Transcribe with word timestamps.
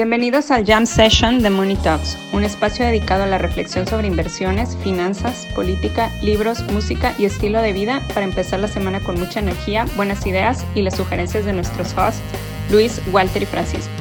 Bienvenidos 0.00 0.50
al 0.50 0.64
Jam 0.64 0.86
Session 0.86 1.42
de 1.42 1.50
Money 1.50 1.76
Talks, 1.76 2.16
un 2.32 2.42
espacio 2.42 2.86
dedicado 2.86 3.24
a 3.24 3.26
la 3.26 3.36
reflexión 3.36 3.86
sobre 3.86 4.06
inversiones, 4.06 4.74
finanzas, 4.78 5.46
política, 5.54 6.10
libros, 6.22 6.62
música 6.72 7.14
y 7.18 7.26
estilo 7.26 7.60
de 7.60 7.74
vida 7.74 8.00
para 8.14 8.24
empezar 8.24 8.60
la 8.60 8.68
semana 8.68 9.00
con 9.00 9.20
mucha 9.20 9.40
energía, 9.40 9.84
buenas 9.96 10.24
ideas 10.24 10.64
y 10.74 10.80
las 10.80 10.96
sugerencias 10.96 11.44
de 11.44 11.52
nuestros 11.52 11.92
hosts, 11.98 12.22
Luis, 12.70 13.02
Walter 13.12 13.42
y 13.42 13.44
Francisco. 13.44 13.92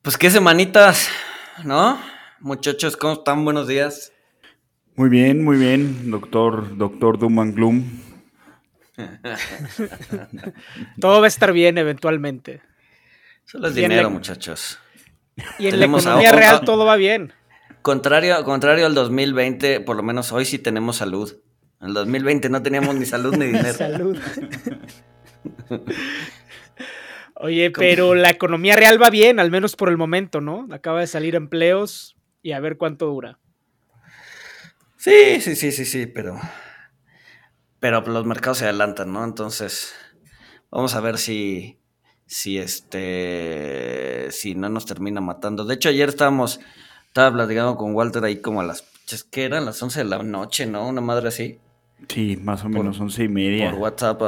Pues 0.00 0.16
qué 0.16 0.30
semanitas, 0.30 1.10
¿no? 1.62 2.00
Muchachos, 2.40 2.96
¿cómo 2.96 3.12
están? 3.12 3.44
Buenos 3.44 3.68
días. 3.68 4.12
Muy 4.98 5.10
bien, 5.10 5.44
muy 5.44 5.58
bien, 5.58 6.10
doctor, 6.10 6.76
doctor 6.76 7.20
Duman 7.20 7.54
Gloom. 7.54 7.84
Todo 11.00 11.20
va 11.20 11.26
a 11.26 11.28
estar 11.28 11.52
bien 11.52 11.78
eventualmente. 11.78 12.62
Solo 13.44 13.68
es 13.68 13.76
dinero, 13.76 14.10
muchachos. 14.10 14.80
Y 15.60 15.68
en 15.68 15.78
la 15.78 15.86
economía 15.86 16.32
real 16.32 16.62
todo 16.64 16.84
va 16.84 16.96
bien. 16.96 17.32
Contrario, 17.80 18.42
contrario 18.42 18.86
al 18.86 18.94
2020, 18.96 19.78
por 19.82 19.94
lo 19.94 20.02
menos 20.02 20.32
hoy 20.32 20.44
sí 20.44 20.58
tenemos 20.58 20.96
salud. 20.96 21.32
En 21.80 21.88
el 21.88 21.94
2020 21.94 22.48
no 22.48 22.60
teníamos 22.60 22.96
ni 22.96 23.06
salud 23.06 23.36
ni 23.36 23.46
dinero. 23.46 23.74
salud. 23.74 24.18
Oye, 27.36 27.70
pero 27.70 28.16
la 28.16 28.30
economía 28.30 28.74
real 28.74 29.00
va 29.00 29.10
bien, 29.10 29.38
al 29.38 29.52
menos 29.52 29.76
por 29.76 29.90
el 29.90 29.96
momento, 29.96 30.40
¿no? 30.40 30.66
Acaba 30.72 30.98
de 30.98 31.06
salir 31.06 31.36
empleos 31.36 32.16
y 32.42 32.50
a 32.50 32.58
ver 32.58 32.78
cuánto 32.78 33.06
dura. 33.06 33.38
Sí, 34.98 35.40
sí, 35.40 35.54
sí, 35.54 35.70
sí, 35.70 35.84
sí, 35.84 36.06
pero. 36.06 36.38
Pero 37.78 38.00
los 38.00 38.26
mercados 38.26 38.58
se 38.58 38.64
adelantan, 38.64 39.12
¿no? 39.12 39.24
Entonces, 39.24 39.94
vamos 40.70 40.94
a 40.94 41.00
ver 41.00 41.18
si. 41.18 41.78
Si 42.26 42.58
este. 42.58 44.30
Si 44.32 44.54
no 44.56 44.68
nos 44.68 44.86
termina 44.86 45.20
matando. 45.20 45.64
De 45.64 45.74
hecho, 45.74 45.88
ayer 45.88 46.08
estábamos. 46.08 46.60
Estaba 47.06 47.32
platicando 47.32 47.76
con 47.76 47.94
Walter 47.94 48.24
ahí 48.24 48.40
como 48.40 48.60
a 48.60 48.64
las. 48.64 48.82
¿Qué 49.30 49.44
eran? 49.44 49.64
Las 49.64 49.80
11 49.80 50.00
de 50.00 50.04
la 50.04 50.22
noche, 50.22 50.66
¿no? 50.66 50.86
Una 50.86 51.00
madre 51.00 51.28
así. 51.28 51.60
Sí, 52.08 52.36
más 52.36 52.64
o 52.64 52.68
menos 52.68 53.00
once 53.00 53.22
y 53.22 53.28
media. 53.28 53.70
Por 53.70 53.78
WhatsApp. 53.78 54.20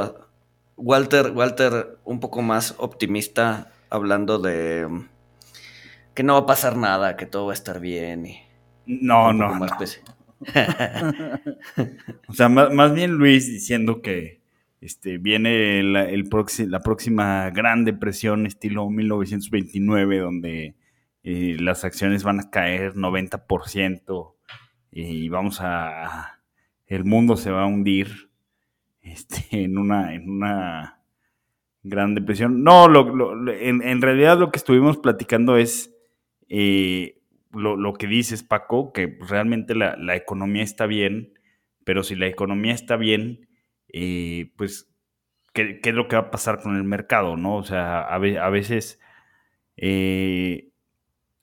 Walter, 0.77 1.31
Walter, 1.31 1.99
un 2.05 2.19
poco 2.19 2.41
más 2.41 2.75
optimista, 2.77 3.71
hablando 3.89 4.39
de 4.39 4.87
que 6.15 6.23
no 6.23 6.33
va 6.33 6.39
a 6.39 6.45
pasar 6.45 6.75
nada, 6.77 7.17
que 7.17 7.25
todo 7.25 7.45
va 7.47 7.51
a 7.51 7.55
estar 7.55 7.79
bien. 7.79 8.25
Y 8.25 8.41
no, 8.85 9.31
no. 9.31 9.57
no. 9.57 9.67
o 12.27 12.33
sea, 12.33 12.49
más, 12.49 12.93
bien 12.93 13.11
Luis 13.11 13.47
diciendo 13.47 14.01
que 14.01 14.41
este, 14.81 15.17
viene 15.17 15.83
la, 15.83 16.09
el 16.09 16.29
la 16.67 16.79
próxima 16.79 17.49
gran 17.51 17.85
depresión 17.85 18.45
estilo 18.45 18.89
1929, 18.89 20.19
donde 20.19 20.75
eh, 21.23 21.57
las 21.59 21.83
acciones 21.83 22.23
van 22.23 22.39
a 22.39 22.49
caer 22.49 22.95
90% 22.95 24.33
y 24.91 25.29
vamos 25.29 25.59
a... 25.61 26.39
El 26.87 27.05
mundo 27.05 27.37
se 27.37 27.51
va 27.51 27.63
a 27.63 27.67
hundir 27.67 28.31
este, 29.01 29.63
en, 29.63 29.77
una, 29.77 30.13
en 30.13 30.29
una 30.29 31.01
gran 31.83 32.15
depresión. 32.15 32.63
No, 32.63 32.87
en, 33.51 34.01
realidad 34.01 34.39
lo 34.39 34.51
que 34.51 34.57
estuvimos 34.57 34.97
platicando 34.97 35.57
es 35.57 35.95
eh, 36.49 37.20
lo, 37.53 37.93
que 37.93 38.07
dices, 38.07 38.43
Paco, 38.43 38.93
que 38.93 39.17
realmente 39.21 39.75
la, 39.75 40.15
economía 40.15 40.63
está 40.63 40.85
bien, 40.85 41.33
pero 41.83 42.03
si 42.03 42.15
la 42.15 42.27
economía 42.27 42.73
está 42.73 42.97
bien, 42.97 43.47
eh, 43.89 44.51
pues, 44.57 44.93
¿qué, 45.53 45.79
es 45.83 45.93
lo 45.93 46.07
que 46.07 46.15
va 46.15 46.23
a 46.23 46.31
pasar 46.31 46.61
con 46.61 46.75
el 46.77 46.83
mercado? 46.83 47.37
¿no? 47.37 47.57
O 47.57 47.63
sea, 47.63 48.01
a, 48.01 48.17
veces... 48.17 48.99
Eh, 49.77 50.71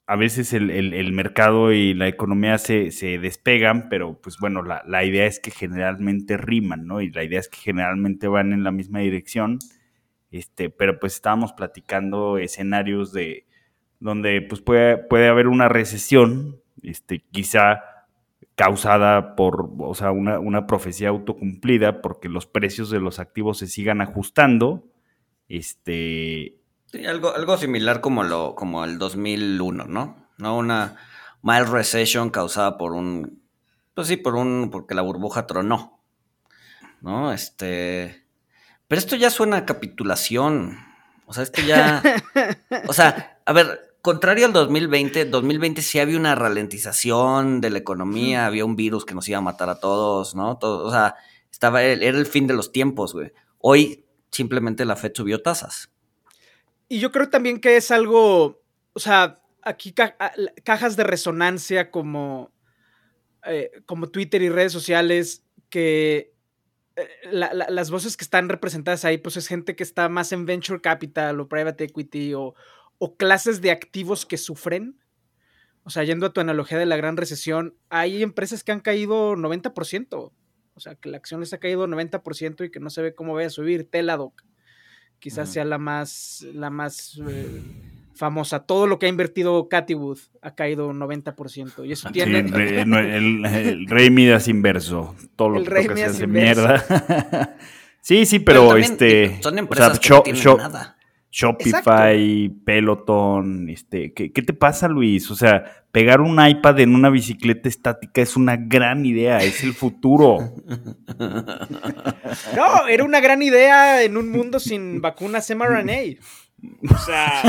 a 0.08 0.16
veces 0.16 0.54
el, 0.54 1.12
mercado 1.12 1.70
y 1.70 1.92
la 1.92 2.08
economía 2.08 2.56
se, 2.56 2.90
despegan, 3.20 3.90
pero 3.90 4.18
pues 4.22 4.38
bueno, 4.38 4.62
la, 4.62 5.04
idea 5.04 5.26
es 5.26 5.38
que 5.38 5.50
generalmente 5.50 6.38
riman, 6.38 6.86
¿no? 6.86 7.02
Y 7.02 7.10
la 7.10 7.24
idea 7.24 7.38
es 7.38 7.50
que 7.50 7.58
generalmente 7.58 8.26
van 8.26 8.54
en 8.54 8.64
la 8.64 8.70
misma 8.70 9.00
dirección. 9.00 9.58
Este, 10.30 10.70
pero 10.70 10.98
pues 10.98 11.12
estábamos 11.12 11.52
platicando 11.52 12.38
escenarios 12.38 13.12
de 13.12 13.47
donde 14.00 14.42
pues 14.42 14.60
puede, 14.60 14.96
puede 14.96 15.28
haber 15.28 15.48
una 15.48 15.68
recesión, 15.68 16.60
este, 16.82 17.24
quizá 17.30 17.80
causada 18.54 19.36
por, 19.36 19.70
o 19.78 19.94
sea, 19.94 20.10
una, 20.10 20.38
una 20.38 20.66
profecía 20.66 21.08
autocumplida 21.10 22.02
porque 22.02 22.28
los 22.28 22.46
precios 22.46 22.90
de 22.90 23.00
los 23.00 23.18
activos 23.18 23.58
se 23.58 23.66
sigan 23.66 24.00
ajustando, 24.00 24.84
este, 25.48 26.58
Sí, 26.90 27.04
algo, 27.04 27.34
algo 27.34 27.58
similar 27.58 28.00
como, 28.00 28.24
lo, 28.24 28.54
como 28.54 28.82
el 28.84 28.96
2001, 28.96 29.84
¿no? 29.84 30.26
¿no? 30.38 30.56
Una 30.56 30.96
mild 31.42 31.68
recession 31.68 32.30
causada 32.30 32.78
por 32.78 32.92
un, 32.92 33.42
pues 33.92 34.08
sí, 34.08 34.16
por 34.16 34.36
un, 34.36 34.70
porque 34.70 34.94
la 34.94 35.02
burbuja 35.02 35.46
tronó, 35.46 36.00
¿no? 37.02 37.30
Este, 37.30 38.24
pero 38.86 38.98
esto 38.98 39.16
ya 39.16 39.28
suena 39.28 39.58
a 39.58 39.66
capitulación, 39.66 40.78
o 41.26 41.34
sea, 41.34 41.42
esto 41.42 41.60
ya, 41.60 42.02
o 42.88 42.94
sea, 42.94 43.38
a 43.44 43.52
ver, 43.52 43.87
contrario 44.02 44.46
al 44.46 44.52
2020, 44.52 45.26
2020 45.26 45.82
sí 45.82 45.98
había 45.98 46.18
una 46.18 46.34
ralentización 46.34 47.60
de 47.60 47.70
la 47.70 47.78
economía, 47.78 48.46
había 48.46 48.64
un 48.64 48.76
virus 48.76 49.04
que 49.04 49.14
nos 49.14 49.28
iba 49.28 49.38
a 49.38 49.42
matar 49.42 49.68
a 49.68 49.80
todos, 49.80 50.34
¿no? 50.34 50.58
Todo, 50.58 50.86
o 50.86 50.90
sea, 50.90 51.16
estaba, 51.50 51.82
era 51.82 52.18
el 52.18 52.26
fin 52.26 52.46
de 52.46 52.54
los 52.54 52.72
tiempos, 52.72 53.12
güey. 53.12 53.32
Hoy 53.58 54.04
simplemente 54.30 54.84
la 54.84 54.96
Fed 54.96 55.12
subió 55.14 55.42
tasas. 55.42 55.90
Y 56.88 57.00
yo 57.00 57.12
creo 57.12 57.28
también 57.28 57.60
que 57.60 57.76
es 57.76 57.90
algo, 57.90 58.62
o 58.92 59.00
sea, 59.00 59.40
aquí 59.62 59.92
cajas 59.92 60.96
de 60.96 61.04
resonancia 61.04 61.90
como, 61.90 62.50
eh, 63.44 63.82
como 63.84 64.08
Twitter 64.08 64.40
y 64.42 64.48
redes 64.48 64.72
sociales 64.72 65.44
que 65.68 66.32
eh, 66.96 67.08
las 67.30 67.90
voces 67.90 68.16
que 68.16 68.24
están 68.24 68.48
representadas 68.48 69.04
ahí, 69.04 69.18
pues 69.18 69.36
es 69.36 69.46
gente 69.46 69.76
que 69.76 69.82
está 69.82 70.08
más 70.08 70.32
en 70.32 70.46
venture 70.46 70.80
capital 70.80 71.40
o 71.40 71.48
private 71.48 71.84
equity 71.84 72.34
o, 72.34 72.54
o 72.98 73.16
clases 73.16 73.60
de 73.60 73.70
activos 73.70 74.26
que 74.26 74.36
sufren. 74.36 74.98
O 75.82 75.90
sea, 75.90 76.04
yendo 76.04 76.26
a 76.26 76.32
tu 76.32 76.40
analogía 76.40 76.78
de 76.78 76.86
la 76.86 76.96
gran 76.96 77.16
recesión, 77.16 77.74
hay 77.88 78.22
empresas 78.22 78.62
que 78.62 78.72
han 78.72 78.80
caído 78.80 79.34
90%. 79.36 80.32
O 80.74 80.80
sea, 80.80 80.94
que 80.94 81.08
la 81.08 81.16
acción 81.16 81.40
les 81.40 81.52
ha 81.52 81.58
caído 81.58 81.86
90% 81.86 82.66
y 82.66 82.70
que 82.70 82.80
no 82.80 82.90
se 82.90 83.02
ve 83.02 83.14
cómo 83.14 83.34
vaya 83.34 83.46
a 83.48 83.50
subir. 83.50 83.88
Teladoc 83.90 84.42
quizás 85.18 85.52
sea 85.52 85.64
la 85.64 85.78
más, 85.78 86.46
la 86.52 86.70
más 86.70 87.20
eh, 87.28 87.62
famosa. 88.14 88.60
Todo 88.60 88.86
lo 88.86 88.98
que 88.98 89.06
ha 89.06 89.08
invertido 89.08 89.68
Cathy 89.68 89.94
Wood 89.94 90.18
ha 90.42 90.54
caído 90.54 90.92
90%. 90.92 91.86
Y 91.86 91.92
eso 91.92 92.10
tiene... 92.10 92.38
el, 92.40 93.86
rey 93.88 94.10
Midas 94.10 94.48
inverso. 94.48 95.14
Todo 95.36 95.50
lo 95.50 95.64
que 95.64 95.94
se 95.94 96.04
hace 96.04 96.26
mierda. 96.26 97.56
sí, 98.00 98.26
sí, 98.26 98.38
pero, 98.38 98.76
este... 98.76 99.40
Son 99.42 99.58
empresas 99.58 99.98
que 99.98 100.08
no 100.10 100.22
tienen 100.22 100.56
nada. 100.56 100.97
Shopify, 101.30 102.48
Peloton, 102.64 103.68
este, 103.68 104.12
¿qué, 104.14 104.32
¿qué, 104.32 104.42
te 104.42 104.54
pasa, 104.54 104.88
Luis? 104.88 105.30
O 105.30 105.34
sea, 105.34 105.84
pegar 105.92 106.20
un 106.20 106.44
iPad 106.44 106.80
en 106.80 106.94
una 106.94 107.10
bicicleta 107.10 107.68
estática 107.68 108.22
es 108.22 108.36
una 108.36 108.56
gran 108.56 109.04
idea, 109.04 109.38
es 109.38 109.62
el 109.62 109.74
futuro. 109.74 110.54
No, 112.54 112.86
era 112.86 113.04
una 113.04 113.20
gran 113.20 113.40
idea 113.42 114.02
en 114.02 114.16
un 114.18 114.30
mundo 114.30 114.60
sin 114.60 115.00
vacunas 115.00 115.50
mRNA. 115.50 116.18
O 116.90 116.98
sea. 116.98 117.42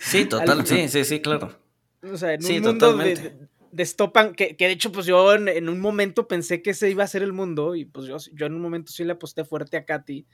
sí, 0.00 0.24
total, 0.24 0.66
sí, 0.66 0.88
sí, 0.88 1.04
sí, 1.04 1.20
claro. 1.20 1.56
O 2.12 2.16
sea, 2.16 2.34
en 2.34 2.44
un 2.44 2.62
mundo 2.62 2.96
de, 2.96 3.32
destopan, 3.74 4.34
que, 4.34 4.56
que, 4.56 4.66
de 4.66 4.72
hecho, 4.72 4.92
pues 4.92 5.06
yo 5.06 5.34
en, 5.34 5.68
un 5.68 5.80
momento 5.80 6.28
pensé 6.28 6.62
que 6.62 6.70
ese 6.70 6.90
iba 6.90 7.04
a 7.04 7.08
ser 7.08 7.22
el 7.22 7.32
mundo, 7.32 7.74
y 7.74 7.84
pues 7.84 8.06
yo, 8.06 8.16
yo 8.32 8.46
en 8.46 8.54
un 8.54 8.60
momento 8.60 8.92
sí 8.92 9.04
le 9.04 9.12
aposté 9.12 9.44
fuerte 9.44 9.76
a 9.76 9.84
Katy. 9.84 10.26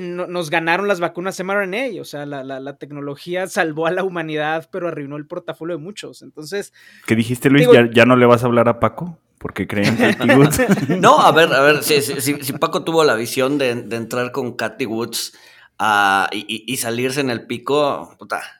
nos 0.00 0.50
ganaron 0.50 0.88
las 0.88 1.00
vacunas 1.00 1.42
mRNA, 1.42 2.00
o 2.00 2.04
sea, 2.04 2.26
la, 2.26 2.42
la, 2.42 2.76
tecnología 2.78 3.46
salvó 3.46 3.86
a 3.86 3.90
la 3.90 4.02
humanidad, 4.02 4.68
pero 4.72 4.88
arruinó 4.88 5.16
el 5.16 5.26
portafolio 5.26 5.76
de 5.76 5.82
muchos. 5.82 6.22
Entonces. 6.22 6.72
¿Qué 7.06 7.14
dijiste, 7.14 7.50
Luis? 7.50 7.68
¿Ya, 7.72 7.88
¿Ya, 7.90 8.04
no 8.06 8.16
le 8.16 8.26
vas 8.26 8.42
a 8.42 8.46
hablar 8.46 8.68
a 8.68 8.80
Paco? 8.80 9.18
Porque 9.38 9.66
creen 9.66 9.96
que 9.96 10.34
Woods. 10.34 10.60
no, 11.00 11.20
a 11.20 11.30
ver, 11.32 11.52
a 11.52 11.60
ver, 11.60 11.82
si, 11.82 12.00
si, 12.00 12.52
Paco 12.54 12.84
tuvo 12.84 13.04
la 13.04 13.14
visión 13.14 13.58
de, 13.58 13.74
de 13.74 13.96
entrar 13.96 14.32
con 14.32 14.56
Katy 14.56 14.86
Woods 14.86 15.34
uh, 15.78 16.26
y, 16.32 16.64
y, 16.66 16.76
salirse 16.78 17.20
en 17.20 17.30
el 17.30 17.46
pico, 17.46 18.14
puta, 18.18 18.55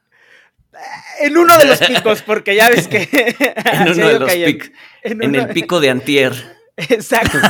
en 1.21 1.37
uno 1.37 1.57
de 1.59 1.67
los 1.67 1.79
picos, 1.79 2.23
porque 2.23 2.55
ya 2.55 2.69
ves 2.69 2.89
que. 2.89 3.03
en 3.73 3.89
uno 3.93 4.09
de 4.09 4.19
los 4.19 4.33
picos. 4.33 4.71
En, 5.03 5.35
el 5.35 5.49
pico 5.49 5.81
de 5.81 5.91
Antier. 5.91 6.33
Exacto. 6.77 7.39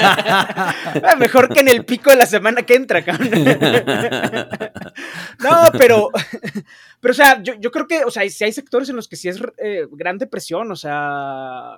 Ah, 0.00 1.16
Mejor 1.18 1.48
que 1.52 1.60
en 1.60 1.68
el 1.68 1.84
pico 1.84 2.10
de 2.10 2.16
la 2.16 2.26
semana 2.26 2.62
que 2.62 2.74
entra, 2.74 3.04
cabrón. 3.04 3.30
no, 5.38 5.70
pero, 5.76 6.10
pero, 7.00 7.12
o 7.12 7.14
sea, 7.14 7.42
yo, 7.42 7.54
yo, 7.60 7.70
creo 7.70 7.86
que, 7.86 8.04
o 8.04 8.10
sea, 8.10 8.28
si 8.28 8.44
hay 8.44 8.52
sectores 8.52 8.88
en 8.88 8.96
los 8.96 9.06
que 9.06 9.16
sí 9.16 9.28
es 9.28 9.40
eh, 9.58 9.86
gran 9.92 10.18
depresión, 10.18 10.70
o 10.70 10.76
sea, 10.76 11.76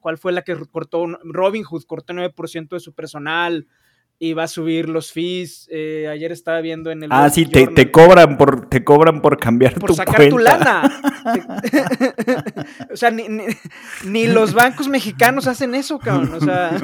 ¿cuál 0.00 0.18
fue 0.18 0.32
la 0.32 0.42
que 0.42 0.56
cortó? 0.70 1.06
Robin 1.24 1.64
Hood 1.64 1.84
cortó 1.84 2.12
9% 2.12 2.68
de 2.68 2.80
su 2.80 2.92
personal 2.94 3.66
y 4.20 4.32
va 4.32 4.44
a 4.44 4.48
subir 4.48 4.88
los 4.88 5.12
fees. 5.12 5.68
Eh, 5.70 6.08
ayer 6.10 6.32
estaba 6.32 6.60
viendo 6.60 6.90
en 6.90 7.04
el. 7.04 7.12
Ah, 7.12 7.30
sí, 7.30 7.46
te, 7.46 7.68
te, 7.68 7.90
cobran 7.90 8.36
por, 8.36 8.68
te 8.68 8.82
cobran 8.82 9.22
por 9.22 9.38
cambiar 9.38 9.74
por 9.74 9.90
tu 9.90 9.94
sacar 9.94 10.16
cuenta. 10.16 10.30
tu 10.30 10.38
lana. 10.38 11.02
o 12.92 12.96
sea, 12.96 13.10
ni, 13.10 13.28
ni, 13.28 13.44
ni, 14.04 14.26
los 14.26 14.54
bancos 14.54 14.88
mexicanos 14.88 15.46
hacen 15.46 15.74
eso, 15.74 15.98
cabrón. 15.98 16.32
O 16.34 16.40
sea. 16.40 16.76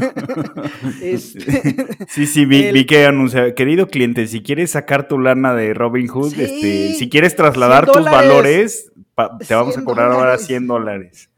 este, 1.02 1.86
sí, 2.08 2.26
sí, 2.26 2.46
vi, 2.46 2.64
el, 2.64 2.74
vi, 2.74 2.86
que 2.86 3.06
anunciaba, 3.06 3.52
querido 3.52 3.88
cliente, 3.88 4.26
si 4.28 4.42
quieres 4.42 4.70
sacar 4.72 5.08
tu 5.08 5.18
lana 5.18 5.54
de 5.54 5.74
Robin 5.74 6.06
Hood, 6.06 6.34
sí, 6.34 6.42
este, 6.42 6.94
si 6.94 7.08
quieres 7.08 7.34
trasladar 7.34 7.86
tus 7.86 8.04
valores, 8.04 8.92
pa, 9.14 9.36
te 9.38 9.54
vamos 9.54 9.76
a 9.76 9.82
cobrar 9.82 10.10
dólares. 10.10 10.24
ahora 10.24 10.38
100 10.38 10.66
dólares. 10.66 11.30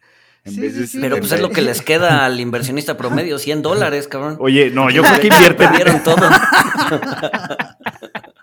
Sí, 0.47 0.71
sí, 0.71 0.87
sí, 0.87 0.99
pero 1.01 1.19
pues 1.19 1.33
es 1.33 1.41
lo 1.41 1.51
que 1.51 1.61
les 1.61 1.83
queda 1.83 2.25
al 2.25 2.39
inversionista 2.39 2.97
promedio, 2.97 3.39
100 3.39 3.63
dólares, 3.63 4.07
cabrón. 4.13 4.37
Oye, 4.39 4.71
no, 4.71 4.91
yo 4.91 5.03
creo 5.03 5.21
que 5.21 5.27
invierten. 5.27 5.69
Perdieron 5.69 6.03
todo. 6.03 6.17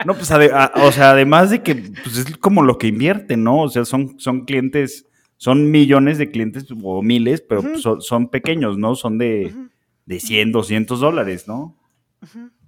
no, 0.05 0.13
pues, 0.13 0.29
a, 0.31 0.71
o 0.75 0.91
sea, 0.91 1.11
además 1.11 1.49
de 1.49 1.63
que 1.63 1.75
pues, 1.75 2.17
es 2.17 2.37
como 2.37 2.61
lo 2.61 2.77
que 2.77 2.87
invierten, 2.87 3.43
¿no? 3.43 3.61
O 3.61 3.69
sea, 3.69 3.85
son, 3.85 4.19
son 4.19 4.43
clientes, 4.45 5.05
son 5.37 5.71
millones 5.71 6.17
de 6.17 6.29
clientes 6.29 6.65
o 6.83 7.01
miles, 7.01 7.41
pero 7.41 7.61
uh 7.61 7.65
-huh. 7.65 7.79
son, 7.79 8.01
son, 8.01 8.27
pequeños, 8.29 8.77
¿no? 8.77 8.95
Son 8.95 9.17
de, 9.17 9.53
uh 9.53 9.57
-huh. 9.57 9.69
de 10.05 10.19
100, 10.19 10.51
200 10.51 10.99
dólares, 10.99 11.47
¿no? 11.47 11.77
Uh 12.21 12.27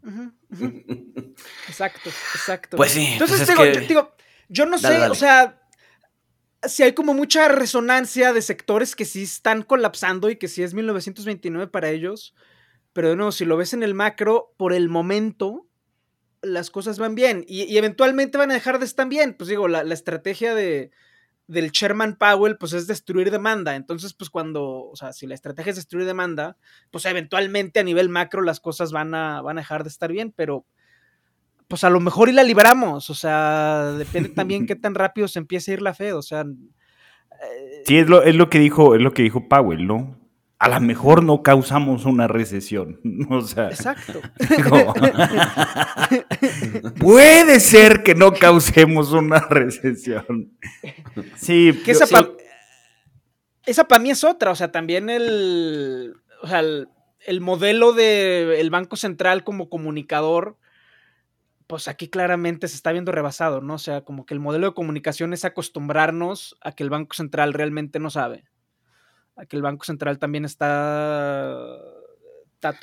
-huh. 0.10 0.32
Exacto, 1.68 2.10
exacto. 2.10 2.78
Pues 2.78 2.92
sí. 2.92 3.06
Entonces, 3.14 3.40
pues 3.46 3.50
digo, 3.50 3.64
que... 3.64 3.88
digo, 3.88 4.12
yo 4.48 4.66
no 4.66 4.78
Dale, 4.78 4.96
sé, 4.96 5.02
dale. 5.02 5.12
o 5.12 5.16
sea 5.16 5.65
si 6.68 6.84
hay 6.84 6.94
como 6.94 7.14
mucha 7.14 7.48
resonancia 7.48 8.34
de 8.34 8.42
sectores 8.42 8.96
que 8.96 9.06
sí 9.06 9.24
están 9.24 9.64
colapsando 9.64 10.30
y 10.30 10.38
que 10.38 10.48
sí 10.48 10.64
es 10.64 10.74
1929 10.74 11.68
para 11.68 11.90
ellos. 11.90 12.34
Pero 12.94 13.10
de 13.10 13.16
nuevo, 13.16 13.32
si 13.32 13.46
lo 13.46 13.58
ves 13.58 13.74
en 13.74 13.84
el 13.84 13.94
macro, 13.94 14.54
por 14.58 14.74
el 14.74 14.90
momento 14.90 15.68
las 16.42 16.70
cosas 16.70 17.00
van 17.00 17.16
bien 17.16 17.44
y, 17.48 17.76
eventualmente 17.76 18.38
van 18.38 18.52
a 18.52 18.54
dejar 18.54 18.80
de 18.80 18.86
estar 18.86 19.08
bien. 19.08 19.34
Pues 19.34 19.50
digo, 19.50 19.68
la, 19.68 19.84
la 19.84 19.94
estrategia 19.94 20.54
de, 20.54 20.92
del 21.48 21.72
Sherman 21.72 22.16
Powell 22.16 22.58
pues 22.58 22.74
es 22.74 22.88
destruir 22.88 23.32
demanda. 23.32 23.76
Entonces, 23.76 24.14
pues 24.14 24.30
cuando, 24.30 24.90
o 24.90 24.96
sea, 24.96 25.14
si 25.14 25.28
la 25.28 25.36
estrategia 25.36 25.72
es 25.72 25.76
destruir 25.76 26.06
demanda, 26.06 26.58
pues 26.92 27.06
eventualmente 27.06 27.80
a 27.80 27.84
nivel 27.84 28.10
macro 28.10 28.42
las 28.42 28.60
cosas 28.60 28.92
van 28.92 29.14
a, 29.14 29.42
van 29.42 29.58
a 29.58 29.62
dejar 29.62 29.84
de 29.84 29.90
estar 29.90 30.12
bien, 30.12 30.32
pero 30.36 30.66
pues 31.68 31.84
a 31.84 31.90
lo 31.90 32.00
mejor 32.00 32.30
y 32.30 32.34
la 32.34 32.44
libramos, 32.44 33.10
o 33.10 33.16
sea, 33.16 33.94
depende 33.98 34.30
también 34.30 34.66
qué 34.68 34.76
tan 34.76 34.96
rápido 34.96 35.28
se 35.28 35.40
empiece 35.40 35.72
a 35.72 35.74
ir 35.76 35.82
la 35.82 35.94
Fed, 35.94 36.16
o 36.16 36.22
sea... 36.22 36.42
Eh... 36.42 37.84
Sí, 37.86 37.98
es 37.98 38.08
lo, 38.08 38.24
es 38.24 38.36
lo 38.36 38.50
que 38.50 38.60
dijo, 38.60 38.96
es 38.96 39.02
lo 39.02 39.14
que 39.14 39.24
dijo 39.24 39.48
Powell, 39.48 39.86
¿no? 39.86 40.20
A 40.58 40.70
lo 40.70 40.80
mejor 40.80 41.24
no 41.24 41.44
causamos 41.44 42.06
una 42.06 42.28
recesión, 42.28 43.00
o 43.30 43.42
sea... 43.42 43.68
Exacto. 43.68 44.22
Puede 47.00 47.60
ser 47.60 48.04
que 48.04 48.16
no 48.16 48.34
causemos 48.34 49.12
una 49.12 49.40
recesión. 49.40 50.54
Sí, 51.36 51.82
que 51.84 51.92
esa, 51.92 52.06
sí. 52.06 52.14
Pa, 52.14 52.30
esa 53.66 53.88
para 53.88 54.02
mí 54.02 54.12
es 54.12 54.24
otra, 54.24 54.52
o 54.52 54.56
sea, 54.56 54.72
también 54.72 55.10
el... 55.10 56.16
O 56.42 56.48
sea, 56.48 56.60
el, 56.60 56.90
el 57.26 57.42
modelo 57.42 57.92
del 57.92 58.58
de 58.58 58.70
Banco 58.70 58.96
Central 58.96 59.44
como 59.44 59.68
comunicador 59.68 60.58
pues 61.68 61.88
aquí 61.88 62.08
claramente 62.08 62.68
se 62.68 62.76
está 62.76 62.92
viendo 62.92 63.12
rebasado, 63.12 63.62
¿no? 63.62 63.76
O 63.76 63.80
sea, 63.80 64.02
como 64.02 64.26
que 64.26 64.34
el 64.34 64.40
modelo 64.40 64.68
de 64.68 64.74
comunicación 64.74 65.34
es 65.34 65.46
acostumbrarnos 65.46 66.58
a 66.62 66.74
que 66.74 66.84
el 66.84 66.90
Banco 66.90 67.16
Central 67.16 67.54
realmente 67.54 68.00
no 68.00 68.10
sabe. 68.10 68.46
A 69.36 69.46
que 69.46 69.56
el 69.56 69.62
Banco 69.62 69.86
Central 69.86 70.20
también 70.20 70.46
está 70.46 71.58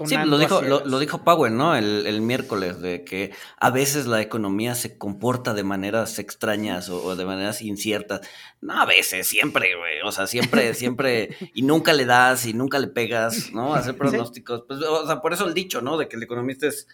Sí, 0.04 0.16
lo 0.26 0.38
dijo, 0.38 0.62
lo, 0.62 0.84
lo, 0.84 0.98
dijo 0.98 1.24
Powell, 1.24 1.56
¿no? 1.56 1.74
El, 1.74 2.06
el, 2.06 2.20
miércoles, 2.20 2.80
de 2.80 3.04
que 3.04 3.32
a 3.58 3.70
veces 3.70 4.06
la 4.06 4.20
economía 4.20 4.74
se 4.74 4.96
comporta 4.96 5.54
de 5.54 5.64
maneras 5.64 6.18
extrañas 6.18 6.88
o, 6.88 7.02
o 7.02 7.16
de 7.16 7.24
maneras 7.24 7.62
inciertas. 7.62 8.20
No, 8.60 8.80
a 8.80 8.86
veces, 8.86 9.26
siempre, 9.26 9.74
güey. 9.76 10.00
O 10.04 10.12
sea, 10.12 10.26
siempre, 10.26 10.74
siempre. 10.74 11.36
Y 11.54 11.62
nunca 11.62 11.92
le 11.92 12.04
das 12.04 12.46
y 12.46 12.54
nunca 12.54 12.78
le 12.78 12.88
pegas, 12.88 13.52
¿no? 13.52 13.74
Hacer 13.74 13.96
pronósticos. 13.96 14.64
Pues, 14.66 14.80
o 14.80 15.06
sea, 15.06 15.20
por 15.20 15.32
eso 15.32 15.46
el 15.46 15.54
dicho, 15.54 15.80
¿no? 15.80 15.98
De 15.98 16.08
que 16.08 16.16
el 16.16 16.22
economista 16.22 16.66
es 16.66 16.86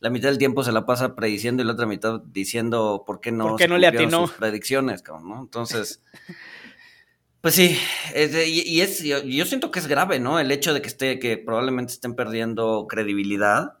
la 0.00 0.10
mitad 0.10 0.28
del 0.28 0.38
tiempo 0.38 0.62
se 0.64 0.72
la 0.72 0.86
pasa 0.86 1.14
prediciendo 1.14 1.62
y 1.62 1.66
la 1.66 1.72
otra 1.72 1.86
mitad 1.86 2.20
diciendo 2.20 3.04
por 3.06 3.20
qué 3.20 3.32
no, 3.32 3.48
¿Por 3.48 3.58
qué 3.58 3.68
no 3.68 3.78
le 3.78 3.86
atinó 3.86 4.26
sus 4.26 4.36
predicciones, 4.36 5.02
¿no? 5.06 5.40
Entonces, 5.40 6.02
pues 7.40 7.54
sí, 7.54 7.78
es, 8.14 8.34
y, 8.46 8.80
es, 8.80 9.02
yo, 9.02 9.22
yo, 9.22 9.44
siento 9.46 9.70
que 9.70 9.78
es 9.78 9.86
grave, 9.86 10.20
¿no? 10.20 10.38
El 10.38 10.50
hecho 10.50 10.74
de 10.74 10.82
que 10.82 10.88
esté, 10.88 11.18
que 11.18 11.38
probablemente 11.38 11.92
estén 11.92 12.14
perdiendo 12.14 12.86
credibilidad, 12.88 13.78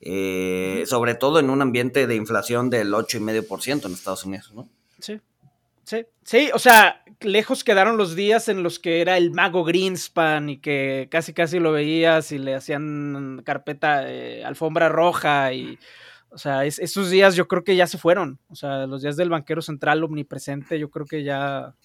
eh, 0.00 0.84
sobre 0.86 1.14
todo 1.14 1.40
en 1.40 1.50
un 1.50 1.62
ambiente 1.62 2.06
de 2.06 2.16
inflación 2.16 2.68
del 2.68 2.92
8,5% 2.92 3.86
en 3.86 3.92
Estados 3.92 4.24
Unidos, 4.24 4.52
¿no? 4.54 4.68
Sí. 4.98 5.20
Sí, 5.86 6.04
sí, 6.24 6.50
o 6.52 6.58
sea, 6.58 7.04
lejos 7.20 7.62
quedaron 7.62 7.96
los 7.96 8.16
días 8.16 8.48
en 8.48 8.64
los 8.64 8.80
que 8.80 9.00
era 9.00 9.16
el 9.18 9.30
mago 9.30 9.62
Greenspan 9.62 10.48
y 10.48 10.58
que 10.58 11.06
casi 11.12 11.32
casi 11.32 11.60
lo 11.60 11.70
veías 11.70 12.32
y 12.32 12.38
le 12.38 12.56
hacían 12.56 13.40
carpeta, 13.44 14.10
eh, 14.10 14.44
alfombra 14.44 14.88
roja 14.88 15.52
y, 15.52 15.78
o 16.30 16.38
sea, 16.38 16.64
es, 16.64 16.80
esos 16.80 17.08
días 17.08 17.36
yo 17.36 17.46
creo 17.46 17.62
que 17.62 17.76
ya 17.76 17.86
se 17.86 17.98
fueron, 17.98 18.40
o 18.48 18.56
sea, 18.56 18.88
los 18.88 19.02
días 19.02 19.16
del 19.16 19.30
banquero 19.30 19.62
central 19.62 20.02
omnipresente 20.02 20.76
yo 20.80 20.90
creo 20.90 21.06
que 21.06 21.22
ya... 21.22 21.76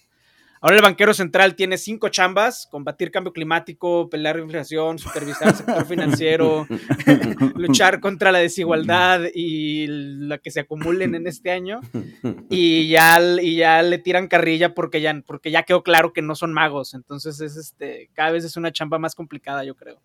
Ahora 0.62 0.76
el 0.76 0.82
banquero 0.82 1.12
central 1.12 1.56
tiene 1.56 1.76
cinco 1.76 2.08
chambas, 2.08 2.68
combatir 2.70 3.10
cambio 3.10 3.32
climático, 3.32 4.08
pelear 4.08 4.36
la 4.36 4.42
inflación, 4.42 4.96
supervisar 4.96 5.48
el 5.48 5.54
sector 5.56 5.84
financiero, 5.86 6.68
luchar 7.56 7.98
contra 7.98 8.30
la 8.30 8.38
desigualdad 8.38 9.22
y 9.34 9.88
la 9.88 10.38
que 10.38 10.52
se 10.52 10.60
acumulen 10.60 11.16
en 11.16 11.26
este 11.26 11.50
año. 11.50 11.80
Y 12.48 12.86
ya, 12.86 13.20
y 13.40 13.56
ya 13.56 13.82
le 13.82 13.98
tiran 13.98 14.28
carrilla 14.28 14.72
porque 14.72 15.00
ya, 15.00 15.20
porque 15.26 15.50
ya 15.50 15.64
quedó 15.64 15.82
claro 15.82 16.12
que 16.12 16.22
no 16.22 16.36
son 16.36 16.52
magos. 16.52 16.94
Entonces 16.94 17.40
es 17.40 17.56
este, 17.56 18.10
cada 18.12 18.30
vez 18.30 18.44
es 18.44 18.56
una 18.56 18.70
chamba 18.70 19.00
más 19.00 19.16
complicada, 19.16 19.64
yo 19.64 19.74
creo. 19.74 20.00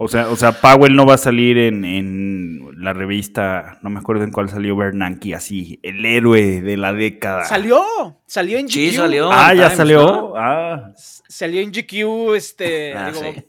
O 0.00 0.06
sea, 0.06 0.28
o 0.28 0.36
sea, 0.36 0.52
Powell 0.52 0.94
no 0.94 1.06
va 1.06 1.14
a 1.14 1.18
salir 1.18 1.58
en, 1.58 1.84
en, 1.84 2.70
la 2.80 2.92
revista, 2.92 3.80
no 3.82 3.90
me 3.90 3.98
acuerdo 3.98 4.22
en 4.22 4.30
cuál 4.30 4.48
salió 4.48 4.76
Bernanke, 4.76 5.34
así, 5.34 5.80
el 5.82 6.06
héroe 6.06 6.60
de 6.60 6.76
la 6.76 6.92
década. 6.92 7.42
Salió, 7.46 7.82
salió 8.24 8.58
en 8.58 8.66
GQ. 8.66 8.72
Sí, 8.72 8.92
salió. 8.92 9.28
Ah, 9.32 9.52
ya 9.54 9.70
salió. 9.70 10.02
¿no? 10.06 10.32
Ah. 10.36 10.92
Salió 10.94 11.60
en 11.60 11.72
GQ, 11.72 12.36
este, 12.36 12.94
ah, 12.94 13.10
digo, 13.10 13.22
sí. 13.24 13.44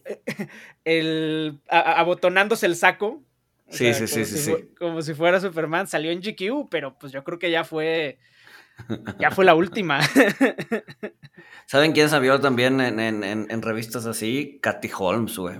el, 0.85 1.59
a, 1.69 1.99
abotonándose 1.99 2.65
el 2.65 2.75
saco. 2.75 3.21
Sí, 3.69 3.93
sea, 3.93 3.93
sí, 3.93 4.07
sí, 4.07 4.25
si, 4.25 4.37
sí, 4.39 4.53
Como 4.79 5.03
si 5.03 5.13
fuera 5.13 5.39
Superman, 5.39 5.85
salió 5.85 6.09
en 6.09 6.19
GQ, 6.19 6.67
pero 6.71 6.97
pues 6.97 7.11
yo 7.11 7.23
creo 7.23 7.37
que 7.37 7.51
ya 7.51 7.63
fue, 7.63 8.17
ya 9.19 9.29
fue 9.29 9.45
la 9.45 9.53
última. 9.53 9.99
¿Saben 11.67 11.91
quién 11.91 12.09
salió 12.09 12.39
también 12.39 12.81
en, 12.81 12.99
en, 12.99 13.23
en 13.23 13.61
revistas 13.61 14.07
así? 14.07 14.57
Katy 14.63 14.89
Holmes, 14.97 15.37
güey. 15.37 15.59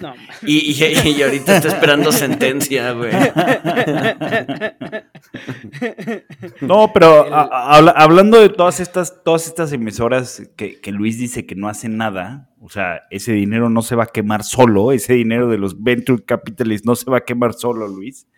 No. 0.00 0.14
Y, 0.42 0.72
y, 0.72 1.08
y, 1.08 1.22
ahorita 1.22 1.56
está 1.56 1.68
esperando 1.68 2.12
sentencia, 2.12 2.92
güey. 2.92 3.12
No, 6.60 6.92
pero 6.92 7.34
a, 7.34 7.42
a, 7.42 7.78
hablando 7.90 8.40
de 8.40 8.48
todas 8.48 8.80
estas, 8.80 9.22
todas 9.24 9.46
estas 9.46 9.72
emisoras 9.72 10.48
que, 10.56 10.80
que, 10.80 10.92
Luis 10.92 11.18
dice 11.18 11.46
que 11.46 11.54
no 11.56 11.68
hacen 11.68 11.96
nada, 11.96 12.50
o 12.60 12.68
sea, 12.68 13.02
ese 13.10 13.32
dinero 13.32 13.68
no 13.70 13.82
se 13.82 13.96
va 13.96 14.04
a 14.04 14.06
quemar 14.06 14.44
solo, 14.44 14.92
ese 14.92 15.14
dinero 15.14 15.48
de 15.48 15.58
los 15.58 15.82
venture 15.82 16.22
capitalists 16.24 16.86
no 16.86 16.94
se 16.94 17.10
va 17.10 17.18
a 17.18 17.24
quemar 17.24 17.54
solo, 17.54 17.88
Luis. 17.88 18.28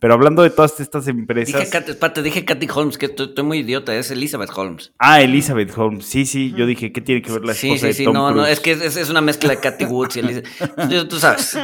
Pero 0.00 0.14
hablando 0.14 0.42
de 0.42 0.50
todas 0.50 0.78
estas 0.78 1.08
empresas. 1.08 1.58
Dije, 1.58 1.70
Kat, 1.70 1.88
espérate, 1.88 2.22
dije 2.22 2.44
Katy 2.44 2.68
Holmes, 2.72 2.98
que 2.98 3.06
estoy, 3.06 3.26
estoy, 3.26 3.44
muy 3.44 3.58
idiota, 3.58 3.96
es 3.96 4.10
Elizabeth 4.12 4.50
Holmes. 4.54 4.92
Ah, 4.98 5.20
Elizabeth 5.20 5.76
Holmes, 5.76 6.04
sí, 6.04 6.24
sí, 6.24 6.54
yo 6.56 6.66
dije, 6.66 6.92
¿qué 6.92 7.00
tiene 7.00 7.20
que 7.20 7.32
ver 7.32 7.44
la 7.44 7.52
esposa 7.52 7.74
sí, 7.74 7.86
sí, 7.88 7.92
sí, 7.92 7.98
de 7.98 8.04
Tom 8.04 8.14
no, 8.14 8.26
Cruise? 8.26 8.36
no, 8.36 8.46
es 8.46 8.60
que 8.60 8.72
es, 8.72 8.96
es, 8.96 9.10
una 9.10 9.20
mezcla 9.20 9.50
de 9.50 9.58
Katy 9.58 9.86
Woods 9.86 10.16
y 10.16 10.20
Elizabeth. 10.20 11.08
Tú 11.08 11.18
sabes, 11.18 11.58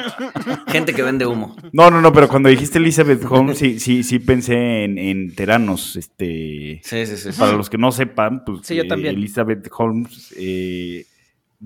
gente 0.67 0.93
que 0.95 1.03
vende 1.03 1.27
humo. 1.27 1.57
No, 1.73 1.91
no, 1.91 2.01
no, 2.01 2.13
pero 2.13 2.29
cuando 2.29 2.49
dijiste 2.49 2.79
Elizabeth 2.79 3.25
Holmes, 3.29 3.57
sí, 3.57 3.79
sí, 3.79 4.03
sí 4.03 4.19
pensé 4.19 4.85
en, 4.85 4.99
en 4.99 5.35
Teranos, 5.35 5.95
este. 5.95 6.81
Sí, 6.83 7.07
sí, 7.07 7.17
sí. 7.17 7.31
Para 7.39 7.53
los 7.53 7.71
que 7.71 7.79
no 7.79 7.93
sepan, 7.93 8.45
pues 8.45 8.61
sí, 8.65 8.75
yo 8.75 8.89
también. 8.89 9.15
Eh, 9.15 9.19
Elizabeth 9.19 9.69
Holmes 9.77 10.35
eh, 10.37 11.07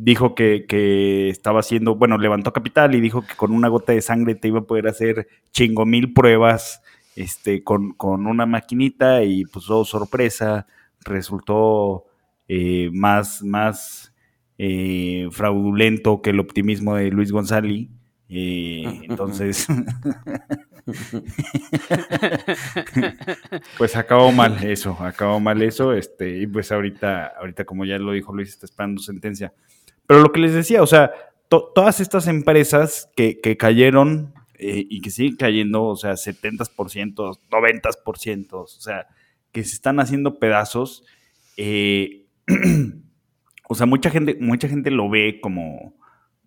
dijo 0.00 0.34
que, 0.34 0.64
que, 0.66 1.28
estaba 1.28 1.60
haciendo, 1.60 1.96
bueno, 1.96 2.18
levantó 2.18 2.52
capital 2.52 2.94
y 2.94 3.00
dijo 3.00 3.22
que 3.22 3.34
con 3.34 3.52
una 3.52 3.68
gota 3.68 3.92
de 3.92 4.00
sangre 4.00 4.36
te 4.36 4.48
iba 4.48 4.60
a 4.60 4.66
poder 4.66 4.86
hacer 4.86 5.26
chingo 5.50 5.84
mil 5.86 6.12
pruebas 6.12 6.82
este, 7.16 7.64
con, 7.64 7.92
con, 7.94 8.26
una 8.26 8.46
maquinita 8.46 9.24
y 9.24 9.44
pues 9.44 9.68
oh, 9.68 9.84
sorpresa, 9.84 10.66
resultó 11.00 12.04
eh, 12.46 12.90
más, 12.92 13.42
más 13.42 14.14
eh, 14.56 15.28
fraudulento 15.32 16.22
que 16.22 16.30
el 16.30 16.40
optimismo 16.40 16.94
de 16.94 17.10
Luis 17.10 17.32
González. 17.32 17.88
Eh, 18.28 18.84
entonces, 19.08 19.66
pues 23.78 23.96
acabó 23.96 24.30
mal 24.30 24.62
eso, 24.62 24.96
acabó 25.00 25.40
mal 25.40 25.60
eso, 25.62 25.92
este, 25.92 26.38
y 26.38 26.46
pues 26.46 26.70
ahorita, 26.70 27.32
ahorita 27.38 27.64
como 27.64 27.84
ya 27.84 27.98
lo 27.98 28.12
dijo 28.12 28.32
Luis, 28.32 28.50
está 28.50 28.66
esperando 28.66 29.02
sentencia. 29.02 29.52
Pero 30.08 30.22
lo 30.22 30.32
que 30.32 30.40
les 30.40 30.54
decía, 30.54 30.82
o 30.82 30.86
sea, 30.86 31.12
todas 31.50 32.00
estas 32.00 32.28
empresas 32.28 33.10
que, 33.14 33.38
cayeron 33.58 34.32
eh, 34.54 34.86
y 34.88 35.02
que 35.02 35.10
siguen 35.10 35.36
cayendo, 35.36 35.84
o 35.84 35.96
sea, 35.96 36.12
70%, 36.12 37.38
90%, 37.50 38.52
o 38.52 38.66
sea, 38.66 39.06
que 39.52 39.62
se 39.64 39.74
están 39.74 40.00
haciendo 40.00 40.38
pedazos, 40.38 41.04
eh, 41.58 42.24
o 43.68 43.74
sea, 43.74 43.84
mucha 43.84 44.08
gente, 44.08 44.38
mucha 44.40 44.66
gente 44.66 44.90
lo 44.90 45.10
ve 45.10 45.40
como, 45.42 45.94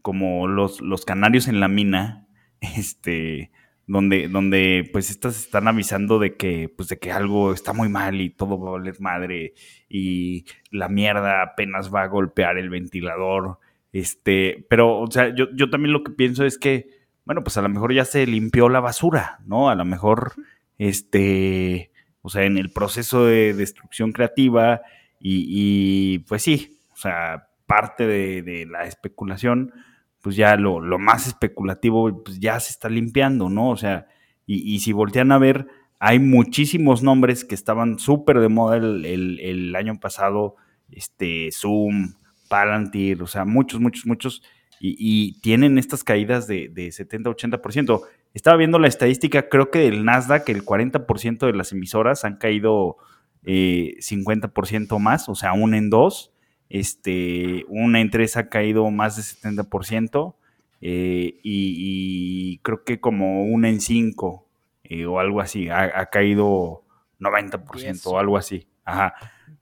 como 0.01 0.47
los, 0.47 0.81
los 0.81 1.05
canarios 1.05 1.47
en 1.47 1.59
la 1.59 1.67
mina, 1.67 2.27
este, 2.61 3.51
donde, 3.91 4.29
donde 4.29 4.89
pues 4.93 5.09
estas 5.09 5.37
están 5.37 5.67
avisando 5.67 6.17
de 6.17 6.37
que, 6.37 6.69
pues 6.69 6.87
de 6.87 6.97
que 6.97 7.11
algo 7.11 7.53
está 7.53 7.73
muy 7.73 7.89
mal 7.89 8.21
y 8.21 8.29
todo 8.29 8.57
va 8.57 8.69
a 8.69 8.71
valer 8.73 9.01
madre 9.01 9.53
y 9.89 10.45
la 10.69 10.87
mierda 10.87 11.43
apenas 11.43 11.93
va 11.93 12.03
a 12.03 12.07
golpear 12.07 12.57
el 12.57 12.69
ventilador. 12.69 13.59
Este, 13.91 14.65
pero, 14.69 14.99
o 14.99 15.11
sea, 15.11 15.35
yo, 15.35 15.47
yo 15.53 15.69
también 15.69 15.91
lo 15.91 16.05
que 16.05 16.13
pienso 16.13 16.45
es 16.45 16.57
que, 16.57 17.01
bueno, 17.25 17.43
pues 17.43 17.57
a 17.57 17.61
lo 17.61 17.67
mejor 17.67 17.93
ya 17.93 18.05
se 18.05 18.25
limpió 18.25 18.69
la 18.69 18.79
basura, 18.79 19.39
¿no? 19.45 19.69
A 19.69 19.75
lo 19.75 19.83
mejor, 19.83 20.35
este, 20.77 21.91
o 22.21 22.29
sea, 22.29 22.45
en 22.45 22.57
el 22.57 22.71
proceso 22.71 23.25
de 23.25 23.53
destrucción 23.53 24.13
creativa 24.13 24.83
y, 25.19 26.19
pues 26.29 26.43
sí, 26.43 26.79
o 26.93 26.95
sea, 26.95 27.49
parte 27.65 28.07
de 28.07 28.65
la 28.67 28.85
especulación, 28.85 29.73
pues 30.21 30.35
ya 30.35 30.55
lo, 30.55 30.81
más 30.99 31.27
especulativo, 31.27 32.23
pues 32.23 32.39
ya 32.39 32.59
se 32.59 32.71
está 32.71 32.89
limpiando, 32.89 33.49
¿no? 33.49 33.69
O 33.69 33.77
sea, 33.77 34.07
y, 34.45 34.79
si 34.79 34.91
voltean 34.91 35.31
a 35.31 35.37
ver, 35.37 35.67
hay 35.99 36.19
muchísimos 36.19 37.03
nombres 37.03 37.45
que 37.45 37.55
estaban 37.55 37.99
súper 37.99 38.39
de 38.39 38.49
moda 38.49 38.77
el, 38.77 39.73
año 39.75 39.99
pasado, 39.99 40.55
este, 40.91 41.49
Zoom, 41.51 42.15
Palantir, 42.49 43.23
o 43.23 43.27
sea, 43.27 43.45
muchos, 43.45 43.79
muchos, 43.79 44.05
muchos, 44.05 44.43
y, 44.79 45.39
tienen 45.41 45.77
estas 45.77 46.03
caídas 46.03 46.47
de, 46.47 46.69
de 46.69 46.87
70-80%. 46.87 48.01
Estaba 48.33 48.57
viendo 48.57 48.79
la 48.79 48.87
estadística, 48.87 49.49
creo 49.49 49.71
que 49.71 49.79
del 49.79 50.03
Nasdaq, 50.03 50.49
el 50.49 50.65
40% 50.65 51.45
de 51.45 51.53
las 51.53 51.71
emisoras 51.71 52.25
han 52.25 52.37
caído 52.37 52.97
eh, 53.43 53.95
50% 53.99 54.99
más, 54.99 55.27
o 55.29 55.35
sea, 55.35 55.53
un 55.53 55.73
en 55.73 55.89
dos. 55.89 56.30
Este, 56.71 57.65
una 57.67 57.99
en 57.99 58.09
tres 58.11 58.37
ha 58.37 58.47
caído 58.47 58.89
más 58.91 59.17
de 59.17 59.23
70%. 59.23 60.35
Eh, 60.79 61.39
y, 61.43 62.59
creo 62.63 62.85
que 62.85 63.01
como 63.01 63.43
una 63.43 63.67
en 63.67 63.81
cinco 63.81 64.47
eh, 64.85 65.05
o 65.05 65.19
algo 65.19 65.41
así, 65.41 65.69
ha, 65.69 66.05
caído 66.07 66.83
90% 67.19 68.05
o 68.05 68.17
algo 68.17 68.37
así. 68.37 68.67
Ajá. 68.85 69.13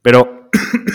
Pero, 0.03 0.51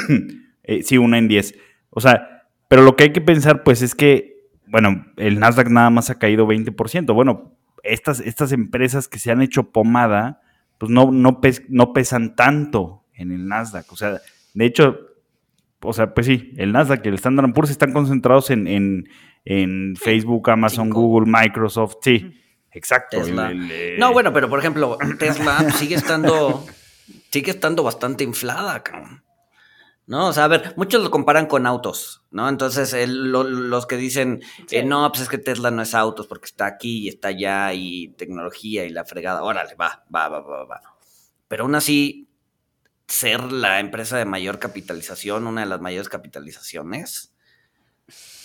eh, 0.62 0.84
sí, 0.84 0.98
una 0.98 1.18
en 1.18 1.26
10. 1.26 1.56
O 1.90 2.00
sea, 2.00 2.46
pero 2.68 2.82
lo 2.82 2.94
que 2.94 3.04
hay 3.04 3.12
que 3.12 3.20
pensar, 3.20 3.64
pues, 3.64 3.82
es 3.82 3.96
que, 3.96 4.48
bueno, 4.68 5.06
el 5.16 5.40
Nasdaq 5.40 5.68
nada 5.68 5.90
más 5.90 6.10
ha 6.10 6.20
caído 6.20 6.46
20%. 6.46 7.12
Bueno, 7.12 7.56
estas, 7.82 8.20
estas 8.20 8.52
empresas 8.52 9.08
que 9.08 9.18
se 9.18 9.32
han 9.32 9.42
hecho 9.42 9.72
pomada, 9.72 10.40
pues 10.78 10.90
no, 10.90 11.10
no, 11.10 11.40
no 11.68 11.92
pesan 11.92 12.36
tanto 12.36 13.02
en 13.14 13.32
el 13.32 13.48
Nasdaq. 13.48 13.92
O 13.92 13.96
sea, 13.96 14.20
de 14.54 14.64
hecho, 14.64 15.13
o 15.84 15.92
sea, 15.92 16.14
pues 16.14 16.26
sí, 16.26 16.52
el 16.56 16.72
Nasdaq 16.72 17.04
y 17.04 17.08
el 17.08 17.14
Standard 17.14 17.52
Poor's 17.52 17.70
están 17.70 17.92
concentrados 17.92 18.50
en, 18.50 19.08
Facebook, 19.96 20.50
Amazon, 20.50 20.90
Google, 20.90 21.30
Microsoft, 21.30 21.96
sí, 22.02 22.40
exacto. 22.72 23.18
Eh, 23.26 23.96
no, 23.98 24.12
bueno, 24.12 24.32
pero 24.32 24.48
por 24.48 24.58
ejemplo, 24.58 24.98
Tesla 25.18 25.70
sigue 25.70 25.96
estando, 25.96 26.64
sigue 27.30 27.50
estando 27.50 27.82
bastante 27.82 28.24
inflada, 28.24 28.82
cabrón. 28.82 29.24
¿no? 30.06 30.28
O 30.28 30.32
sea, 30.32 30.44
a 30.44 30.48
ver, 30.48 30.74
muchos 30.76 31.02
lo 31.02 31.10
comparan 31.10 31.46
con 31.46 31.66
autos, 31.66 32.22
¿no? 32.30 32.48
Entonces, 32.48 32.94
los 33.08 33.86
que 33.86 33.96
dicen, 33.96 34.42
eh, 34.70 34.84
no, 34.84 35.10
pues 35.10 35.22
es 35.22 35.28
que 35.28 35.38
Tesla 35.38 35.70
no 35.70 35.82
es 35.82 35.94
autos 35.94 36.26
porque 36.26 36.46
está 36.46 36.66
aquí 36.66 37.04
y 37.04 37.08
está 37.08 37.28
allá 37.28 37.72
y 37.72 38.08
tecnología 38.08 38.84
y 38.84 38.90
la 38.90 39.04
fregada, 39.04 39.42
órale, 39.42 39.74
va, 39.76 40.04
va, 40.14 40.28
va, 40.28 40.40
va, 40.40 40.64
va. 40.64 40.80
Pero 41.48 41.64
aún 41.64 41.74
así, 41.74 42.28
ser 43.08 43.52
la 43.52 43.80
empresa 43.80 44.16
de 44.16 44.24
mayor 44.24 44.58
capitalización, 44.58 45.46
una 45.46 45.62
de 45.62 45.66
las 45.66 45.80
mayores 45.80 46.08
capitalizaciones, 46.08 47.34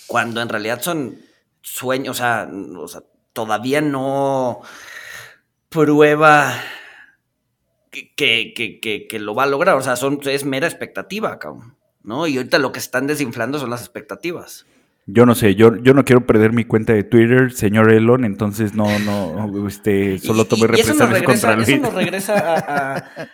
cuando 0.06 0.42
en 0.42 0.48
realidad 0.48 0.80
son 0.82 1.18
sueños, 1.62 2.20
o 2.20 2.88
sea, 2.88 3.02
todavía 3.32 3.80
no 3.80 4.60
prueba 5.68 6.52
que, 7.90 8.52
que, 8.54 9.06
que, 9.08 9.18
lo 9.18 9.34
va 9.34 9.44
a 9.44 9.46
lograr, 9.46 9.76
o 9.76 9.82
sea, 9.82 9.96
son, 9.96 10.20
es 10.24 10.44
mera 10.44 10.66
expectativa, 10.66 11.38
¿no? 12.02 12.26
Y 12.26 12.36
ahorita 12.36 12.58
lo 12.58 12.72
que 12.72 12.78
están 12.78 13.06
desinflando 13.06 13.58
son 13.58 13.70
las 13.70 13.80
expectativas. 13.80 14.66
Yo 15.06 15.26
no 15.26 15.34
sé, 15.34 15.54
yo, 15.56 15.76
yo 15.76 15.94
no 15.94 16.04
quiero 16.04 16.24
perder 16.24 16.52
mi 16.52 16.64
cuenta 16.64 16.92
de 16.92 17.02
Twitter, 17.02 17.52
señor 17.52 17.90
Elon, 17.90 18.24
entonces 18.24 18.74
no, 18.74 18.98
no, 19.00 19.66
este, 19.66 20.18
solo 20.18 20.44
tomé 20.44 20.68
represalias 20.68 21.22
contra 21.22 21.60
Eso 21.60 21.76
nos 21.78 21.94
regresa 21.94 22.34
a 22.38 22.96
a, 22.96 23.28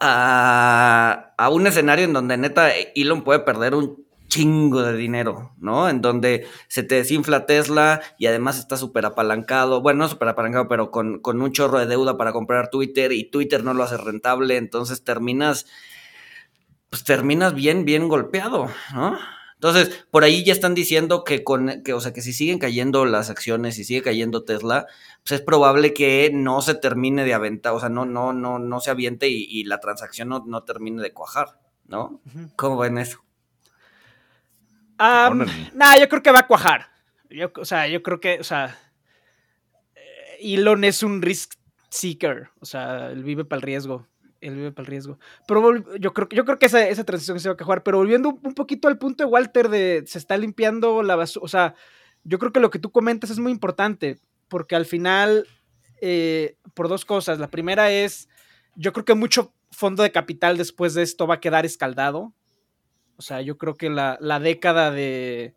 un 0.00 1.66
escenario 1.66 2.04
en 2.04 2.12
donde 2.12 2.36
neta 2.36 2.70
Elon 2.94 3.22
puede 3.22 3.40
perder 3.40 3.74
un 3.74 4.06
chingo 4.28 4.82
de 4.82 4.96
dinero, 4.96 5.52
¿no? 5.58 5.88
En 5.88 6.00
donde 6.00 6.46
se 6.68 6.82
te 6.82 6.96
desinfla 6.96 7.46
Tesla 7.46 8.02
y 8.18 8.26
además 8.26 8.58
está 8.58 8.76
súper 8.76 9.06
apalancado, 9.06 9.80
bueno, 9.80 10.00
no 10.00 10.08
súper 10.08 10.28
apalancado, 10.28 10.68
pero 10.68 10.90
con, 10.90 11.20
con, 11.20 11.40
un 11.40 11.52
chorro 11.52 11.78
de 11.78 11.86
deuda 11.86 12.18
para 12.18 12.32
comprar 12.32 12.68
Twitter 12.68 13.12
y 13.12 13.30
Twitter 13.30 13.62
no 13.64 13.72
lo 13.72 13.84
hace 13.84 13.96
rentable, 13.96 14.56
entonces 14.56 15.04
terminas, 15.04 15.66
pues 16.90 17.04
terminas 17.04 17.54
bien, 17.54 17.84
bien 17.84 18.08
golpeado, 18.08 18.68
¿no? 18.92 19.16
Entonces, 19.66 20.06
por 20.10 20.22
ahí 20.22 20.44
ya 20.44 20.52
están 20.52 20.74
diciendo 20.74 21.24
que 21.24 21.42
con, 21.42 21.82
que, 21.82 21.92
o 21.92 22.00
sea, 22.00 22.12
que 22.12 22.22
si 22.22 22.32
siguen 22.32 22.58
cayendo 22.58 23.04
las 23.04 23.30
acciones 23.30 23.78
y 23.78 23.84
sigue 23.84 24.02
cayendo 24.02 24.44
Tesla, 24.44 24.86
pues 25.22 25.40
es 25.40 25.40
probable 25.40 25.92
que 25.92 26.30
no 26.32 26.62
se 26.62 26.74
termine 26.74 27.24
de 27.24 27.34
aventar, 27.34 27.72
o 27.72 27.80
sea, 27.80 27.88
no, 27.88 28.06
no, 28.06 28.32
no, 28.32 28.60
no 28.60 28.80
se 28.80 28.90
aviente 28.90 29.28
y, 29.28 29.64
la 29.64 29.80
transacción 29.80 30.28
no, 30.28 30.62
termine 30.62 31.02
de 31.02 31.12
cuajar, 31.12 31.58
¿no? 31.86 32.20
¿Cómo 32.54 32.78
ven 32.78 32.98
eso? 32.98 33.24
Nada, 34.98 35.98
yo 35.98 36.08
creo 36.08 36.22
que 36.22 36.30
va 36.30 36.40
a 36.40 36.46
cuajar. 36.46 36.86
Yo, 37.28 37.50
o 37.56 37.64
sea, 37.64 37.88
yo 37.88 38.02
creo 38.02 38.20
que, 38.20 38.38
o 38.38 38.44
sea, 38.44 38.78
eh, 39.96 40.54
Elon 40.54 40.84
es 40.84 41.02
un 41.02 41.22
risk 41.22 41.54
seeker, 41.88 42.50
o 42.60 42.66
sea, 42.66 43.10
él 43.10 43.24
vive 43.24 43.44
para 43.44 43.58
el 43.58 43.62
riesgo 43.62 44.06
él 44.48 44.56
vive 44.56 44.72
para 44.72 44.84
el 44.84 44.90
riesgo. 44.90 45.18
Pero 45.46 45.96
yo 45.98 46.12
creo, 46.12 46.28
yo 46.30 46.44
creo 46.44 46.58
que 46.58 46.66
esa, 46.66 46.86
esa 46.88 47.04
transición 47.04 47.40
se 47.40 47.48
va 47.48 47.56
a 47.58 47.64
jugar. 47.64 47.82
Pero 47.82 47.98
volviendo 47.98 48.38
un 48.42 48.54
poquito 48.54 48.88
al 48.88 48.98
punto 48.98 49.24
de 49.24 49.30
Walter 49.30 49.68
de 49.68 50.04
se 50.06 50.18
está 50.18 50.36
limpiando 50.36 51.02
la 51.02 51.16
basura. 51.16 51.44
O 51.44 51.48
sea, 51.48 51.74
yo 52.24 52.38
creo 52.38 52.52
que 52.52 52.60
lo 52.60 52.70
que 52.70 52.78
tú 52.78 52.90
comentas 52.90 53.30
es 53.30 53.38
muy 53.38 53.52
importante. 53.52 54.18
Porque 54.48 54.76
al 54.76 54.86
final, 54.86 55.46
eh, 56.00 56.56
por 56.74 56.88
dos 56.88 57.04
cosas. 57.04 57.38
La 57.38 57.50
primera 57.50 57.90
es, 57.90 58.28
yo 58.74 58.92
creo 58.92 59.04
que 59.04 59.14
mucho 59.14 59.52
fondo 59.70 60.02
de 60.02 60.12
capital 60.12 60.56
después 60.56 60.94
de 60.94 61.02
esto 61.02 61.26
va 61.26 61.34
a 61.34 61.40
quedar 61.40 61.66
escaldado. 61.66 62.32
O 63.16 63.22
sea, 63.22 63.40
yo 63.40 63.58
creo 63.58 63.74
que 63.74 63.90
la, 63.90 64.18
la 64.20 64.38
década 64.40 64.90
de 64.90 65.54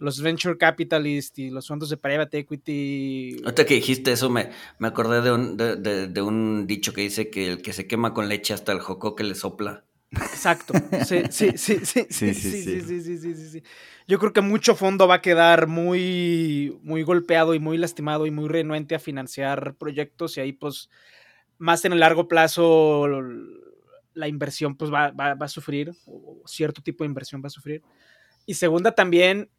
los 0.00 0.20
venture 0.20 0.56
capitalists 0.56 1.38
y 1.38 1.50
los 1.50 1.68
fondos 1.68 1.90
de 1.90 1.96
private 1.98 2.38
equity. 2.38 3.36
Ahorita 3.44 3.66
que 3.66 3.74
dijiste 3.74 4.12
eso, 4.12 4.30
me, 4.30 4.50
me 4.78 4.88
acordé 4.88 5.20
de 5.20 5.30
un, 5.30 5.56
de, 5.56 6.22
un 6.22 6.66
dicho 6.66 6.92
que 6.92 7.02
dice 7.02 7.30
que 7.30 7.52
el 7.52 7.62
que 7.62 7.72
se 7.72 7.86
quema 7.86 8.12
con 8.14 8.28
leche 8.28 8.54
hasta 8.54 8.72
el 8.72 8.80
joco 8.80 9.14
que 9.14 9.24
le 9.24 9.34
sopla. 9.34 9.84
Exacto. 10.10 10.74
Sí, 11.06 11.22
sí, 11.30 11.52
sí, 11.56 11.84
sí, 11.84 12.06
sí, 12.10 12.34
sí, 12.34 12.54
sí, 12.82 12.82
sí, 12.82 13.18
sí, 13.18 13.34
sí, 13.34 13.62
Yo 14.08 14.18
creo 14.18 14.32
que 14.32 14.40
mucho 14.40 14.74
fondo 14.74 15.06
va 15.06 15.16
a 15.16 15.22
quedar 15.22 15.66
muy, 15.66 16.78
muy 16.82 17.02
golpeado 17.02 17.54
y 17.54 17.58
muy 17.58 17.76
lastimado 17.76 18.26
y 18.26 18.30
muy 18.30 18.48
renuente 18.48 18.94
a 18.94 18.98
financiar 18.98 19.74
proyectos 19.74 20.36
y 20.36 20.40
ahí 20.40 20.52
pues 20.52 20.88
más 21.58 21.84
en 21.84 21.92
el 21.92 22.00
largo 22.00 22.26
plazo 22.26 23.06
la 24.14 24.28
inversión 24.28 24.76
pues 24.76 24.90
va, 24.90 25.10
va, 25.10 25.34
va 25.34 25.46
a 25.46 25.48
sufrir, 25.48 25.92
o 26.06 26.42
cierto 26.46 26.82
tipo 26.82 27.04
de 27.04 27.08
inversión 27.08 27.42
va 27.44 27.48
a 27.48 27.50
sufrir. 27.50 27.82
Y 28.46 28.54
segunda 28.54 28.92
también, 28.92 29.50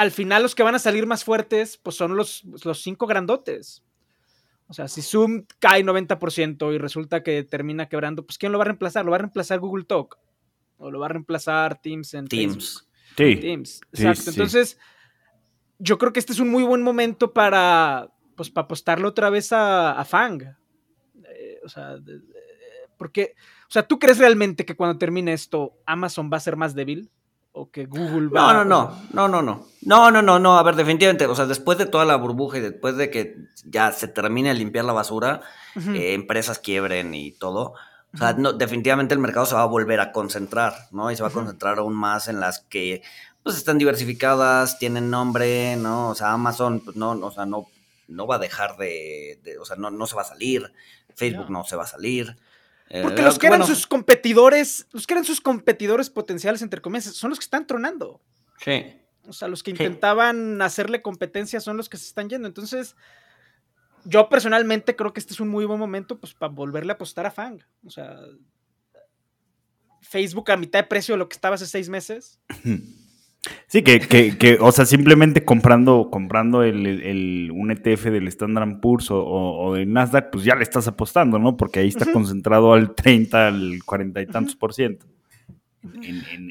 al 0.00 0.12
final 0.12 0.42
los 0.42 0.54
que 0.54 0.62
van 0.62 0.74
a 0.74 0.78
salir 0.78 1.04
más 1.04 1.24
fuertes, 1.24 1.76
pues 1.76 1.94
son 1.94 2.16
los, 2.16 2.42
los 2.64 2.82
cinco 2.82 3.06
grandotes. 3.06 3.84
O 4.66 4.72
sea, 4.72 4.88
si 4.88 5.02
Zoom 5.02 5.44
cae 5.58 5.84
90% 5.84 6.74
y 6.74 6.78
resulta 6.78 7.22
que 7.22 7.44
termina 7.44 7.86
quebrando, 7.86 8.24
pues 8.24 8.38
¿quién 8.38 8.50
lo 8.50 8.56
va 8.56 8.64
a 8.64 8.68
reemplazar? 8.68 9.04
¿Lo 9.04 9.10
va 9.10 9.18
a 9.18 9.18
reemplazar 9.18 9.58
Google 9.60 9.84
Talk? 9.84 10.18
¿O 10.78 10.90
lo 10.90 11.00
va 11.00 11.04
a 11.04 11.10
reemplazar 11.10 11.82
Teams 11.82 12.14
en 12.14 12.28
Teams? 12.28 12.88
Sí. 13.14 13.36
Teams. 13.36 13.82
Exacto. 13.92 14.30
Entonces, 14.30 14.78
yo 15.78 15.98
creo 15.98 16.14
que 16.14 16.20
este 16.20 16.32
es 16.32 16.40
un 16.40 16.48
muy 16.48 16.62
buen 16.62 16.80
momento 16.80 17.34
para, 17.34 18.08
pues, 18.36 18.48
para 18.48 18.64
apostarle 18.64 19.06
otra 19.06 19.28
vez 19.28 19.50
a, 19.52 20.02
Fang. 20.08 20.42
Eh, 21.24 21.60
o 21.62 21.68
sea, 21.68 21.98
porque, 22.96 23.34
o 23.68 23.70
sea, 23.70 23.86
¿tú 23.86 23.98
crees 23.98 24.16
realmente 24.16 24.64
que 24.64 24.76
cuando 24.76 24.96
termine 24.96 25.34
esto 25.34 25.74
Amazon 25.84 26.30
va 26.32 26.38
a 26.38 26.40
ser 26.40 26.56
más 26.56 26.74
débil? 26.74 27.10
O 27.52 27.70
que 27.70 27.86
Google 27.86 28.28
va. 28.28 28.52
No, 28.52 28.64
no, 28.64 28.64
no, 28.64 28.96
no, 29.12 29.28
no, 29.28 29.42
no. 29.42 29.66
No, 29.82 30.10
no, 30.10 30.22
no, 30.22 30.38
no. 30.38 30.58
A 30.58 30.62
ver, 30.62 30.76
definitivamente, 30.76 31.26
o 31.26 31.34
sea, 31.34 31.46
después 31.46 31.78
de 31.78 31.86
toda 31.86 32.04
la 32.04 32.16
burbuja 32.16 32.58
y 32.58 32.60
después 32.60 32.96
de 32.96 33.10
que 33.10 33.36
ya 33.64 33.92
se 33.92 34.08
termine 34.08 34.50
de 34.50 34.54
limpiar 34.56 34.84
la 34.84 34.92
basura, 34.92 35.42
eh, 35.76 36.14
empresas 36.14 36.58
quiebren 36.58 37.14
y 37.14 37.32
todo. 37.32 37.74
O 38.12 38.16
sea, 38.16 38.32
no, 38.32 38.52
definitivamente 38.52 39.14
el 39.14 39.20
mercado 39.20 39.46
se 39.46 39.54
va 39.54 39.62
a 39.62 39.66
volver 39.66 40.00
a 40.00 40.12
concentrar, 40.12 40.74
¿no? 40.90 41.10
Y 41.10 41.16
se 41.16 41.22
va 41.22 41.28
a 41.28 41.32
concentrar 41.32 41.78
aún 41.78 41.94
más 41.94 42.28
en 42.28 42.40
las 42.40 42.60
que 42.60 43.02
pues 43.42 43.56
están 43.56 43.78
diversificadas, 43.78 44.78
tienen 44.78 45.10
nombre, 45.10 45.76
¿no? 45.76 46.10
O 46.10 46.14
sea, 46.14 46.32
Amazon, 46.32 46.80
pues 46.80 46.96
no, 46.96 47.12
o 47.12 47.30
sea, 47.30 47.46
no, 47.46 47.66
no 48.08 48.26
va 48.26 48.36
a 48.36 48.40
dejar 48.40 48.76
de, 48.76 49.40
o 49.60 49.64
sea, 49.64 49.76
no, 49.76 49.90
no 49.90 50.06
se 50.06 50.16
va 50.16 50.22
a 50.22 50.26
salir, 50.26 50.72
Facebook 51.14 51.50
no, 51.50 51.64
se 51.64 51.76
va 51.76 51.84
a 51.84 51.86
salir. 51.86 52.36
Eh, 52.90 53.02
Porque 53.02 53.22
los 53.22 53.38
que 53.38 53.46
eran 53.46 53.64
sus 53.64 53.86
competidores, 53.86 54.86
los 54.90 55.06
que 55.06 55.14
eran 55.14 55.24
sus 55.24 55.40
competidores 55.40 56.10
potenciales, 56.10 56.60
entre 56.60 56.82
comillas, 56.82 57.06
son 57.14 57.30
los 57.30 57.38
que 57.38 57.44
están 57.44 57.66
tronando. 57.66 58.20
Sí. 58.58 58.84
O 59.28 59.32
sea, 59.32 59.46
los 59.46 59.62
que 59.62 59.70
intentaban 59.70 60.60
hacerle 60.60 61.00
competencia 61.00 61.60
son 61.60 61.76
los 61.76 61.88
que 61.88 61.96
se 61.96 62.06
están 62.06 62.28
yendo. 62.28 62.48
Entonces, 62.48 62.96
yo 64.04 64.28
personalmente 64.28 64.96
creo 64.96 65.12
que 65.12 65.20
este 65.20 65.34
es 65.34 65.40
un 65.40 65.48
muy 65.48 65.64
buen 65.66 65.78
momento 65.78 66.18
pues, 66.18 66.34
para 66.34 66.52
volverle 66.52 66.92
a 66.92 66.94
apostar 66.94 67.26
a 67.26 67.30
Fang. 67.30 67.60
O 67.86 67.90
sea, 67.90 68.18
Facebook 70.00 70.50
a 70.50 70.56
mitad 70.56 70.80
de 70.80 70.88
precio 70.88 71.14
de 71.14 71.18
lo 71.18 71.28
que 71.28 71.34
estaba 71.34 71.54
hace 71.54 71.66
seis 71.66 71.88
meses. 71.88 72.40
Sí, 73.68 73.82
que, 73.82 74.00
que, 74.00 74.36
que, 74.36 74.58
o 74.60 74.70
sea, 74.70 74.84
simplemente 74.84 75.44
comprando, 75.44 76.10
comprando 76.10 76.62
el, 76.62 76.86
el, 76.86 77.50
un 77.52 77.70
ETF 77.70 78.04
del 78.06 78.28
Standard 78.28 78.80
Poor's 78.80 79.10
o, 79.10 79.24
o, 79.24 79.74
del 79.74 79.90
Nasdaq, 79.90 80.30
pues 80.30 80.44
ya 80.44 80.56
le 80.56 80.62
estás 80.62 80.86
apostando, 80.88 81.38
¿no? 81.38 81.56
Porque 81.56 81.80
ahí 81.80 81.88
está 81.88 82.10
concentrado 82.12 82.74
al 82.74 82.94
30, 82.94 83.48
al 83.48 83.78
40 83.84 84.20
y 84.20 84.26
tantos 84.26 84.56
por 84.56 84.74
ciento. 84.74 85.06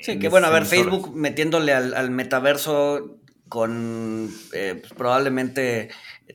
sí, 0.01 0.17
que 0.17 0.29
bueno, 0.29 0.47
a 0.47 0.49
ver, 0.49 0.65
Facebook 0.65 1.15
metiéndole 1.15 1.73
al, 1.73 2.09
metaverso 2.09 3.19
con 3.47 4.29
eh, 4.53 4.77
pues, 4.79 4.93
probablemente 4.93 5.89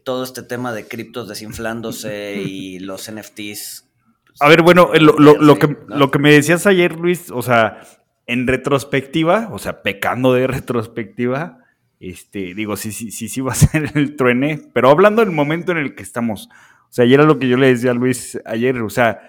todo 0.05 0.23
este 0.23 0.43
tema 0.43 0.73
de 0.73 0.87
criptos 0.87 1.29
desinflándose 1.29 2.37
y 2.37 2.79
los 2.79 3.11
NFTs. 3.11 3.89
Pues, 4.27 4.41
a 4.41 4.49
ver, 4.49 4.63
bueno, 4.63 4.91
lo, 5.01 5.19
lo, 5.19 5.35
lo, 5.35 5.59
que, 5.59 5.77
lo 5.89 6.13
que 6.13 6.19
me 6.21 6.33
decías 6.33 6.65
ayer, 6.69 6.97
Luis, 6.97 7.33
o 7.33 7.43
sea, 7.43 7.81
en 8.27 8.47
retrospectiva, 8.47 9.49
o 9.53 9.59
sea, 9.59 9.83
pecando 9.83 10.33
de 10.33 10.47
retrospectiva, 10.47 11.59
este, 12.01 12.55
digo, 12.55 12.77
sí, 12.77 12.93
sí, 12.93 13.11
sí, 13.11 13.29
sí 13.29 13.41
va 13.41 13.53
a 13.53 13.55
ser 13.57 13.93
el 13.95 14.17
truene, 14.17 14.61
pero 14.73 14.91
hablando 14.91 15.25
del 15.25 15.33
momento 15.33 15.73
en 15.73 15.79
el 15.79 15.95
que 15.95 16.03
estamos, 16.03 16.49
o 16.51 16.93
sea, 16.93 17.05
ayer 17.05 17.21
era 17.21 17.29
lo 17.29 17.39
que 17.39 17.49
yo 17.49 17.57
le 17.57 17.69
decía 17.69 17.91
a 17.91 17.95
Luis 17.95 18.41
ayer, 18.45 18.81
o 18.83 18.91
sea, 18.91 19.21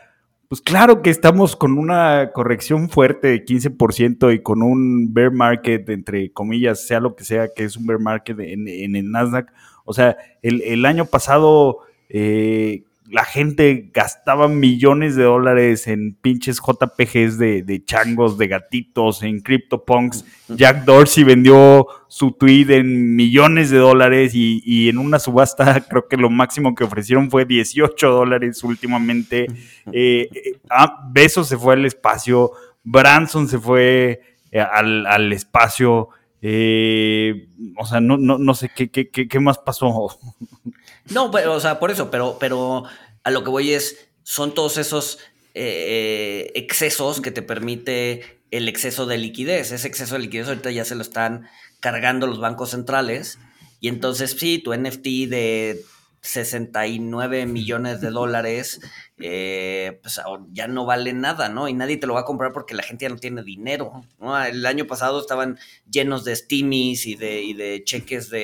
pues 0.47 0.61
claro 0.61 1.01
que 1.01 1.09
estamos 1.09 1.55
con 1.55 1.77
una 1.77 2.31
corrección 2.31 2.89
fuerte 2.89 3.29
de 3.29 3.43
15% 3.43 4.33
y 4.33 4.43
con 4.43 4.61
un 4.61 5.13
bear 5.13 5.31
market, 5.31 5.89
entre 5.89 6.31
comillas, 6.31 6.85
sea 6.85 6.99
lo 6.99 7.15
que 7.15 7.23
sea 7.23 7.49
que 7.55 7.63
es 7.63 7.75
un 7.75 7.87
bear 7.87 7.99
market 7.99 8.39
en, 8.39 8.95
el 8.95 9.11
Nasdaq. 9.11 9.51
O 9.85 9.93
sea, 9.93 10.17
el, 10.43 10.61
el 10.61 10.85
año 10.85 11.05
pasado 11.05 11.79
eh, 12.09 12.83
la 13.09 13.23
gente 13.23 13.91
gastaba 13.93 14.47
millones 14.47 15.15
de 15.15 15.23
dólares 15.23 15.87
en 15.87 16.15
pinches 16.15 16.59
JPGs 16.59 17.37
de, 17.37 17.83
changos, 17.85 18.37
de 18.37 18.47
gatitos, 18.47 19.21
en 19.21 19.41
CryptoPunks. 19.41 20.25
Jack 20.49 20.85
Dorsey 20.85 21.23
vendió 21.23 21.87
su 22.07 22.31
tweet 22.31 22.65
en 22.69 23.15
millones 23.15 23.69
de 23.69 23.77
dólares 23.77 24.31
y, 24.33 24.89
en 24.89 24.97
una 24.97 25.19
subasta 25.19 25.81
creo 25.89 26.07
que 26.07 26.17
lo 26.17 26.29
máximo 26.29 26.73
que 26.73 26.83
ofrecieron 26.83 27.29
fue 27.29 27.45
18 27.45 28.09
dólares 28.09 28.63
últimamente. 28.63 29.47
Eh, 29.91 30.29
eh, 30.33 30.57
ah, 30.69 31.07
Besos 31.11 31.47
se 31.47 31.57
fue 31.57 31.75
al 31.75 31.85
espacio, 31.85 32.51
Branson 32.83 33.47
se 33.47 33.59
fue 33.59 34.21
eh, 34.51 34.59
al, 34.59 35.31
espacio. 35.31 36.09
o 36.41 37.85
sea, 37.85 38.01
no, 38.01 38.17
no, 38.17 38.39
no 38.39 38.53
sé 38.55 38.71
qué, 38.75 38.89
qué, 38.89 39.09
qué 39.09 39.39
más 39.39 39.59
pasó. 39.59 40.19
No, 41.09 41.29
o 41.29 41.59
sea, 41.59 41.79
por 41.79 41.91
eso, 41.91 42.09
pero, 42.09 42.37
pero 42.39 42.83
a 43.23 43.31
lo 43.31 43.43
que 43.43 43.49
voy 43.49 43.73
es, 43.73 44.09
son 44.23 44.53
todos 44.53 44.77
esos 44.77 45.19
eh, 45.53 46.51
excesos 46.55 47.21
que 47.21 47.31
te 47.31 47.41
permite 47.41 48.41
el 48.51 48.67
exceso 48.67 49.05
de 49.05 49.17
liquidez. 49.17 49.71
Ese 49.71 49.87
exceso 49.87 50.15
de 50.15 50.21
liquidez 50.21 50.47
ahorita 50.47 50.71
ya 50.71 50.85
se 50.85 50.95
lo 50.95 51.01
están 51.01 51.47
cargando 51.79 52.27
los 52.27 52.39
bancos 52.39 52.71
centrales. 52.71 53.39
Y 53.79 53.87
entonces, 53.87 54.31
sí, 54.31 54.59
tu 54.59 54.73
NFT 54.73 55.29
de 55.29 55.81
69 56.21 57.45
millones 57.45 58.01
de 58.01 58.09
dólares, 58.09 58.81
eh, 59.19 59.99
pues 60.01 60.19
ya 60.53 60.67
no 60.67 60.85
vale 60.85 61.13
nada, 61.13 61.49
¿no? 61.49 61.67
Y 61.67 61.73
nadie 61.73 61.97
te 61.97 62.07
lo 62.07 62.15
va 62.15 62.21
a 62.21 62.25
comprar 62.25 62.51
porque 62.51 62.73
la 62.73 62.81
gente 62.81 63.05
ya 63.05 63.09
no 63.09 63.17
tiene 63.17 63.43
dinero. 63.43 64.03
El 64.47 64.65
año 64.65 64.87
pasado 64.87 65.21
estaban 65.21 65.59
llenos 65.89 66.25
de 66.25 66.35
stimis 66.35 67.05
y 67.05 67.15
de, 67.15 67.43
y 67.43 67.53
de 67.53 67.83
cheques 67.83 68.31
de, 68.31 68.39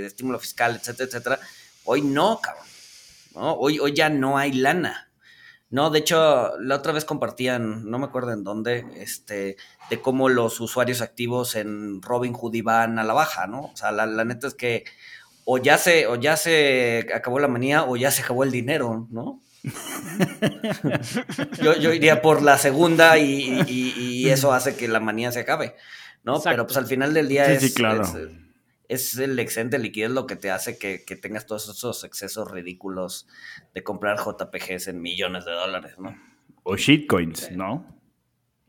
de 0.00 0.06
estímulo 0.06 0.40
fiscal, 0.40 0.74
etcétera, 0.74 1.06
etcétera 1.06 1.40
Hoy 1.92 2.02
no, 2.02 2.40
cabrón. 2.40 2.64
¿no? 3.34 3.54
Hoy, 3.54 3.80
hoy 3.80 3.92
ya 3.92 4.08
no 4.08 4.38
hay 4.38 4.52
lana. 4.52 5.10
No, 5.70 5.90
de 5.90 5.98
hecho, 5.98 6.56
la 6.60 6.76
otra 6.76 6.92
vez 6.92 7.04
compartían, 7.04 7.90
no 7.90 7.98
me 7.98 8.04
acuerdo 8.04 8.32
en 8.32 8.44
dónde, 8.44 8.86
este, 8.94 9.56
de 9.88 10.00
cómo 10.00 10.28
los 10.28 10.60
usuarios 10.60 11.00
activos 11.00 11.56
en 11.56 12.00
Robinhood 12.00 12.54
iban 12.54 13.00
a 13.00 13.02
la 13.02 13.12
baja, 13.12 13.48
¿no? 13.48 13.62
O 13.62 13.76
sea, 13.76 13.90
la, 13.90 14.06
neta 14.24 14.46
es 14.46 14.54
que 14.54 14.84
o 15.44 15.58
ya 15.58 15.78
se, 15.78 16.06
o 16.06 16.14
ya 16.14 16.36
se 16.36 17.08
acabó 17.12 17.40
la 17.40 17.48
manía 17.48 17.82
o 17.82 17.96
ya 17.96 18.12
se 18.12 18.22
acabó 18.22 18.44
el 18.44 18.52
dinero, 18.52 19.08
¿no? 19.10 19.40
yo, 21.60 21.74
yo, 21.74 21.92
iría 21.92 22.22
por 22.22 22.40
la 22.40 22.56
segunda 22.56 23.18
y, 23.18 24.28
eso 24.28 24.52
hace 24.52 24.76
que 24.76 24.86
la 24.86 25.00
manía 25.00 25.32
se 25.32 25.40
acabe, 25.40 25.74
¿no? 26.22 26.40
Pero 26.40 26.68
pues 26.68 26.76
al 26.76 26.86
final 26.86 27.12
del 27.14 27.26
día 27.26 27.50
es, 27.50 27.74
claro 27.74 28.02
es 28.04 28.49
el 28.90 29.38
excedente 29.38 29.76
de 29.76 29.84
liquidez 29.84 30.10
lo 30.10 30.26
que 30.26 30.36
te 30.36 30.50
hace 30.50 30.78
que, 30.78 30.98
tengas 31.16 31.46
todos 31.46 31.68
esos 31.68 32.02
excesos 32.04 32.50
ridículos 32.50 33.28
de 33.72 33.84
comprar 33.84 34.18
JPGs 34.18 34.88
en 34.88 35.00
millones 35.00 35.44
de 35.44 35.52
dólares, 35.52 35.94
¿no? 35.98 36.16
O 36.64 36.76
shitcoins, 36.76 37.52
¿no? 37.52 37.86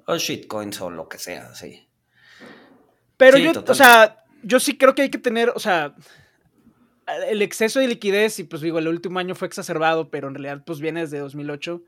O 0.06 0.18
shitcoins 0.18 0.80
o 0.82 0.90
lo 0.90 1.10
que 1.10 1.18
sea, 1.18 1.56
sí. 1.56 1.88
Pero 3.18 3.38
yo, 3.38 3.52
o 3.68 3.74
sea, 3.74 4.26
yo 4.44 4.60
sí 4.60 4.78
creo 4.78 4.96
que 4.96 5.04
hay 5.04 5.10
que 5.10 5.18
tener, 5.18 5.50
o 5.50 5.60
sea, 5.60 5.96
el 7.28 7.42
exceso 7.42 7.80
de 7.80 7.88
liquidez, 7.88 8.40
y 8.40 8.44
pues 8.44 8.62
digo, 8.62 8.80
el 8.80 8.88
último 8.88 9.20
año 9.20 9.36
fue 9.36 9.48
exacerbado, 9.48 10.10
pero 10.10 10.28
en 10.28 10.36
realidad 10.36 10.64
pues 10.66 10.80
viene 10.80 11.02
desde 11.02 11.20
2008. 11.20 11.84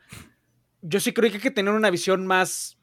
Yo 0.82 1.00
sí 1.00 1.14
creo 1.14 1.30
que 1.30 1.38
hay 1.38 1.42
que 1.42 1.52
tener 1.52 1.74
una 1.74 1.90
visión 1.90 2.26
más, 2.26 2.78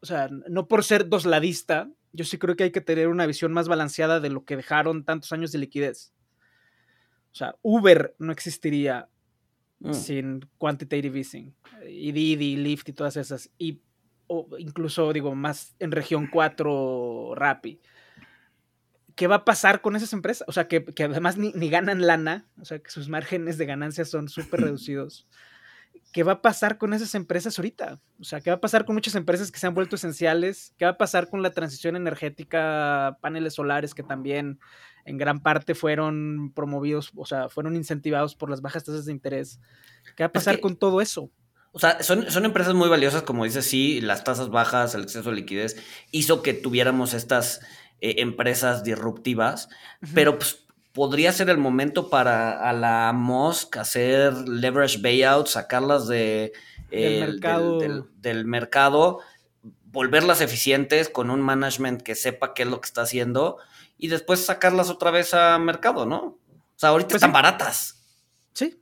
o 0.00 0.06
sea, 0.06 0.28
no 0.48 0.66
por 0.66 0.82
ser 0.82 1.08
dosladista, 1.08 1.90
yo 2.14 2.24
sí 2.24 2.38
creo 2.38 2.56
que 2.56 2.64
hay 2.64 2.70
que 2.70 2.80
tener 2.80 3.08
una 3.08 3.26
visión 3.26 3.52
más 3.52 3.68
balanceada 3.68 4.20
de 4.20 4.30
lo 4.30 4.44
que 4.44 4.56
dejaron 4.56 5.04
tantos 5.04 5.32
años 5.32 5.50
de 5.52 5.58
liquidez. 5.58 6.12
O 7.32 7.34
sea, 7.34 7.56
Uber 7.62 8.14
no 8.20 8.30
existiría 8.32 9.08
mm. 9.80 9.92
sin 9.92 10.48
quantitative 10.56 11.18
easing. 11.18 11.52
Y 11.88 12.12
Didi, 12.12 12.56
Lyft 12.56 12.88
y 12.88 12.92
todas 12.92 13.16
esas. 13.16 13.50
Y 13.58 13.82
incluso, 14.58 15.12
digo, 15.12 15.34
más 15.34 15.74
en 15.80 15.90
región 15.90 16.28
4, 16.32 17.34
Rappi. 17.34 17.80
¿Qué 19.16 19.26
va 19.26 19.36
a 19.36 19.44
pasar 19.44 19.80
con 19.80 19.96
esas 19.96 20.12
empresas? 20.12 20.46
O 20.48 20.52
sea, 20.52 20.68
que, 20.68 20.84
además 20.98 21.36
ni, 21.36 21.52
ni, 21.52 21.68
ganan 21.68 22.06
lana, 22.06 22.46
o 22.60 22.64
sea, 22.64 22.78
que 22.78 22.90
sus 22.90 23.08
márgenes 23.08 23.58
de 23.58 23.66
ganancia 23.66 24.04
son 24.04 24.28
súper 24.28 24.60
reducidos. 24.62 25.26
¿Qué 26.14 26.22
va 26.22 26.34
a 26.34 26.42
pasar 26.42 26.78
con 26.78 26.94
esas 26.94 27.16
empresas 27.16 27.58
ahorita? 27.58 28.00
O 28.20 28.24
sea, 28.24 28.40
¿qué 28.40 28.48
va 28.48 28.56
a 28.56 28.60
pasar 28.60 28.84
con 28.84 28.94
muchas 28.94 29.16
empresas 29.16 29.50
que 29.50 29.58
se 29.58 29.66
han 29.66 29.74
vuelto 29.74 29.96
esenciales? 29.96 30.72
¿Qué 30.78 30.84
va 30.84 30.92
a 30.92 30.96
pasar 30.96 31.28
con 31.28 31.42
la 31.42 31.50
transición 31.50 31.96
energética, 31.96 33.18
paneles 33.20 33.54
solares 33.54 33.94
que 33.94 34.04
también 34.04 34.60
en 35.04 35.18
gran 35.18 35.40
parte 35.40 35.74
fueron 35.74 36.52
promovidos, 36.54 37.10
o 37.16 37.26
sea, 37.26 37.48
fueron 37.48 37.74
incentivados 37.74 38.36
por 38.36 38.48
las 38.48 38.62
bajas 38.62 38.84
tasas 38.84 39.06
de 39.06 39.12
interés? 39.12 39.58
¿Qué 40.16 40.22
va 40.22 40.28
a 40.28 40.32
pasar 40.32 40.60
con 40.60 40.76
todo 40.76 41.00
eso? 41.00 41.32
O 41.72 41.80
sea, 41.80 42.00
son, 42.00 42.30
son, 42.30 42.44
empresas 42.44 42.74
muy 42.74 42.88
valiosas, 42.88 43.22
como 43.22 43.42
dices, 43.42 43.66
sí, 43.66 44.00
las 44.00 44.22
tasas 44.22 44.50
bajas, 44.50 44.94
el 44.94 45.02
exceso 45.02 45.30
de 45.30 45.36
liquidez, 45.36 45.76
hizo 46.12 46.42
que 46.42 46.54
tuviéramos 46.54 47.12
estas 47.12 47.60
eh, 48.00 48.16
empresas 48.18 48.84
disruptivas, 48.84 49.68
pero 50.14 50.38
pues 50.38 50.63
podría 50.94 51.32
ser 51.32 51.50
el 51.50 51.58
momento 51.58 52.08
para 52.08 52.68
a 52.68 52.72
la 52.72 53.12
Musk 53.12 53.76
hacer 53.76 54.32
leverage 54.48 54.98
buyouts, 54.98 55.50
sacarlas 55.50 56.06
de, 56.06 56.52
del, 56.90 58.44
mercado. 58.46 59.20
volverlas 59.86 60.40
eficientes 60.40 61.08
con 61.08 61.30
un 61.30 61.42
management 61.42 62.00
que 62.00 62.14
sepa 62.14 62.54
qué 62.54 62.62
es 62.62 62.68
lo 62.68 62.80
que 62.80 62.86
está 62.86 63.02
haciendo 63.02 63.58
y 63.98 64.06
después 64.08 64.44
sacarlas 64.44 64.88
otra 64.88 65.10
vez 65.10 65.34
a 65.34 65.58
mercado, 65.58 66.06
¿no? 66.06 66.38
O 66.48 66.76
sea, 66.76 66.90
ahorita 66.90 67.08
pues 67.08 67.16
están 67.16 67.32
baratas. 67.32 68.00
Sí. 68.52 68.80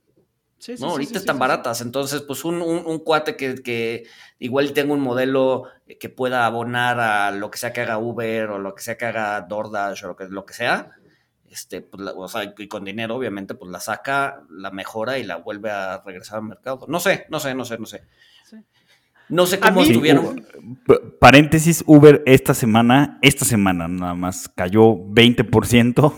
Sí, 0.59 0.75
no, 0.79 0.91
ahorita 0.91 1.17
están 1.17 1.39
baratas. 1.39 1.81
Entonces, 1.81 2.21
pues 2.21 2.45
un, 2.45 2.61
un, 2.61 2.99
cuate 2.99 3.35
que, 3.35 3.55
que, 3.55 4.05
igual 4.39 4.71
tenga 4.71 4.93
un 4.93 5.01
modelo 5.01 5.65
que 5.99 6.09
pueda 6.09 6.45
abonar 6.45 6.99
a 6.99 7.31
lo 7.31 7.51
que 7.51 7.57
sea 7.57 7.73
que 7.73 7.81
haga 7.81 7.97
Uber 7.97 8.51
o 8.51 8.59
lo 8.59 8.73
que 8.73 8.81
sea 8.81 8.97
que 8.97 9.05
haga 9.05 9.41
DoorDash 9.41 10.05
o 10.05 10.07
lo 10.07 10.15
que, 10.15 10.25
lo 10.29 10.45
que 10.45 10.53
sea, 10.53 10.95
este, 11.53 11.81
pues, 11.81 12.01
o 12.15 12.27
sea, 12.27 12.51
y 12.57 12.67
con 12.67 12.83
dinero, 12.83 13.15
obviamente, 13.15 13.53
pues 13.53 13.71
la 13.71 13.79
saca, 13.79 14.43
la 14.49 14.71
mejora 14.71 15.19
y 15.19 15.23
la 15.23 15.37
vuelve 15.37 15.69
a 15.69 16.01
regresar 16.03 16.37
al 16.39 16.45
mercado. 16.45 16.85
No 16.87 16.99
sé, 16.99 17.27
no 17.29 17.39
sé, 17.39 17.53
no 17.53 17.63
sé, 17.63 17.77
no 17.77 17.85
sé. 17.85 18.03
No 19.29 19.45
sé 19.45 19.59
cómo 19.59 19.81
estuvieron. 19.81 20.45
paréntesis, 21.19 21.83
Uber 21.87 22.21
esta 22.25 22.53
semana, 22.53 23.19
esta 23.21 23.45
semana 23.45 23.87
nada 23.87 24.15
más 24.15 24.49
cayó 24.49 24.95
20%. 24.95 26.13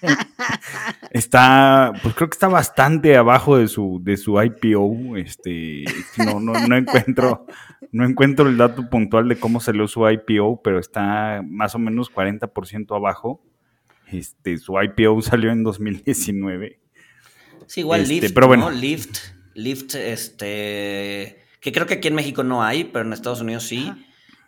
está, 1.10 1.92
pues 2.02 2.14
creo 2.14 2.28
que 2.28 2.34
está 2.34 2.48
bastante 2.48 3.16
abajo 3.16 3.58
de 3.58 3.68
su, 3.68 4.00
de 4.02 4.16
su 4.16 4.42
IPO. 4.42 5.16
Este, 5.18 5.84
no, 6.18 6.40
no, 6.40 6.52
no 6.66 6.76
encuentro, 6.76 7.46
no 7.92 8.04
encuentro 8.04 8.48
el 8.48 8.56
dato 8.56 8.90
puntual 8.90 9.28
de 9.28 9.38
cómo 9.38 9.60
salió 9.60 9.86
su 9.86 10.08
IPO, 10.08 10.62
pero 10.62 10.78
está 10.78 11.42
más 11.46 11.74
o 11.74 11.78
menos 11.78 12.12
40% 12.12 12.96
abajo. 12.96 13.42
Este, 14.10 14.58
su 14.58 14.74
IPO 14.80 15.20
salió 15.22 15.50
en 15.50 15.64
2019. 15.64 16.78
Sí, 17.66 17.80
igual 17.80 18.02
este, 18.02 18.14
Lyft, 18.14 18.34
pero 18.34 18.46
bueno. 18.46 18.70
Lyft, 18.70 19.18
Lyft, 19.54 19.94
este, 19.96 21.42
que 21.60 21.72
creo 21.72 21.86
que 21.86 21.94
aquí 21.94 22.08
en 22.08 22.14
México 22.14 22.44
no 22.44 22.62
hay, 22.62 22.84
pero 22.84 23.04
en 23.04 23.12
Estados 23.12 23.40
Unidos 23.40 23.64
sí. 23.64 23.92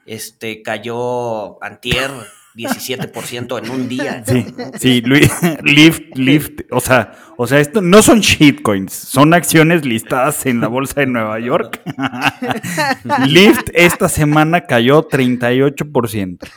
Este, 0.07 0.63
cayó 0.63 1.63
antier 1.63 2.11
17% 2.59 3.63
en 3.63 3.71
un 3.71 3.89
día. 3.89 4.25
Sí, 4.27 4.47
sí, 4.79 5.03
Lyft, 5.03 6.17
Lyft, 6.17 6.61
o 6.71 6.81
sea, 6.81 7.13
o 7.37 7.47
sea, 7.47 7.61
esto 7.61 7.81
no 7.81 8.03
son 8.03 8.21
shitcoins, 8.21 8.93
son 8.93 9.33
acciones 9.33 9.85
listadas 9.85 10.45
en 10.47 10.61
la 10.61 10.69
bolsa 10.69 11.01
de 11.01 11.07
Nueva 11.07 11.39
York. 11.39 11.81
Lyft 13.27 13.69
esta 13.75 14.09
semana 14.09 14.67
cayó 14.67 15.09
38%. 15.09 16.49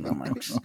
No 0.00 0.14
manches. 0.14 0.60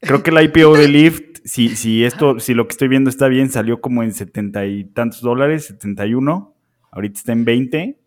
Creo 0.00 0.22
que 0.22 0.30
el 0.30 0.42
IPO 0.42 0.76
de 0.76 0.88
Lyft, 0.88 1.40
si, 1.44 1.76
si 1.76 2.04
esto, 2.04 2.40
si 2.40 2.54
lo 2.54 2.66
que 2.66 2.72
estoy 2.72 2.88
viendo 2.88 3.10
está 3.10 3.28
bien, 3.28 3.50
salió 3.50 3.80
como 3.80 4.02
en 4.02 4.12
setenta 4.12 4.66
y 4.66 4.84
tantos 4.84 5.20
dólares, 5.20 5.66
71. 5.66 6.54
Ahorita 6.90 7.18
está 7.18 7.32
en 7.32 7.44
20. 7.44 7.98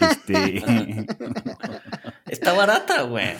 Este... 0.00 1.06
Está 2.28 2.52
barata, 2.52 3.02
güey. 3.02 3.36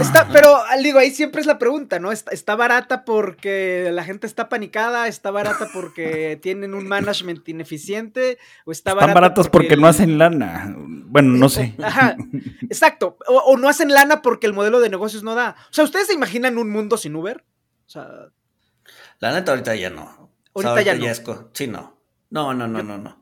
Está, 0.00 0.28
pero 0.32 0.58
digo, 0.82 0.98
ahí 0.98 1.10
siempre 1.10 1.40
es 1.40 1.46
la 1.46 1.58
pregunta, 1.58 1.98
¿no? 1.98 2.12
Está, 2.12 2.56
barata 2.56 3.04
porque 3.04 3.90
la 3.92 4.04
gente 4.04 4.26
está 4.26 4.48
panicada, 4.48 5.08
está 5.08 5.30
barata 5.30 5.68
porque 5.72 6.38
tienen 6.40 6.74
un 6.74 6.86
management 6.86 7.48
ineficiente, 7.48 8.38
o 8.64 8.72
está 8.72 8.92
Están 8.92 9.14
baratos 9.14 9.48
porque, 9.48 9.76
no 9.76 9.86
hacen 9.86 10.18
lana. 10.18 10.74
Bueno, 10.76 11.36
no 11.36 11.48
sé. 11.48 11.74
Ajá, 11.82 12.16
exacto. 12.62 13.16
O, 13.26 13.56
no 13.56 13.68
hacen 13.68 13.92
lana 13.92 14.22
porque 14.22 14.46
el 14.46 14.52
modelo 14.52 14.80
de 14.80 14.90
negocios 14.90 15.22
no 15.22 15.34
da. 15.34 15.56
O 15.70 15.72
sea, 15.72 15.84
¿ustedes 15.84 16.06
se 16.06 16.14
imaginan 16.14 16.58
un 16.58 16.70
mundo 16.70 16.96
sin 16.96 17.16
Uber? 17.16 17.44
O 17.86 17.90
sea. 17.90 18.08
La 19.18 19.32
neta, 19.32 19.52
ahorita 19.52 19.74
ya 19.74 19.90
no. 19.90 20.30
Ahorita, 20.54 20.82
ya 20.82 20.94
no. 20.94 21.50
Sí, 21.52 21.66
no. 21.66 21.98
No, 22.30 22.54
no, 22.54 22.66
no, 22.66 22.82
no, 22.82 22.98
no. 22.98 23.21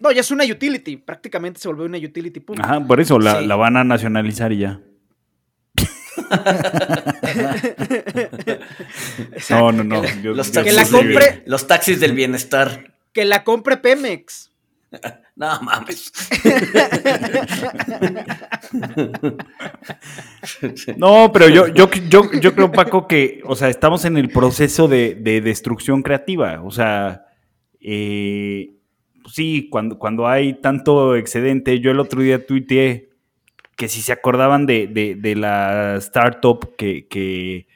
No, 0.00 0.12
ya 0.12 0.20
es 0.20 0.30
una 0.30 0.44
utility. 0.44 0.96
Prácticamente 0.96 1.60
se 1.60 1.68
volvió 1.68 1.84
una 1.84 1.98
utility 1.98 2.40
pública. 2.40 2.66
Ajá, 2.66 2.86
por 2.86 3.00
eso 3.00 3.18
la, 3.18 3.56
van 3.56 3.76
a 3.76 3.84
nacionalizar 3.84 4.52
y 4.52 4.58
ya. 4.58 4.80
no, 9.50 9.72
no, 9.72 9.84
no. 9.84 10.02
los, 10.34 10.52
taxis 10.52 10.90
los 11.46 11.66
taxis 11.66 12.00
del 12.00 12.12
bienestar. 12.12 12.94
Que 13.12 13.24
la 13.24 13.44
compre 13.44 13.76
Pemex. 13.76 14.50
No 15.36 15.60
mames. 15.62 16.12
no, 20.96 21.32
pero 21.32 21.48
yo, 21.48 21.66
yo, 21.66 21.90
yo, 22.08 22.30
yo 22.30 22.54
creo, 22.54 22.70
Paco, 22.70 23.08
que, 23.08 23.42
o 23.44 23.56
sea, 23.56 23.68
estamos 23.68 24.04
en 24.04 24.16
el 24.16 24.28
proceso 24.28 24.86
de, 24.86 25.16
de 25.16 25.40
destrucción 25.40 26.02
creativa. 26.02 26.62
O 26.62 26.70
sea, 26.70 27.24
eh, 27.80 28.73
sí, 29.30 29.68
cuando, 29.70 29.98
cuando 29.98 30.26
hay 30.26 30.54
tanto 30.54 31.16
excedente, 31.16 31.80
yo 31.80 31.90
el 31.90 32.00
otro 32.00 32.22
día 32.22 32.46
tuiteé 32.46 33.10
que 33.76 33.88
si 33.88 34.02
se 34.02 34.12
acordaban 34.12 34.66
de, 34.66 35.34
la 35.36 35.96
startup 35.96 36.76
que, 36.76 37.66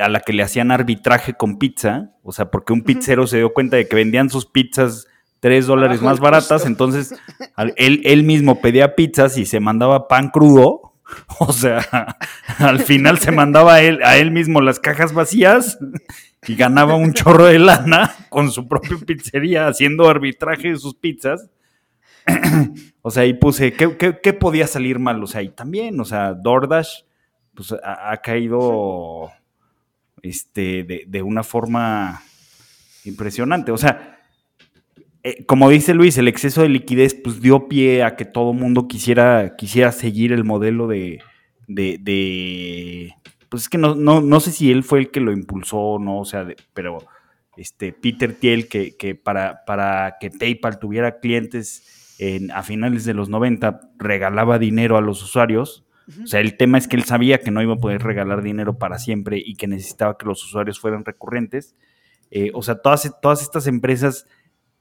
a 0.00 0.08
la 0.08 0.20
que 0.20 0.32
le 0.32 0.42
hacían 0.42 0.70
arbitraje 0.70 1.34
con 1.34 1.58
pizza, 1.58 2.12
o 2.22 2.32
sea, 2.32 2.50
porque 2.50 2.72
un 2.72 2.82
pizzero 2.82 3.26
se 3.26 3.38
dio 3.38 3.52
cuenta 3.52 3.76
de 3.76 3.88
que 3.88 3.96
vendían 3.96 4.30
sus 4.30 4.46
pizzas 4.46 5.06
tres 5.40 5.66
dólares 5.66 6.02
más 6.02 6.20
baratas, 6.20 6.66
entonces 6.66 7.14
él, 7.76 8.00
él 8.04 8.22
mismo 8.24 8.60
pedía 8.60 8.94
pizzas 8.94 9.38
y 9.38 9.46
se 9.46 9.60
mandaba 9.60 10.08
pan 10.08 10.28
crudo, 10.28 10.94
o 11.38 11.52
sea, 11.52 12.16
al 12.58 12.80
final 12.80 13.18
se 13.18 13.32
mandaba 13.32 13.74
a 13.74 13.82
él, 13.82 14.00
a 14.04 14.18
él 14.18 14.30
mismo 14.30 14.60
las 14.60 14.80
cajas 14.80 15.12
vacías 15.12 15.78
y 16.46 16.54
ganaba 16.54 16.94
un 16.94 17.12
chorro 17.12 17.46
de 17.46 17.58
lana 17.58 18.14
con 18.28 18.50
su 18.50 18.66
propia 18.68 18.96
pizzería 19.04 19.68
haciendo 19.68 20.08
arbitraje 20.08 20.70
de 20.70 20.76
sus 20.76 20.94
pizzas. 20.94 21.50
o 23.02 23.10
sea, 23.10 23.22
ahí 23.22 23.34
puse, 23.34 23.72
¿qué, 23.72 24.32
podía 24.32 24.66
salir 24.66 24.98
mal? 24.98 25.22
O 25.22 25.26
sea, 25.26 25.42
y 25.42 25.48
también, 25.48 25.98
o 26.00 26.04
sea, 26.04 26.34
DoorDash 26.34 27.02
pues, 27.54 27.74
ha, 27.82 28.16
caído 28.18 29.30
este, 30.22 31.04
de, 31.06 31.22
una 31.22 31.42
forma 31.42 32.22
impresionante. 33.04 33.72
O 33.72 33.78
sea, 33.78 34.18
eh, 35.22 35.44
como 35.46 35.68
dice 35.70 35.94
Luis, 35.94 36.18
el 36.18 36.28
exceso 36.28 36.62
de 36.62 36.68
liquidez 36.68 37.14
pues 37.14 37.40
dio 37.40 37.68
pie 37.68 38.02
a 38.04 38.16
que 38.16 38.24
todo 38.24 38.52
mundo 38.52 38.86
quisiera, 38.86 39.56
quisiera 39.56 39.90
seguir 39.92 40.32
el 40.32 40.44
modelo 40.44 40.86
de, 40.86 41.20
de, 41.66 43.14
pues 43.56 43.64
es 43.64 43.68
que 43.70 43.78
no, 43.78 43.94
no, 43.94 44.40
sé 44.40 44.52
si 44.52 44.70
él 44.70 44.84
fue 44.84 44.98
el 44.98 45.10
que 45.10 45.18
lo 45.18 45.32
impulsó 45.32 45.78
o 45.78 45.98
no, 45.98 46.20
o 46.20 46.24
sea, 46.26 46.46
pero 46.74 46.98
este 47.56 47.90
Peter 47.90 48.34
Thiel, 48.34 48.68
que, 48.68 48.98
que 48.98 49.14
para, 49.14 49.64
para, 49.64 50.16
que 50.20 50.30
PayPal 50.30 50.78
tuviera 50.78 51.20
clientes 51.20 52.16
en, 52.18 52.50
a 52.50 52.62
finales 52.62 53.06
de 53.06 53.14
los 53.14 53.30
90, 53.30 53.92
regalaba 53.96 54.58
dinero 54.58 54.98
a 54.98 55.00
los 55.00 55.22
usuarios. 55.22 55.86
O 56.22 56.26
sea, 56.26 56.40
el 56.40 56.58
tema 56.58 56.76
es 56.76 56.86
que 56.86 56.96
él 56.96 57.04
sabía 57.04 57.40
que 57.40 57.50
no 57.50 57.62
iba 57.62 57.72
a 57.72 57.78
poder 57.78 58.02
regalar 58.02 58.42
dinero 58.42 58.76
para 58.76 58.98
siempre 58.98 59.42
y 59.42 59.54
que 59.54 59.68
necesitaba 59.68 60.18
que 60.18 60.26
los 60.26 60.44
usuarios 60.44 60.78
fueran 60.78 61.06
recurrentes. 61.06 61.74
Eh, 62.30 62.50
o 62.52 62.60
sea, 62.60 62.74
todas, 62.74 63.10
todas 63.22 63.40
estas 63.40 63.66
empresas 63.68 64.26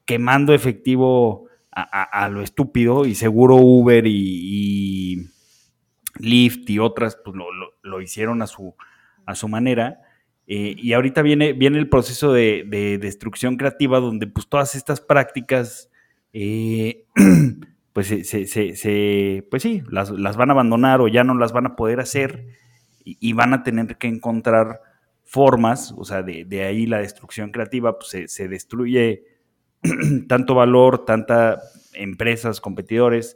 quemando 0.04 0.54
efectivo 0.54 1.48
a, 1.72 2.28
lo 2.28 2.42
estúpido 2.42 3.06
y 3.06 3.16
seguro 3.16 3.56
Uber 3.56 4.06
y 4.06 5.30
Lyft 6.20 6.70
y 6.70 6.80
otras, 6.80 7.18
pues 7.24 7.36
lo, 7.84 8.02
hicieron 8.02 8.42
a 8.42 8.48
su, 8.48 8.76
a 9.26 9.36
su 9.36 9.48
manera. 9.48 10.02
Eh, 10.48 10.76
y 10.78 10.94
ahorita 10.94 11.22
viene, 11.22 11.54
viene 11.54 11.80
el 11.80 11.90
proceso 11.90 12.32
de, 12.32 12.98
destrucción 13.02 13.58
creativa 13.58 14.00
donde 14.00 14.28
pues 14.28 14.48
todas 14.48 14.76
estas 14.76 15.02
prácticas, 15.02 15.90
eh, 16.34 17.06
pues, 17.94 18.08
se, 18.08 19.48
pues 19.50 19.64
sí, 19.64 19.84
las, 19.90 20.12
van 20.38 20.50
a 20.50 20.54
abandonar 20.54 21.02
o 21.02 21.08
ya 21.08 21.24
no 21.24 21.36
las 21.36 21.52
van 21.52 21.66
a 21.66 21.76
poder 21.76 22.00
hacer 22.00 22.46
y, 23.04 23.34
van 23.34 23.54
a 23.54 23.64
tener 23.64 23.98
que 23.98 24.08
encontrar 24.08 24.82
formas, 25.24 25.94
o 25.96 26.06
sea, 26.06 26.24
de, 26.24 26.44
de 26.46 26.64
ahí 26.64 26.88
la 26.88 27.00
destrucción 27.00 27.52
creativa, 27.52 28.00
pues 28.00 28.32
se, 28.32 28.48
destruye 28.48 29.26
tanto 30.28 30.56
valor, 30.56 31.06
tanta 31.06 31.62
empresas, 31.94 32.62
competidores, 32.62 33.36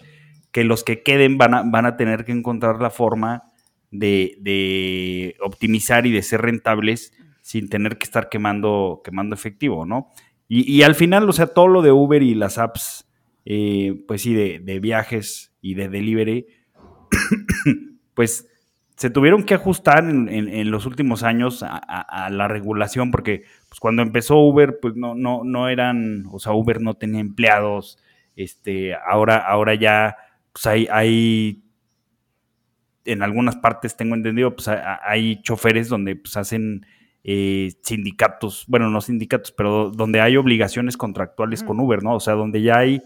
que 0.52 0.64
los 0.64 0.84
que 0.84 1.04
queden 1.04 1.38
van 1.38 1.54
a, 1.54 1.64
van 1.64 1.86
a 1.86 1.98
tener 1.98 2.26
que 2.26 2.32
encontrar 2.32 2.82
la 2.82 2.90
forma 2.90 3.44
de, 3.92 5.36
optimizar 5.42 6.06
y 6.06 6.12
de 6.12 6.22
ser 6.22 6.42
rentables 6.42 7.14
sin 7.42 7.70
tener 7.70 7.98
que 7.98 8.06
estar 8.06 8.30
quemando, 8.30 9.02
quemando 9.04 9.36
efectivo, 9.36 9.86
¿no? 9.86 10.10
Y, 10.52 10.82
al 10.82 10.96
final, 10.96 11.30
o 11.30 11.32
sea, 11.32 11.46
todo 11.46 11.68
lo 11.68 11.84
de 11.84 11.92
Uber 11.92 12.24
y 12.24 12.34
las 12.34 12.58
apps, 12.58 13.08
eh, 13.46 14.04
pues 14.08 14.24
sí, 14.24 14.34
de, 14.34 14.80
viajes 14.80 15.54
y 15.62 15.76
de 15.76 15.90
delivery, 15.90 16.48
pues 18.16 18.48
se 18.96 19.12
tuvieron 19.12 19.44
que 19.44 19.54
ajustar 19.54 20.04
en, 20.10 20.72
los 20.72 20.88
últimos 20.88 21.22
años 21.22 21.64
a, 21.64 22.30
la 22.32 22.48
regulación, 22.48 23.12
porque 23.12 23.44
pues, 23.70 23.80
cuando 23.80 24.02
empezó 24.02 24.38
Uber, 24.40 24.80
pues 24.82 24.96
no, 24.96 25.14
no, 25.14 25.44
no 25.44 25.70
eran, 25.70 26.26
o 26.32 26.40
sea, 26.40 26.54
Uber 26.54 26.82
no 26.82 26.96
tenía 26.96 27.22
empleados, 27.22 28.00
este, 28.36 28.96
ahora, 28.96 29.38
ahora 29.38 29.76
ya 29.76 30.18
pues 30.54 30.66
hay, 30.66 30.88
hay 30.92 31.64
en 33.06 33.24
algunas 33.24 33.56
partes 33.56 33.96
tengo 33.96 34.16
entendido, 34.16 34.56
pues 34.56 34.68
hay 34.68 35.42
choferes 35.42 35.90
donde 35.90 36.16
pues 36.16 36.38
hacen 36.38 36.86
eh, 37.24 37.74
sindicatos, 37.82 38.66
bueno, 38.68 38.90
no 38.90 39.02
sindicatos, 39.02 39.52
pero 39.52 39.90
donde 39.90 40.22
hay 40.22 40.38
obligaciones 40.38 40.96
contractuales 40.96 41.64
con 41.64 41.80
Uber, 41.80 42.04
¿no? 42.04 42.16
O 42.16 42.20
sea, 42.20 42.34
donde 42.34 42.62
ya 42.62 42.78
hay, 42.78 43.02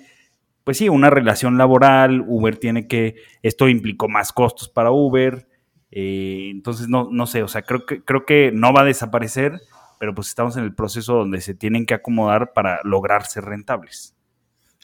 pues 0.63 0.77
sí, 0.77 0.89
una 0.89 1.10
relación 1.10 1.58
laboral, 1.58 2.23
Uber 2.27 2.58
tiene 2.58 2.88
que, 2.88 3.15
esto 3.41 3.69
implicó 3.69 4.10
más 4.10 4.32
costos 4.32 4.69
para 4.69 4.91
Uber, 4.91 5.47
eh, 5.91 6.49
entonces 6.51 6.89
no, 6.89 7.08
no 7.12 7.25
sé, 7.25 7.43
o 7.43 7.47
sea, 7.47 7.62
creo 7.63 7.86
que, 7.86 8.03
creo 8.03 8.25
que 8.25 8.51
no 8.53 8.73
va 8.73 8.82
a 8.82 8.86
desaparecer, 8.86 9.62
pero 9.99 10.13
pues 10.13 10.27
estamos 10.27 10.58
en 10.58 10.63
el 10.63 10.75
proceso 10.75 11.15
donde 11.15 11.39
se 11.41 11.56
tienen 11.56 11.86
que 11.86 11.93
acomodar 11.93 12.53
para 12.53 12.82
lograr 12.84 13.25
ser 13.25 13.45
rentables. 13.45 14.15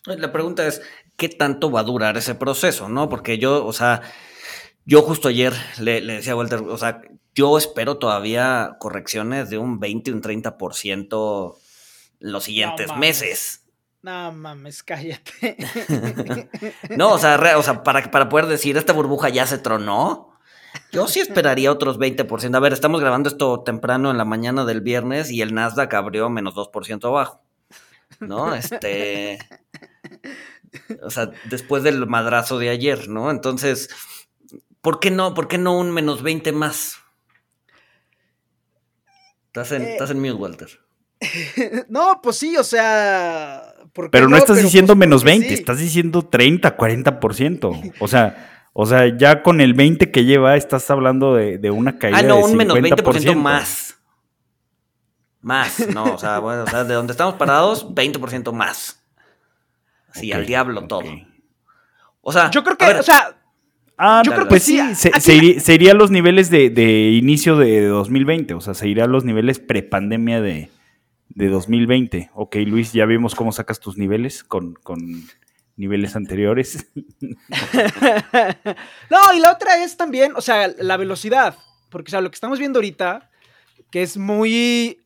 La 0.06 0.32
pregunta 0.32 0.66
es, 0.66 0.82
¿qué 1.20 1.30
tanto 1.30 1.70
va 1.70 1.82
a 1.82 1.84
durar 1.84 2.18
ese 2.18 2.34
proceso? 2.34 2.90
¿No? 2.90 3.10
Porque 3.10 3.38
yo, 3.38 3.64
o 3.64 3.74
sea, 3.74 4.02
yo 4.86 5.04
justo 5.04 5.28
ayer 5.28 5.54
le, 5.78 6.02
decía 6.02 6.34
a 6.34 6.36
Walter, 6.36 6.62
o 6.62 6.78
sea, 6.78 7.02
yo 7.36 7.60
espero 7.60 8.00
todavía 8.00 8.78
correcciones 8.80 9.52
de 9.52 9.60
un 9.60 9.80
20, 9.80 10.12
un 10.12 10.24
30% 10.24 11.56
los 12.20 12.44
siguientes 12.44 12.96
meses. 12.98 13.66
No 14.02 14.32
mames, 14.32 14.82
cállate. 14.82 15.58
no, 16.98 17.14
o 17.14 17.20
sea, 17.20 17.58
o 17.58 17.64
sea 17.64 17.84
para, 17.84 18.10
para 18.10 18.30
poder 18.30 18.48
decir, 18.48 18.78
esta 18.78 18.94
burbuja 18.94 19.30
ya 19.30 19.46
se 19.46 19.60
tronó. 19.60 20.30
Yo 20.92 21.08
sí 21.08 21.20
esperaría 21.20 21.72
otros 21.72 22.00
20%. 22.00 22.56
A 22.56 22.60
ver, 22.60 22.74
estamos 22.74 23.02
grabando 23.02 23.30
esto 23.30 23.62
temprano 23.62 24.10
en 24.12 24.18
la 24.18 24.26
mañana 24.26 24.66
del 24.66 24.82
viernes 24.82 25.32
y 25.32 25.42
el 25.42 25.54
Nasdaq 25.54 25.94
abrió 25.94 26.30
menos 26.30 26.56
2% 26.56 27.06
abajo. 27.06 27.44
¿No? 28.20 28.56
Este. 28.56 29.40
O 31.04 31.10
sea, 31.10 31.32
después 31.50 31.84
del 31.84 32.06
madrazo 32.08 32.60
de 32.60 32.70
ayer, 32.70 33.10
¿no? 33.10 33.32
Entonces, 33.32 33.90
¿por 34.82 35.00
qué 35.00 35.12
no, 35.12 35.34
por 35.34 35.48
qué 35.48 35.58
no 35.58 35.78
un 35.78 35.92
menos 35.92 36.22
20 36.24 36.52
más? 36.52 36.98
Estás 39.48 39.72
en, 39.72 39.82
eh, 39.82 39.92
estás 39.94 40.12
en 40.12 40.20
mute, 40.20 40.34
Walter. 40.34 40.70
no, 41.90 42.20
pues 42.22 42.38
sí, 42.38 42.56
o 42.58 42.64
sea. 42.64 43.74
Pero 44.12 44.30
no, 44.30 44.38
estás 44.38 44.62
diciendo 44.62 44.94
pues 44.94 45.00
menos 45.00 45.24
20, 45.24 45.54
estás 45.54 45.80
diciendo 45.80 46.22
30, 46.24 46.78
40%. 46.78 47.94
O 48.00 48.08
sea, 48.08 48.70
o 48.74 48.86
sea, 48.86 49.18
ya 49.18 49.42
con 49.42 49.62
el 49.62 49.74
20 49.74 50.12
que 50.12 50.24
lleva, 50.24 50.56
estás 50.56 50.90
hablando 50.90 51.36
de, 51.36 51.72
una 51.72 51.98
caída. 51.98 52.20
Ah, 52.20 52.24
no, 52.24 52.40
un 52.40 52.56
menos 52.56 52.78
20% 52.78 53.36
más. 53.36 53.98
Más, 55.42 55.88
no, 55.94 56.16
o 56.16 56.18
sea, 56.18 56.40
bueno, 56.40 56.64
o 56.64 56.68
sea, 56.68 56.84
de 56.84 56.94
donde 56.94 57.12
estamos 57.12 57.36
parados, 57.36 57.88
20% 57.96 58.52
más. 58.52 58.99
Sí, 60.14 60.32
al 60.32 60.46
diablo 60.46 60.88
todo. 60.88 61.10
O 62.22 62.32
sea, 62.32 62.50
yo 62.52 62.64
creo 62.64 62.78
que, 62.78 62.86
o 62.86 63.04
sea, 63.04 63.40
Ah, 64.02 64.22
yo 64.26 64.32
creo 64.32 64.46
que 64.46 64.50
pues 64.50 64.64
sí, 64.64 64.80
se, 64.96 65.74
iría, 65.74 65.92
a 65.92 65.94
los 65.94 66.10
niveles 66.10 66.50
de, 66.50 67.12
inicio 67.12 67.58
de 67.58 67.86
2020, 67.86 68.54
o 68.54 68.62
sea, 68.62 68.74
se 68.74 68.88
iría 68.88 69.04
a 69.04 69.08
los 69.08 69.26
niveles 69.26 69.60
prepandemia 69.60 70.40
de, 70.40 70.70
de 71.28 71.50
2020. 71.50 72.30
Ok, 72.34 72.56
Luis, 72.66 72.94
ya 72.94 73.06
vimos 73.06 73.36
cómo 73.36 73.52
sacas 73.52 73.82
tus 73.82 73.98
niveles 73.98 74.46
con, 74.46 74.76
con 74.76 75.28
niveles 75.76 76.16
anteriores. 76.16 76.88
no, 79.10 79.18
y 79.36 79.40
la 79.42 79.52
otra 79.52 79.84
es 79.84 79.98
también, 79.98 80.32
o 80.38 80.42
sea, 80.42 80.74
la 80.80 80.96
velocidad, 80.96 81.58
porque 81.90 82.08
o 82.08 82.12
sea, 82.12 82.22
lo 82.22 82.32
que 82.32 82.36
estamos 82.36 82.58
viendo 82.58 82.80
ahorita, 82.80 83.30
que 83.92 84.02
es 84.02 84.16
muy 84.16 85.02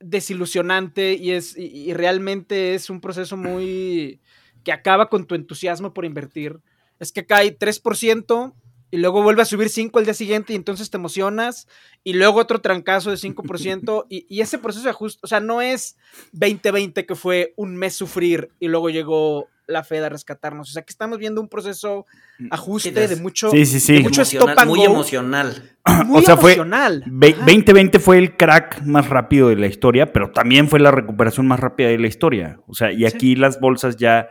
desilusionante 0.00 1.14
y 1.14 1.30
es 1.30 1.56
y 1.56 1.94
realmente 1.94 2.74
es 2.74 2.90
un 2.90 3.00
proceso 3.00 3.36
muy 3.36 4.20
que 4.66 4.72
acaba 4.72 5.08
con 5.08 5.26
tu 5.26 5.36
entusiasmo 5.36 5.94
por 5.94 6.04
invertir 6.04 6.58
es 6.98 7.12
que 7.12 7.24
cae 7.24 7.56
3% 7.56 8.52
y 8.90 8.96
luego 8.96 9.22
vuelve 9.22 9.42
a 9.42 9.44
subir 9.44 9.68
5 9.68 9.96
el 10.00 10.06
día 10.06 10.12
siguiente 10.12 10.52
y 10.54 10.56
entonces 10.56 10.90
te 10.90 10.96
emocionas 10.96 11.68
y 12.02 12.14
luego 12.14 12.40
otro 12.40 12.60
trancazo 12.60 13.12
de 13.12 13.16
5% 13.16 14.06
y, 14.10 14.26
y 14.28 14.40
ese 14.40 14.58
proceso 14.58 14.82
de 14.82 14.90
ajuste, 14.90 15.20
o 15.22 15.28
sea, 15.28 15.38
no 15.38 15.62
es 15.62 15.96
2020 16.32 17.06
que 17.06 17.14
fue 17.14 17.54
un 17.56 17.76
mes 17.76 17.94
sufrir 17.94 18.50
y 18.58 18.66
luego 18.66 18.90
llegó 18.90 19.48
la 19.68 19.84
Fed 19.84 20.02
a 20.02 20.08
rescatarnos, 20.08 20.68
o 20.68 20.72
sea, 20.72 20.82
que 20.82 20.90
estamos 20.90 21.18
viendo 21.18 21.40
un 21.40 21.48
proceso 21.48 22.04
mm, 22.40 22.48
ajuste 22.50 23.06
de 23.06 23.16
mucho, 23.16 23.50
sí, 23.50 23.66
sí, 23.66 23.78
sí. 23.78 24.00
mucho 24.00 24.22
emocional, 24.22 24.66
muy 24.66 24.84
emocional. 24.84 25.76
Muy 26.06 26.18
o 26.18 26.22
sea, 26.22 26.34
emocional. 26.34 27.04
fue 27.04 27.32
2020 27.32 28.00
fue 28.00 28.18
el 28.18 28.36
crack 28.36 28.82
más 28.82 29.08
rápido 29.08 29.48
de 29.48 29.56
la 29.56 29.68
historia, 29.68 30.12
pero 30.12 30.32
también 30.32 30.68
fue 30.68 30.80
la 30.80 30.90
recuperación 30.90 31.46
más 31.46 31.60
rápida 31.60 31.88
de 31.88 31.98
la 31.98 32.08
historia. 32.08 32.58
O 32.66 32.74
sea, 32.74 32.90
y 32.92 33.06
aquí 33.06 33.36
las 33.36 33.60
bolsas 33.60 33.96
ya 33.96 34.28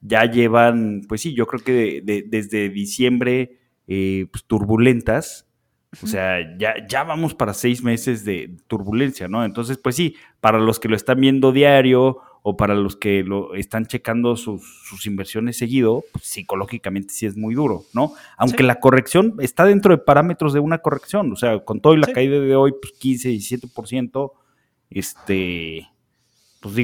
ya 0.00 0.24
llevan, 0.30 1.02
pues 1.08 1.20
sí, 1.22 1.34
yo 1.34 1.46
creo 1.46 1.62
que 1.62 2.02
desde 2.26 2.68
diciembre, 2.68 3.58
eh, 3.86 4.26
pues, 4.30 4.44
turbulentas. 4.44 5.48
O 6.02 6.06
sea, 6.06 6.56
ya, 6.58 6.74
ya 6.86 7.04
vamos 7.04 7.34
para 7.34 7.54
seis 7.54 7.82
meses 7.82 8.24
de 8.24 8.56
turbulencia, 8.66 9.28
¿no? 9.28 9.44
Entonces, 9.44 9.78
pues 9.78 9.96
sí, 9.96 10.16
para 10.40 10.58
los 10.58 10.78
que 10.78 10.88
lo 10.88 10.96
están 10.96 11.20
viendo 11.20 11.52
diario 11.52 12.18
o 12.42 12.56
para 12.56 12.74
los 12.74 12.96
que 12.96 13.24
lo 13.24 13.54
están 13.54 13.86
checando 13.86 14.36
sus, 14.36 14.62
inversiones 15.04 15.56
seguido, 15.56 16.04
pues, 16.12 16.26
psicológicamente 16.26 17.12
sí 17.12 17.26
es 17.26 17.36
muy 17.36 17.54
duro, 17.54 17.84
¿no? 17.92 18.12
Aunque 18.36 18.62
la 18.62 18.78
corrección 18.78 19.34
está 19.40 19.64
dentro 19.64 19.96
de 19.96 20.02
parámetros 20.02 20.52
de 20.52 20.60
una 20.60 20.78
corrección, 20.78 21.32
o 21.32 21.36
sea, 21.36 21.64
con 21.64 21.80
todo 21.80 21.94
y 21.94 21.98
la 21.98 22.12
caída 22.12 22.38
de 22.38 22.54
hoy, 22.54 22.72
pues 22.80 22.92
15, 23.00 23.30
17%, 23.30 24.32
este, 24.90 25.88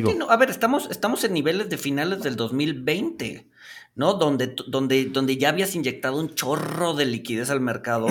pues 0.03 0.31
a 0.31 0.37
ver, 0.37 0.51
estamos, 0.51 0.89
estamos 0.91 1.25
en 1.25 1.33
niveles 1.33 1.69
de 1.69 1.79
finales 1.79 2.23
del 2.23 2.37
2020, 2.37 3.49
¿no? 3.95 4.15
Donde, 4.15 4.55
donde, 4.67 5.07
donde 5.07 5.37
ya 5.37 5.51
habías 5.51 5.75
inyectado 5.75 6.19
un 6.19 6.35
chorro 6.35 6.95
de 6.95 7.05
liquidez 7.05 7.51
al 7.51 7.61
mercado. 7.61 8.07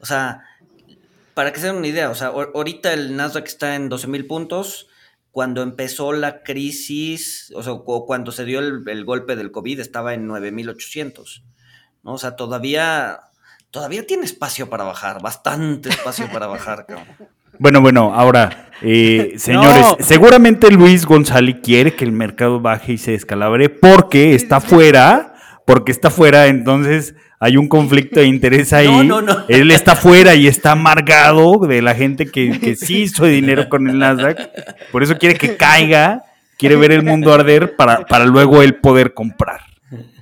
o 0.00 0.06
sea, 0.06 0.44
para 1.34 1.52
que 1.52 1.60
se 1.60 1.66
den 1.66 1.76
una 1.76 1.86
idea, 1.86 2.10
o 2.10 2.14
sea, 2.14 2.28
ahorita 2.28 2.92
el 2.92 3.16
Nasdaq 3.16 3.46
está 3.46 3.74
en 3.74 3.88
12 3.88 4.06
mil 4.08 4.26
puntos. 4.26 4.88
Cuando 5.32 5.62
empezó 5.62 6.12
la 6.12 6.42
crisis, 6.42 7.52
o 7.54 7.62
sea, 7.62 7.74
cuando 7.84 8.32
se 8.32 8.44
dio 8.44 8.58
el, 8.58 9.04
golpe 9.04 9.36
del 9.36 9.52
COVID, 9.52 9.78
estaba 9.78 10.12
en 10.12 10.26
9800. 10.26 11.44
¿no? 12.02 12.14
O 12.14 12.18
sea, 12.18 12.34
todavía, 12.34 13.20
todavía 13.70 14.04
tiene 14.06 14.24
espacio 14.24 14.68
para 14.68 14.82
bajar, 14.82 15.22
bastante 15.22 15.88
espacio 15.88 16.28
para 16.32 16.48
bajar, 16.48 16.84
cabrón. 16.86 17.06
Bueno, 17.58 17.80
bueno, 17.80 18.12
ahora, 18.14 18.70
eh, 18.82 19.34
señores, 19.36 19.86
seguramente 20.00 20.70
Luis 20.70 21.06
González 21.06 21.56
quiere 21.62 21.94
que 21.94 22.04
el 22.04 22.12
mercado 22.12 22.60
baje 22.60 22.94
y 22.94 22.98
se 22.98 23.12
descalabre 23.12 23.68
porque 23.68 24.34
está 24.34 24.60
fuera, 24.60 25.34
porque 25.66 25.92
está 25.92 26.10
fuera, 26.10 26.46
entonces 26.46 27.14
hay 27.38 27.56
un 27.56 27.68
conflicto 27.68 28.20
de 28.20 28.26
interés 28.26 28.72
ahí. 28.72 28.86
No, 28.86 29.02
no, 29.02 29.22
no. 29.22 29.44
Él 29.48 29.70
está 29.70 29.96
fuera 29.96 30.34
y 30.34 30.46
está 30.46 30.72
amargado 30.72 31.58
de 31.66 31.82
la 31.82 31.94
gente 31.94 32.26
que, 32.26 32.58
que 32.60 32.76
sí 32.76 33.02
hizo 33.02 33.24
dinero 33.24 33.68
con 33.68 33.88
el 33.88 33.98
Nasdaq. 33.98 34.38
Por 34.92 35.02
eso 35.02 35.16
quiere 35.16 35.36
que 35.36 35.56
caiga, 35.56 36.22
quiere 36.58 36.76
ver 36.76 36.92
el 36.92 37.02
mundo 37.02 37.32
arder 37.32 37.76
para, 37.76 38.06
para 38.06 38.26
luego 38.26 38.62
él 38.62 38.76
poder 38.76 39.14
comprar. 39.14 39.69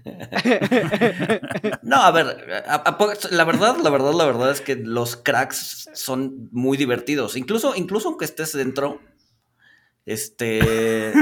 no, 1.83 1.97
a 1.97 2.11
ver, 2.11 2.65
la 3.31 3.45
verdad, 3.45 3.77
la 3.83 3.91
verdad, 3.91 4.13
la 4.15 4.25
verdad 4.25 4.51
es 4.51 4.61
que 4.61 4.77
los 4.77 5.17
cracks 5.17 5.89
son 5.95 6.49
muy 6.53 6.77
divertidos. 6.77 7.37
Incluso, 7.37 7.75
incluso 7.77 8.09
aunque 8.09 8.25
estés 8.25 8.53
dentro, 8.53 9.01
este, 10.07 11.13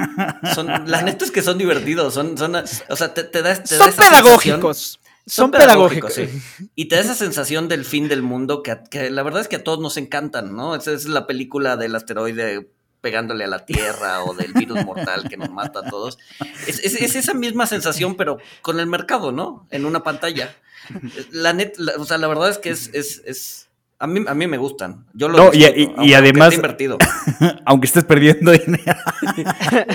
son, 0.55 0.69
la 0.87 1.03
neta 1.03 1.25
es 1.25 1.31
que 1.31 1.43
son 1.43 1.59
divertidos, 1.59 2.15
son, 2.15 2.39
son, 2.39 2.55
o 2.55 2.97
sea, 2.97 3.15
te, 3.15 3.43
da, 3.43 3.67
son 3.67 3.93
pedagógicos. 3.93 5.01
Son, 5.27 5.51
pedagógicos, 5.51 6.15
sí. 6.15 6.29
Y 6.77 6.85
te 6.87 6.95
da 6.95 7.03
esa 7.03 7.17
sensación 7.17 7.67
del 7.67 7.85
fin 7.85 8.07
del 8.07 8.23
mundo 8.23 8.63
que, 8.63 8.79
que, 8.89 9.11
la 9.11 9.25
verdad 9.25 9.41
es 9.41 9.49
que 9.49 9.57
a 9.57 9.65
todos 9.65 9.81
nos 9.81 9.97
encantan, 9.97 10.55
¿no? 10.55 10.77
Esa 10.77 10.93
es 10.93 11.07
la 11.07 11.27
película 11.27 11.77
del 11.77 11.97
asteroide 11.97 12.71
pegándole 13.01 13.45
a 13.45 13.49
la 13.49 13.65
tierra 13.65 14.25
o 14.25 14.35
del 14.35 14.53
virus 14.53 14.85
mortal 14.85 15.29
que 15.29 15.37
nos 15.37 15.51
mata 15.51 15.81
a 15.81 15.91
todos. 15.91 16.19
Es, 16.67 16.95
esa 16.95 17.35
misma 17.35 17.67
sensación, 17.67 18.17
pero 18.17 18.39
con 18.63 18.81
el 18.81 18.87
mercado, 18.87 19.33
¿no? 19.33 19.67
En 19.71 19.85
una 19.85 20.03
pantalla. 20.03 20.55
La 21.31 21.53
net, 21.53 21.75
o 21.99 22.05
sea, 22.05 22.19
la 22.19 22.29
verdad 22.29 22.51
es 22.51 22.59
que 22.59 22.71
es, 22.71 22.91
es, 22.95 23.67
a 23.99 24.07
mí, 24.07 24.25
a 24.27 24.35
mí 24.35 24.47
me 24.47 24.59
gustan. 24.59 25.07
Yo 25.15 25.29
lo 25.29 25.39
no, 25.39 25.51
y, 25.55 26.15
además, 26.15 26.53
invertido. 26.53 26.99
aunque 27.65 27.87
estés 27.87 28.05
perdiendo 28.05 28.53
dinero. 28.53 28.95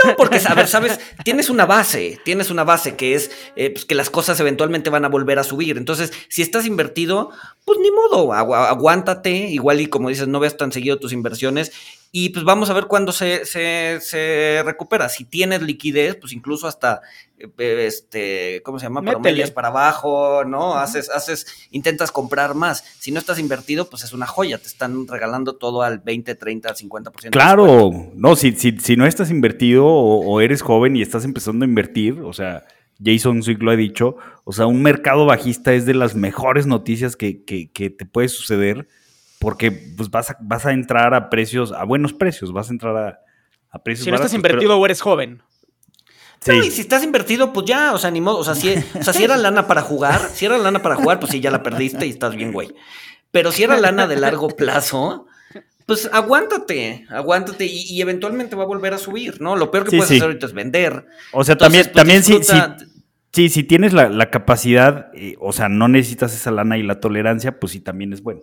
no, 0.04 0.16
porque, 0.18 0.42
a 0.44 0.56
ver, 0.56 0.68
sabes, 0.68 1.00
tienes 1.24 1.50
una 1.50 1.66
base, 1.66 2.20
tienes 2.26 2.50
una 2.50 2.64
base 2.64 2.96
que 2.96 3.14
es 3.14 3.30
eh, 3.56 3.70
pues, 3.70 3.86
que 3.86 3.94
las 3.94 4.10
cosas 4.10 4.40
eventualmente 4.40 4.90
van 4.90 5.06
a 5.06 5.10
volver 5.10 5.38
a 5.38 5.44
subir. 5.44 5.78
Entonces, 5.78 6.12
si 6.30 6.42
estás 6.42 6.66
invertido, 6.66 7.30
pues 7.64 7.78
ni 7.80 7.92
modo, 7.92 8.34
aguántate, 8.34 9.32
igual 9.32 9.82
y 9.82 9.88
como 9.88 10.10
dices, 10.10 10.28
no 10.28 10.40
veas 10.40 10.58
tan 10.58 10.72
seguido 10.72 10.98
tus 10.98 11.14
inversiones 11.14 11.72
y 12.14 12.30
pues 12.30 12.44
vamos 12.44 12.70
a 12.70 12.74
ver 12.74 12.88
cuándo 12.88 13.14
se, 13.14 13.46
se, 13.46 14.62
recupera. 14.66 15.08
Si 15.08 15.24
tienes 15.24 15.62
liquidez, 15.62 16.18
pues 16.18 16.34
incluso 16.34 16.68
hasta, 16.68 17.02
eh, 17.40 17.86
este, 17.88 18.62
¿cómo 18.66 18.80
se 18.80 18.86
llama? 18.86 19.02
Promedias 19.02 19.50
para 19.52 19.70
abajo, 19.70 20.44
¿no? 20.44 20.76
haces, 20.76 21.10
haces, 21.10 21.48
intentas 21.72 22.12
comprar 22.12 22.54
más. 22.54 22.84
Si 23.00 23.14
no 23.14 23.20
estás 23.20 23.40
invertido, 23.40 23.90
pues 23.90 24.04
es 24.04 24.12
una 24.12 24.28
joya. 24.28 24.58
Te 24.58 24.68
están 24.68 25.08
regalando 25.08 25.56
todo 25.56 25.84
al 25.84 26.00
20, 26.00 26.36
30, 26.36 26.76
50%. 26.76 27.30
Claro, 27.30 27.92
no, 28.14 28.36
si, 28.36 28.52
si, 28.54 28.78
si 28.78 28.98
no 28.98 29.06
estás 29.06 29.32
invertido 29.32 29.86
o, 29.88 30.42
eres 30.42 30.62
joven 30.62 30.98
y 30.98 31.02
estás 31.02 31.24
empezando 31.24 31.64
a 31.64 31.68
invertir, 31.70 32.20
o 32.20 32.34
sea, 32.34 32.66
Jason 33.02 33.42
Zwick 33.42 33.62
lo 33.62 33.72
ha 33.72 33.78
dicho, 33.78 34.18
o 34.44 34.52
sea, 34.52 34.66
un 34.66 34.82
mercado 34.82 35.26
bajista 35.26 35.74
es 35.74 35.86
de 35.86 35.94
las 35.94 36.16
mejores 36.16 36.68
noticias 36.68 37.16
que, 37.16 37.46
que, 37.46 37.72
que 37.72 37.90
te 37.90 38.06
puede 38.06 38.28
suceder 38.28 38.88
porque 39.42 39.72
pues 39.72 40.12
vas 40.12 40.30
a, 40.30 40.38
vas 40.40 40.68
a 40.68 40.72
entrar 40.72 41.16
a 41.16 41.32
precios, 41.32 41.72
a 41.72 41.84
buenos 41.84 42.14
precios, 42.14 42.54
vas 42.54 42.70
a 42.70 42.74
entrar 42.74 42.96
a, 42.96 43.20
a 43.72 43.84
precios 43.84 44.06
Si 44.06 44.12
no 44.12 44.18
estás 44.18 44.36
invertido 44.36 44.78
o 44.78 44.86
eres 44.86 45.02
joven. 45.02 45.42
Sí. 46.40 46.54
y 46.54 46.72
si 46.72 46.82
estás 46.82 47.04
invertido, 47.04 47.52
pues 47.52 47.66
ya, 47.66 47.94
o 47.94 47.98
sea, 47.98 48.12
ni 48.12 48.22
modo, 48.22 48.38
o 48.38 48.44
sea, 48.44 48.54
si, 48.54 48.70
o 49.00 49.04
sea, 49.04 49.14
si 49.14 49.24
era 49.24 49.38
lana 49.38 49.66
para 49.66 49.82
jugar, 49.82 50.22
si 50.32 50.46
era 50.46 50.60
lana 50.60 50.84
para 50.84 50.96
jugar, 50.96 51.20
pues 51.20 51.32
sí, 51.32 51.40
ya 51.40 51.50
la 51.50 51.64
perdiste 51.64 52.06
y 52.06 52.12
estás 52.12 52.36
bien, 52.36 52.52
güey. 52.52 52.70
Pero 53.32 53.52
si 53.52 53.64
era 53.64 53.80
lana 53.80 54.06
de 54.06 54.18
largo 54.18 54.48
plazo, 54.50 55.26
pues 55.88 56.08
aguántate, 56.14 57.08
aguántate 57.10 57.66
y, 57.66 58.00
eventualmente 58.00 58.56
va 58.56 58.64
a 58.64 58.68
volver 58.68 58.94
a 58.94 59.00
subir, 59.00 59.42
¿no? 59.42 59.56
Lo 59.56 59.72
peor 59.72 59.86
que 59.86 59.98
puedes 59.98 60.12
hacer 60.12 60.24
ahorita 60.24 60.46
es 60.46 60.54
vender. 60.54 61.08
O 61.32 61.44
sea, 61.44 61.58
también, 61.58 61.86
pues, 61.86 61.96
también 61.96 62.24
sí, 62.24 62.40
sí, 63.32 63.50
si 63.50 63.64
tienes 63.64 63.94
la, 63.94 64.08
la 64.08 64.30
capacidad, 64.30 65.10
eh, 65.16 65.36
o 65.40 65.52
sea, 65.52 65.68
no 65.68 65.88
necesitas 65.88 66.36
esa 66.36 66.52
lana 66.52 66.78
y 66.78 66.84
la 66.84 67.00
tolerancia, 67.00 67.60
pues 67.60 67.72
sí, 67.72 67.80
también 67.80 68.14
es 68.14 68.22
bueno 68.22 68.42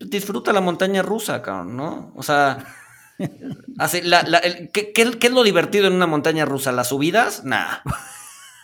disfruta 0.00 0.52
la 0.52 0.60
montaña 0.60 1.02
rusa, 1.02 1.42
cabrón, 1.42 1.76
¿no? 1.76 2.12
O 2.16 2.22
sea, 2.22 2.58
Así, 3.78 4.02
la- 4.02 4.22
la- 4.24 4.38
el- 4.38 4.70
¿qué, 4.72 4.92
qué- 4.92 5.18
qué 5.18 5.26
es 5.28 5.32
lo 5.32 5.42
divertido 5.42 5.86
en 5.86 5.94
una 5.94 6.06
montaña 6.06 6.44
rusa? 6.44 6.70
¿Las 6.72 6.88
subidas? 6.90 7.44
Nah. 7.44 7.78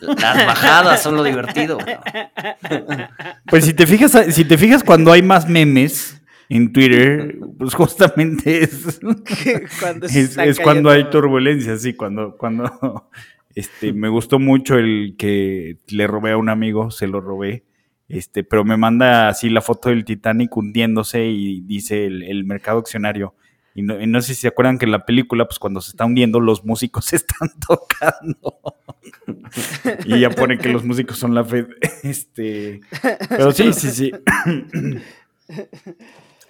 Las 0.01 0.47
bajadas 0.47 1.03
son 1.03 1.17
lo 1.17 1.23
divertido. 1.23 1.79
cabrón. 1.79 3.07
Pues 3.47 3.65
si 3.65 3.73
te 3.73 3.87
fijas, 3.87 4.13
si 4.35 4.45
te 4.45 4.59
fijas 4.59 4.83
cuando 4.85 5.11
hay 5.13 5.23
más 5.23 5.49
memes 5.49 6.21
en 6.51 6.73
Twitter, 6.73 7.39
pues 7.59 7.73
justamente 7.73 8.65
es, 8.65 9.01
cuando 9.81 10.07
es, 10.07 10.61
cuando 10.61 10.91
hay 10.91 11.09
turbulencia, 11.09 11.79
sí, 11.79 11.95
cuando, 11.95 12.37
cuando 12.37 13.09
este, 13.55 13.93
me 13.95 14.09
gustó 14.09 14.39
mucho 14.39 14.77
el 14.77 15.15
que 15.17 15.79
le 15.89 16.07
robé 16.07 16.33
a 16.33 16.37
un 16.37 16.49
amigo, 16.51 16.91
se 16.91 17.07
lo 17.07 17.21
robé, 17.23 17.65
este, 18.13 18.45
pero 18.45 18.65
me 18.65 18.77
manda 18.77 19.29
así 19.29 19.49
la 19.49 19.63
foto 19.63 19.89
del 19.89 20.05
Titanic 20.05 20.55
hundiéndose 20.57 21.25
y 21.25 21.63
dice 21.63 22.07
el, 22.07 22.23
el 22.23 22.45
mercado 22.45 22.79
accionario. 22.79 23.35
Y 23.75 23.83
no, 23.83 23.99
y 24.01 24.07
no 24.07 24.21
sé 24.21 24.35
si 24.35 24.43
se 24.43 24.49
acuerdan 24.49 24.79
que 24.79 24.85
en 24.85 24.93
la 24.93 25.07
película, 25.07 25.47
pues 25.47 25.59
cuando 25.59 25.81
se 25.81 25.91
está 25.91 26.05
hundiendo, 26.05 26.41
los 26.41 26.65
músicos 26.65 27.13
están 27.13 27.51
tocando. 27.67 28.61
y 30.05 30.21
ya 30.21 30.31
pone 30.31 30.59
que 30.59 30.69
los 30.69 30.85
músicos 30.85 31.19
son 31.19 31.35
la 31.35 31.45
Fed. 31.45 31.67
Este, 32.03 32.81
pero 33.29 33.53
sí, 33.53 33.73
sí, 33.73 33.91
sí. 33.91 34.13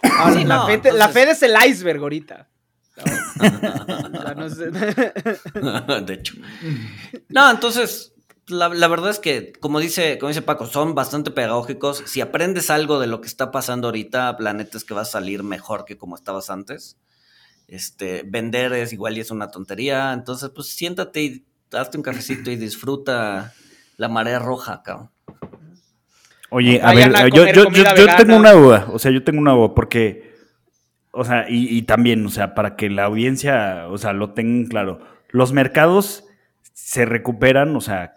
Ahora, 0.02 0.34
Sí, 0.34 0.44
la, 0.44 0.56
no, 0.56 0.66
Fed, 0.66 0.86
la 0.94 1.08
Fed 1.08 1.28
es 1.28 1.42
el 1.42 1.54
iceberg 1.68 2.00
ahorita. 2.00 2.48
No. 2.96 3.02
O 3.04 4.22
sea, 4.22 4.34
no 4.34 4.50
sé. 4.50 4.70
de 4.70 6.14
hecho. 6.14 6.34
No, 7.28 7.50
entonces, 7.50 8.11
la, 8.46 8.68
la 8.68 8.88
verdad 8.88 9.10
es 9.10 9.18
que, 9.18 9.52
como 9.60 9.78
dice, 9.78 10.18
como 10.18 10.28
dice 10.28 10.42
Paco, 10.42 10.66
son 10.66 10.94
bastante 10.94 11.30
pedagógicos. 11.30 12.02
Si 12.06 12.20
aprendes 12.20 12.70
algo 12.70 12.98
de 12.98 13.06
lo 13.06 13.20
que 13.20 13.28
está 13.28 13.50
pasando 13.50 13.88
ahorita, 13.88 14.36
la 14.40 14.52
neta 14.52 14.78
es 14.78 14.84
que 14.84 14.94
vas 14.94 15.08
a 15.08 15.12
salir 15.12 15.42
mejor 15.42 15.84
que 15.84 15.96
como 15.96 16.16
estabas 16.16 16.50
antes. 16.50 16.96
Este, 17.68 18.22
vender 18.26 18.72
es 18.72 18.92
igual 18.92 19.16
y 19.16 19.20
es 19.20 19.30
una 19.30 19.50
tontería. 19.50 20.12
Entonces, 20.12 20.50
pues 20.50 20.68
siéntate 20.68 21.22
y 21.22 21.46
hazte 21.72 21.96
un 21.96 22.02
cafecito 22.02 22.50
y 22.50 22.56
disfruta 22.56 23.54
la 23.96 24.08
marea 24.08 24.38
roja, 24.38 24.82
cabrón. 24.82 25.10
Oye, 26.50 26.82
a 26.82 26.92
ver, 26.92 27.16
a 27.16 27.28
yo, 27.28 27.46
yo, 27.46 27.70
yo, 27.70 28.16
tengo 28.18 28.36
una 28.36 28.52
duda, 28.52 28.86
o 28.92 28.98
sea, 28.98 29.10
yo 29.10 29.24
tengo 29.24 29.40
una 29.40 29.52
duda, 29.52 29.74
porque, 29.74 30.34
o 31.10 31.24
sea, 31.24 31.46
y, 31.48 31.78
y 31.78 31.82
también, 31.82 32.26
o 32.26 32.28
sea, 32.28 32.54
para 32.54 32.76
que 32.76 32.90
la 32.90 33.04
audiencia, 33.04 33.86
o 33.88 33.96
sea, 33.96 34.12
lo 34.12 34.34
tengan 34.34 34.66
claro, 34.66 35.00
los 35.30 35.54
mercados 35.54 36.24
se 36.74 37.06
recuperan, 37.06 37.74
o 37.74 37.80
sea, 37.80 38.12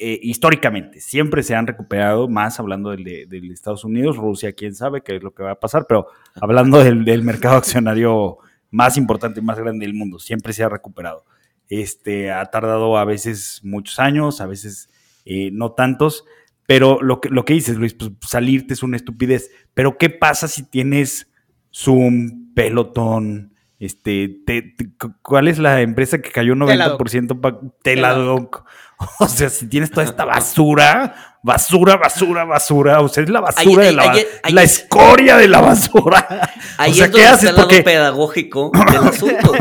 eh, 0.00 0.18
históricamente, 0.22 1.00
siempre 1.00 1.42
se 1.42 1.54
han 1.54 1.66
recuperado, 1.66 2.28
más 2.28 2.58
hablando 2.60 2.90
del 2.90 3.04
de, 3.04 3.26
del 3.26 3.50
Estados 3.50 3.84
Unidos, 3.84 4.16
Rusia, 4.16 4.52
quién 4.52 4.74
sabe 4.74 5.02
qué 5.02 5.16
es 5.16 5.22
lo 5.22 5.32
que 5.34 5.42
va 5.42 5.52
a 5.52 5.60
pasar, 5.60 5.86
pero 5.88 6.06
hablando 6.40 6.82
del, 6.82 7.04
del 7.04 7.22
mercado 7.22 7.56
accionario 7.56 8.38
más 8.70 8.96
importante 8.96 9.40
y 9.40 9.42
más 9.42 9.58
grande 9.58 9.86
del 9.86 9.94
mundo, 9.94 10.18
siempre 10.18 10.52
se 10.52 10.62
ha 10.64 10.68
recuperado. 10.68 11.24
Este, 11.68 12.30
ha 12.30 12.44
tardado 12.46 12.96
a 12.96 13.04
veces 13.04 13.60
muchos 13.64 13.98
años, 13.98 14.40
a 14.40 14.46
veces 14.46 14.88
eh, 15.24 15.50
no 15.52 15.72
tantos, 15.72 16.24
pero 16.66 17.00
lo 17.02 17.20
que, 17.20 17.28
lo 17.28 17.44
que 17.44 17.54
dices, 17.54 17.76
Luis, 17.76 17.94
pues 17.94 18.10
salirte 18.22 18.74
es 18.74 18.82
una 18.82 18.96
estupidez. 18.96 19.50
Pero 19.74 19.98
¿qué 19.98 20.10
pasa 20.10 20.48
si 20.48 20.62
tienes 20.68 21.30
Zoom, 21.72 22.52
Peloton, 22.54 23.52
este, 23.78 24.40
te- 24.46 24.62
te- 24.62 24.96
cu- 24.98 25.14
¿cuál 25.22 25.48
es 25.48 25.58
la 25.58 25.80
empresa 25.82 26.20
que 26.20 26.30
cayó 26.30 26.54
90% 26.54 27.40
pa- 27.40 27.60
Teladoc? 27.82 28.64
O 29.20 29.28
sea, 29.28 29.48
si 29.50 29.66
tienes 29.68 29.90
toda 29.90 30.04
esta 30.04 30.24
basura, 30.24 31.38
basura, 31.42 31.96
basura, 31.96 32.44
basura, 32.44 33.00
o 33.00 33.08
sea, 33.08 33.22
es 33.24 33.30
la 33.30 33.40
basura 33.40 33.82
Ahí- 33.82 33.88
de 33.88 33.92
la, 33.92 34.02
ahí- 34.10 34.26
ahí 34.42 34.52
la 34.52 34.62
es- 34.62 34.78
escoria 34.80 35.36
de 35.36 35.48
la 35.48 35.60
basura. 35.60 36.50
Ahí 36.78 36.92
o 36.92 36.94
sea, 36.94 37.04
es 37.06 37.10
¿qué 37.12 37.18
donde 37.22 37.26
haces? 37.26 37.34
está 37.34 37.50
el 37.50 37.56
lado 37.56 37.68
Porque, 37.68 37.82
pedagógico 37.82 38.72
del 38.90 39.08
asunto, 39.08 39.52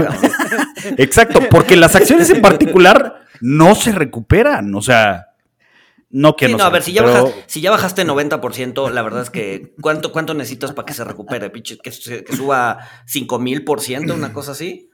exacto, 0.98 1.40
porque 1.50 1.76
las 1.76 1.96
acciones 1.96 2.30
en 2.30 2.42
particular 2.42 3.22
no 3.42 3.76
se 3.76 3.92
recuperan, 3.92 4.74
o 4.76 4.82
sea, 4.82 5.28
no 6.10 6.36
que 6.36 6.48
Sí, 6.48 6.54
no, 6.56 6.64
a 6.64 6.70
ver, 6.70 6.82
si 6.84 6.94
ya, 6.94 7.02
recuperó. 7.02 7.26
bajas- 7.28 7.44
si 7.48 7.62
ya 7.62 7.72
bajaste 7.72 8.06
90%, 8.06 8.90
la 8.90 9.02
verdad 9.02 9.22
es 9.24 9.30
que 9.30 9.74
¿cuánto, 9.82 10.12
cuánto 10.12 10.34
necesitas 10.34 10.72
para 10.72 10.86
que 10.86 10.94
se 10.94 11.04
recupere? 11.04 11.50
Pinche, 11.50 11.78
Que, 11.78 11.92
que 11.92 12.36
suba 12.36 12.80
5000%, 13.12 14.14
una 14.14 14.32
cosa 14.34 14.52
así, 14.54 14.90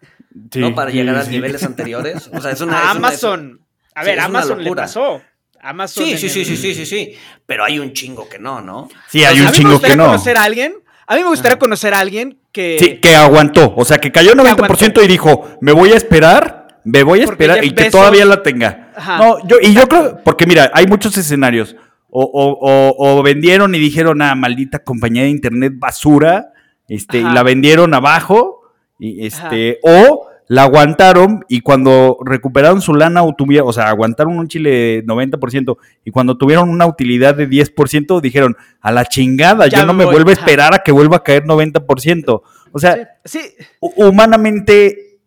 Sí, 0.51 0.60
¿no? 0.60 0.73
Para 0.73 0.91
sí, 0.91 0.97
llegar 0.97 1.17
a 1.17 1.23
niveles 1.25 1.63
anteriores. 1.63 2.30
O 2.34 2.39
sea, 2.41 2.51
es 2.51 2.62
una. 2.62 2.77
A 2.77 2.80
es 2.80 2.97
una- 2.97 3.08
Amazon. 3.10 3.62
A 3.95 4.01
sí, 4.01 4.08
ver, 4.08 4.17
una 4.17 4.25
Amazon 4.25 4.63
le 4.63 4.73
pasó. 4.75 5.21
Amazon 5.62 6.06
Sí, 6.06 6.17
sí, 6.17 6.30
sí, 6.30 6.39
el- 6.41 6.45
sí, 6.45 6.58
sí, 6.58 6.73
sí, 6.73 6.86
sí. 6.86 7.13
Pero 7.45 7.63
hay 7.63 7.77
un 7.80 7.93
chingo 7.93 8.27
que 8.27 8.39
no, 8.39 8.62
¿no? 8.62 8.89
Sí, 9.10 9.23
hay 9.23 9.38
a 9.38 9.39
un 9.39 9.39
mí 9.39 9.45
me 9.45 9.51
chingo 9.51 9.69
que 9.69 9.73
gustaría 9.73 9.95
no. 9.97 10.06
conocer 10.08 10.38
a 10.38 10.43
alguien. 10.43 10.73
A 11.08 11.15
mí 11.15 11.21
me 11.21 11.27
gustaría 11.27 11.60
conocer 11.60 11.93
a 11.93 11.99
alguien 11.99 12.39
que. 12.51 12.77
Sí, 12.80 12.97
que 12.99 13.15
aguantó. 13.15 13.73
O 13.75 13.86
sea, 13.86 13.97
que 13.99 14.12
cayó 14.12 14.34
90% 14.34 15.04
y 15.04 15.08
dijo, 15.08 15.58
me 15.62 15.71
voy 15.73 15.91
a 15.91 15.97
esperar, 15.97 16.80
me 16.84 17.04
voy 17.04 17.21
a 17.21 17.25
esperar 17.25 17.63
y 17.63 17.71
que 17.75 17.91
todavía 17.91 18.25
la 18.25 18.41
tenga. 18.41 18.91
Ajá. 18.95 19.17
No, 19.17 19.45
yo, 19.47 19.58
y 19.62 19.73
yo 19.73 19.88
creo, 19.88 20.19
porque 20.23 20.45
mira, 20.47 20.71
hay 20.73 20.88
muchos 20.88 21.17
escenarios. 21.17 21.75
O, 22.10 22.23
o- 22.23 22.58
o- 22.60 23.19
o 23.19 23.23
vendieron 23.23 23.73
y 23.75 23.80
dijeron, 23.80 24.21
ah, 24.21 24.36
maldita 24.36 24.80
compañía 24.80 25.23
de 25.23 25.30
internet 25.30 25.73
basura, 25.75 26.51
este, 26.89 27.19
y 27.19 27.23
la 27.23 27.43
vendieron 27.43 27.93
abajo, 27.93 28.63
y 28.99 29.25
este, 29.25 29.80
o 29.84 30.27
la 30.54 30.64
aguantaron 30.64 31.46
y 31.48 31.62
cuando 31.62 32.18
recuperaron 32.26 32.82
su 32.82 32.94
lana 32.94 33.24
o 33.24 33.34
tuvieron, 33.34 33.70
o 33.70 33.72
sea, 33.72 33.88
aguantaron 33.88 34.38
un 34.38 34.50
chile 34.50 34.70
de 34.70 35.06
90% 35.06 35.78
y 36.04 36.12
cuando 36.12 36.38
tuvieron 36.38 36.68
una 36.70 36.86
utilidad 36.88 37.36
de 37.36 37.48
10% 37.48 38.20
dijeron, 38.20 38.58
a 38.82 38.92
la 38.92 39.06
chingada, 39.06 39.68
Ya 39.68 39.80
yo 39.80 39.86
no 39.86 39.94
me 39.94 40.00
me 40.00 40.06
voy". 40.06 40.16
vuelvo 40.16 40.30
a 40.32 40.34
esperar 40.34 40.74
a 40.76 40.80
que 40.80 40.92
vuelva 40.92 41.18
a 41.18 41.24
caer 41.24 41.46
90%. 41.46 42.42
O 42.74 42.80
sea, 42.80 43.18
Sí, 43.24 43.40
hu- 43.80 43.94
humanamente 44.10 45.20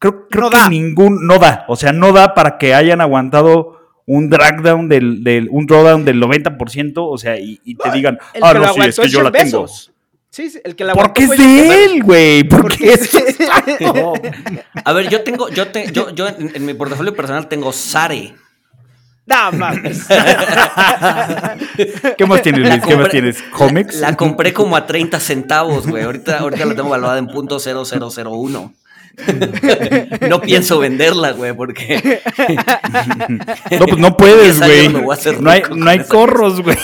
creo, 0.00 0.26
creo 0.28 0.44
No 0.44 0.50
que 0.50 0.56
da. 0.56 0.68
ningún 0.68 1.28
no 1.28 1.38
da, 1.38 1.64
o 1.68 1.76
sea, 1.76 1.92
no 1.92 2.12
da 2.12 2.34
para 2.34 2.58
que 2.58 2.74
hayan 2.74 3.00
aguantado 3.00 3.78
un 4.04 4.28
drag 4.30 4.62
down 4.62 4.88
del, 4.88 5.22
del 5.22 5.48
un 5.52 5.66
drawdown 5.66 6.04
del 6.04 6.20
90%, 6.20 6.94
o 6.96 7.16
sea, 7.18 7.38
y, 7.38 7.60
y 7.64 7.76
te 7.76 7.88
digan, 7.92 8.18
ah, 8.42 8.52
no, 8.52 8.72
sí, 8.74 8.80
es 8.80 8.98
que 8.98 9.08
yo 9.08 9.22
la 9.22 9.30
tengo. 9.30 9.66
Sí, 10.32 10.48
sí, 10.48 10.60
el 10.64 10.74
que 10.74 10.84
la 10.84 10.94
Porque 10.94 11.24
es 11.24 11.30
de 11.30 11.84
él, 11.84 12.02
güey, 12.02 12.42
porque 12.44 12.94
es. 12.94 13.10
A 14.82 14.92
ver, 14.94 15.10
yo 15.10 15.22
tengo, 15.22 15.50
yo 15.50 15.68
te, 15.68 15.92
yo, 15.92 16.08
yo 16.08 16.26
en, 16.26 16.52
en 16.54 16.64
mi 16.64 16.72
portafolio 16.72 17.14
personal 17.14 17.48
tengo 17.48 17.70
Sare. 17.70 18.34
No, 19.26 19.52
mames. 19.52 20.06
¿Qué 22.16 22.26
más 22.26 22.40
tienes, 22.40 22.66
Luis? 22.66 22.82
¿Qué 22.82 22.96
más 22.96 23.10
tienes? 23.10 23.42
¿Comics? 23.52 23.96
La 23.96 24.16
compré 24.16 24.54
como 24.54 24.74
a 24.74 24.86
30 24.86 25.20
centavos, 25.20 25.86
güey. 25.86 26.02
Ahorita, 26.02 26.38
ahorita 26.38 26.64
la 26.64 26.74
tengo 26.74 26.88
valuada 26.88 27.18
en 27.18 27.26
punto 27.26 27.58
.0001. 27.58 28.72
No 30.28 30.40
pienso 30.40 30.78
venderla, 30.78 31.32
güey, 31.32 31.52
porque 31.54 32.20
No, 33.78 33.86
pues 33.86 33.98
no 33.98 34.16
puedes, 34.16 34.60
10 34.60 34.62
años 34.62 34.76
güey. 34.76 34.88
me 34.88 35.00
voy 35.00 35.10
a 35.10 35.18
hacer 35.18 35.40
No 35.40 35.50
hay, 35.50 35.62
no 35.74 35.90
hay 35.90 36.00
corros, 36.04 36.60
güey. 36.62 36.76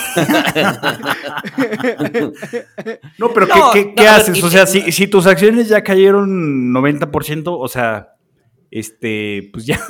No, 3.18 3.32
pero 3.32 3.46
¿qué, 3.46 3.58
No, 3.58 3.70
qué- 3.72 3.84
no, 3.86 3.94
qué 3.94 4.08
a 4.08 4.12
ver, 4.12 4.20
haces? 4.22 4.42
O 4.42 4.50
sea, 4.50 4.66
si, 4.66 4.92
si 4.92 5.06
tus 5.06 5.26
acciones 5.26 5.68
ya 5.68 5.82
cayeron 5.82 6.72
90%, 6.72 7.42
o 7.46 7.68
sea, 7.68 8.08
este, 8.70 9.48
pues 9.52 9.64
ya, 9.66 9.80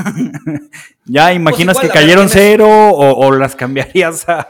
ya 1.04 1.32
imaginas 1.32 1.76
igual, 1.76 1.88
que 1.92 1.98
ver, 1.98 2.02
cayeron 2.04 2.26
tienes- 2.28 2.32
cero 2.32 2.68
o, 2.68 3.26
o 3.26 3.32
las 3.32 3.56
cambiarías 3.56 4.28
a... 4.28 4.48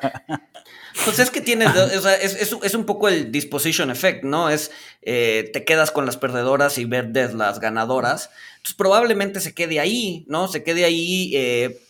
Pues 1.04 1.18
es 1.18 1.30
que 1.30 1.40
tienes, 1.40 1.68
o 1.76 2.00
sea, 2.02 2.14
es, 2.14 2.34
es- 2.34 2.56
es 2.62 2.74
un 2.74 2.84
poco 2.84 3.08
el 3.08 3.30
disposition 3.32 3.90
effect, 3.90 4.24
¿no? 4.24 4.50
Es, 4.50 4.70
eh, 5.02 5.48
te 5.52 5.64
quedas 5.64 5.90
con 5.90 6.06
las 6.06 6.16
perdedoras 6.16 6.76
y 6.78 6.84
verdes 6.84 7.34
las 7.34 7.61
ganadoras. 7.61 8.30
Entonces 8.56 8.74
probablemente 8.76 9.40
se 9.40 9.54
quede 9.54 9.80
ahí, 9.80 10.24
¿no? 10.28 10.48
Se 10.48 10.62
quede 10.64 10.84
ahí, 10.84 11.32
eh, 11.34 11.80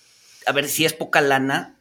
a 0.46 0.52
ver 0.52 0.68
si 0.68 0.84
es 0.84 0.92
poca 0.92 1.20
lana, 1.20 1.76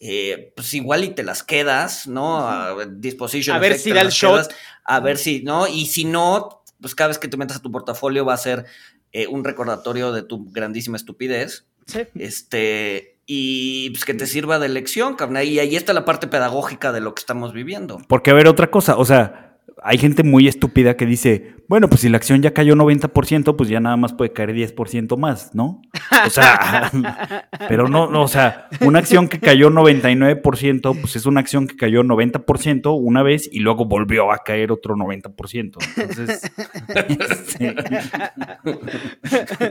eh, 0.00 0.52
pues 0.54 0.72
igual 0.74 1.02
y 1.04 1.08
te 1.08 1.22
las 1.24 1.42
quedas, 1.42 2.06
¿no? 2.06 2.46
A 2.48 2.74
ver, 2.74 2.88
disposition 3.00 3.56
A 3.56 3.58
ver 3.58 3.72
effect, 3.72 3.84
si 3.84 3.90
te 3.90 3.96
da 3.96 4.02
el 4.02 4.10
shot. 4.10 4.46
quedas, 4.48 4.48
A 4.84 5.00
ver 5.00 5.18
si, 5.18 5.42
¿no? 5.42 5.66
Y 5.66 5.86
si 5.86 6.04
no, 6.04 6.62
pues 6.80 6.94
cada 6.94 7.08
vez 7.08 7.18
que 7.18 7.28
te 7.28 7.36
metas 7.36 7.56
a 7.56 7.62
tu 7.62 7.72
portafolio 7.72 8.24
va 8.24 8.34
a 8.34 8.38
ser 8.38 8.64
eh, 9.12 9.26
un 9.26 9.42
recordatorio 9.42 10.12
de 10.12 10.22
tu 10.22 10.50
grandísima 10.52 10.96
estupidez. 10.96 11.64
Sí. 11.86 12.00
Este, 12.14 13.17
y 13.30 13.90
pues 13.90 14.06
que 14.06 14.14
te 14.14 14.26
sirva 14.26 14.58
de 14.58 14.70
lección, 14.70 15.14
cabrón. 15.14 15.44
Y 15.44 15.58
ahí 15.58 15.76
está 15.76 15.92
la 15.92 16.06
parte 16.06 16.26
pedagógica 16.26 16.92
de 16.92 17.02
lo 17.02 17.14
que 17.14 17.20
estamos 17.20 17.52
viviendo. 17.52 18.00
Porque, 18.08 18.30
a 18.30 18.34
ver, 18.34 18.48
otra 18.48 18.70
cosa, 18.70 18.96
o 18.96 19.04
sea, 19.04 19.47
hay 19.82 19.98
gente 19.98 20.22
muy 20.24 20.48
estúpida 20.48 20.96
que 20.96 21.06
dice, 21.06 21.54
bueno, 21.68 21.88
pues 21.88 22.00
si 22.00 22.08
la 22.08 22.16
acción 22.16 22.42
ya 22.42 22.52
cayó 22.52 22.74
90%, 22.74 23.54
pues 23.56 23.68
ya 23.68 23.78
nada 23.80 23.96
más 23.96 24.12
puede 24.12 24.32
caer 24.32 24.52
10% 24.54 25.16
más, 25.16 25.54
¿no? 25.54 25.82
O 26.26 26.30
sea, 26.30 26.90
pero 27.68 27.88
no, 27.88 28.08
no, 28.10 28.22
o 28.22 28.28
sea, 28.28 28.68
una 28.80 28.98
acción 28.98 29.28
que 29.28 29.38
cayó 29.38 29.70
99%, 29.70 31.00
pues 31.00 31.14
es 31.16 31.26
una 31.26 31.40
acción 31.40 31.66
que 31.68 31.76
cayó 31.76 32.02
90% 32.02 32.98
una 33.00 33.22
vez 33.22 33.48
y 33.52 33.60
luego 33.60 33.84
volvió 33.84 34.32
a 34.32 34.38
caer 34.38 34.72
otro 34.72 34.96
90%. 34.96 35.76
Entonces, 35.96 36.50
este, 36.88 37.76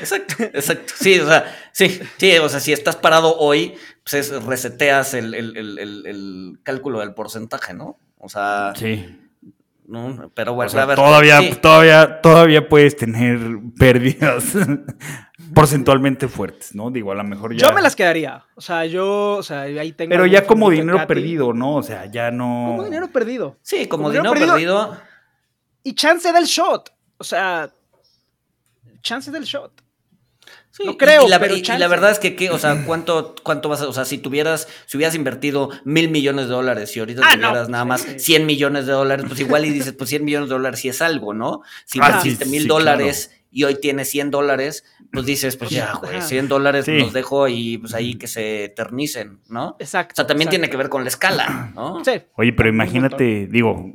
Exacto, 0.00 0.34
exacto. 0.52 0.92
Sí, 0.96 1.18
o 1.20 1.26
sea, 1.26 1.44
sí, 1.72 2.00
sí, 2.16 2.36
o 2.38 2.48
sea, 2.48 2.60
si 2.60 2.72
estás 2.72 2.96
parado 2.96 3.36
hoy, 3.38 3.74
pues 4.02 4.14
es- 4.14 4.44
reseteas 4.44 5.14
el, 5.14 5.34
el- 5.34 5.56
el- 5.56 5.78
el- 5.78 6.06
el 6.06 6.58
cálculo 6.62 7.00
del 7.00 7.14
porcentaje, 7.14 7.74
¿no? 7.74 7.98
O 8.24 8.28
sea, 8.28 8.72
sí. 8.74 9.20
¿no? 9.86 10.30
Pero 10.34 10.54
bueno, 10.54 10.68
O 10.68 10.72
sea, 10.72 10.84
a 10.84 10.86
ver, 10.86 10.96
todavía, 10.96 11.40
sí. 11.40 11.54
todavía, 11.60 12.22
todavía 12.22 12.68
puedes 12.68 12.96
tener 12.96 13.38
pérdidas 13.78 14.54
porcentualmente 15.54 16.26
fuertes, 16.26 16.74
¿no? 16.74 16.90
Digo, 16.90 17.12
a 17.12 17.14
lo 17.14 17.24
mejor 17.24 17.54
ya. 17.54 17.68
Yo 17.68 17.74
me 17.74 17.82
las 17.82 17.94
quedaría. 17.94 18.44
O 18.54 18.62
sea, 18.62 18.86
yo, 18.86 19.32
o 19.36 19.42
sea, 19.42 19.62
ahí 19.62 19.92
tengo. 19.92 20.10
Pero 20.10 20.24
ya 20.26 20.46
como 20.46 20.70
dinero 20.70 20.96
Katy. 20.96 21.08
perdido, 21.08 21.52
¿no? 21.52 21.76
O 21.76 21.82
sea, 21.82 22.06
ya 22.06 22.30
no. 22.30 22.64
Como 22.68 22.84
dinero 22.84 23.08
perdido. 23.08 23.58
Sí, 23.62 23.86
como, 23.86 24.04
como 24.04 24.12
dinero, 24.12 24.32
dinero 24.34 24.52
perdido. 24.54 24.96
Y 25.82 25.94
chance 25.94 26.32
del 26.32 26.44
shot. 26.44 26.90
O 27.18 27.24
sea, 27.24 27.70
chance 29.02 29.30
del 29.30 29.44
shot. 29.44 29.83
Sí, 30.76 30.82
No 30.84 30.92
y- 30.92 30.96
creo, 30.96 31.24
y 31.26 31.28
la, 31.30 31.38
pero 31.38 31.56
y- 31.56 31.62
la 31.62 31.86
verdad 31.86 32.10
es 32.10 32.18
que, 32.18 32.34
¿qué? 32.34 32.50
o 32.50 32.58
sea, 32.58 32.84
¿cuánto, 32.84 33.36
¿cuánto 33.44 33.68
vas 33.68 33.80
a, 33.82 33.86
o 33.88 33.92
sea, 33.92 34.04
si 34.04 34.18
tuvieras, 34.18 34.66
si 34.86 34.96
hubieras 34.96 35.14
invertido 35.14 35.70
mil 35.84 36.08
millones 36.10 36.48
de 36.48 36.52
dólares 36.54 36.96
y 36.96 36.98
ahorita 36.98 37.20
Ah, 37.24 37.36
no, 37.36 37.48
tuvieras 37.50 37.68
nada 37.68 37.84
más 37.84 38.00
sí. 38.02 38.18
100 38.18 38.44
millones 38.44 38.86
de 38.86 38.92
dólares, 38.92 39.24
pues 39.28 39.38
igual 39.38 39.64
y 39.66 39.70
dices, 39.70 39.92
pues 39.92 40.10
100 40.10 40.24
millones 40.24 40.48
de 40.48 40.56
dólares 40.56 40.80
sí 40.80 40.88
es 40.88 41.00
algo, 41.00 41.32
¿no? 41.32 41.62
Si 41.84 42.00
Ah, 42.02 42.06
invertiste 42.08 42.46
mil 42.46 42.66
dólares 42.66 43.30
y 43.52 43.62
hoy 43.62 43.76
tienes 43.80 44.10
100 44.10 44.32
dólares, 44.32 44.82
pues 45.12 45.26
dices, 45.26 45.56
pues 45.56 45.70
ya, 45.70 45.92
güey, 45.94 46.16
Ajá. 46.16 46.26
100 46.26 46.48
dólares 46.48 46.86
Sí. 46.86 46.98
los 46.98 47.12
dejo 47.12 47.46
y 47.46 47.78
pues 47.78 47.94
ahí 47.94 48.16
que 48.16 48.26
se 48.26 48.64
eternicen, 48.64 49.42
¿no? 49.48 49.76
Exacto. 49.78 50.14
O 50.14 50.16
sea, 50.16 50.26
también 50.26 50.50
tiene 50.50 50.68
que 50.70 50.76
ver 50.76 50.88
con 50.88 51.04
la 51.04 51.08
escala, 51.08 51.70
¿no? 51.76 52.04
Sí. 52.04 52.20
Oye, 52.34 52.52
pero 52.52 52.68
imagínate, 52.68 53.46
digo, 53.46 53.92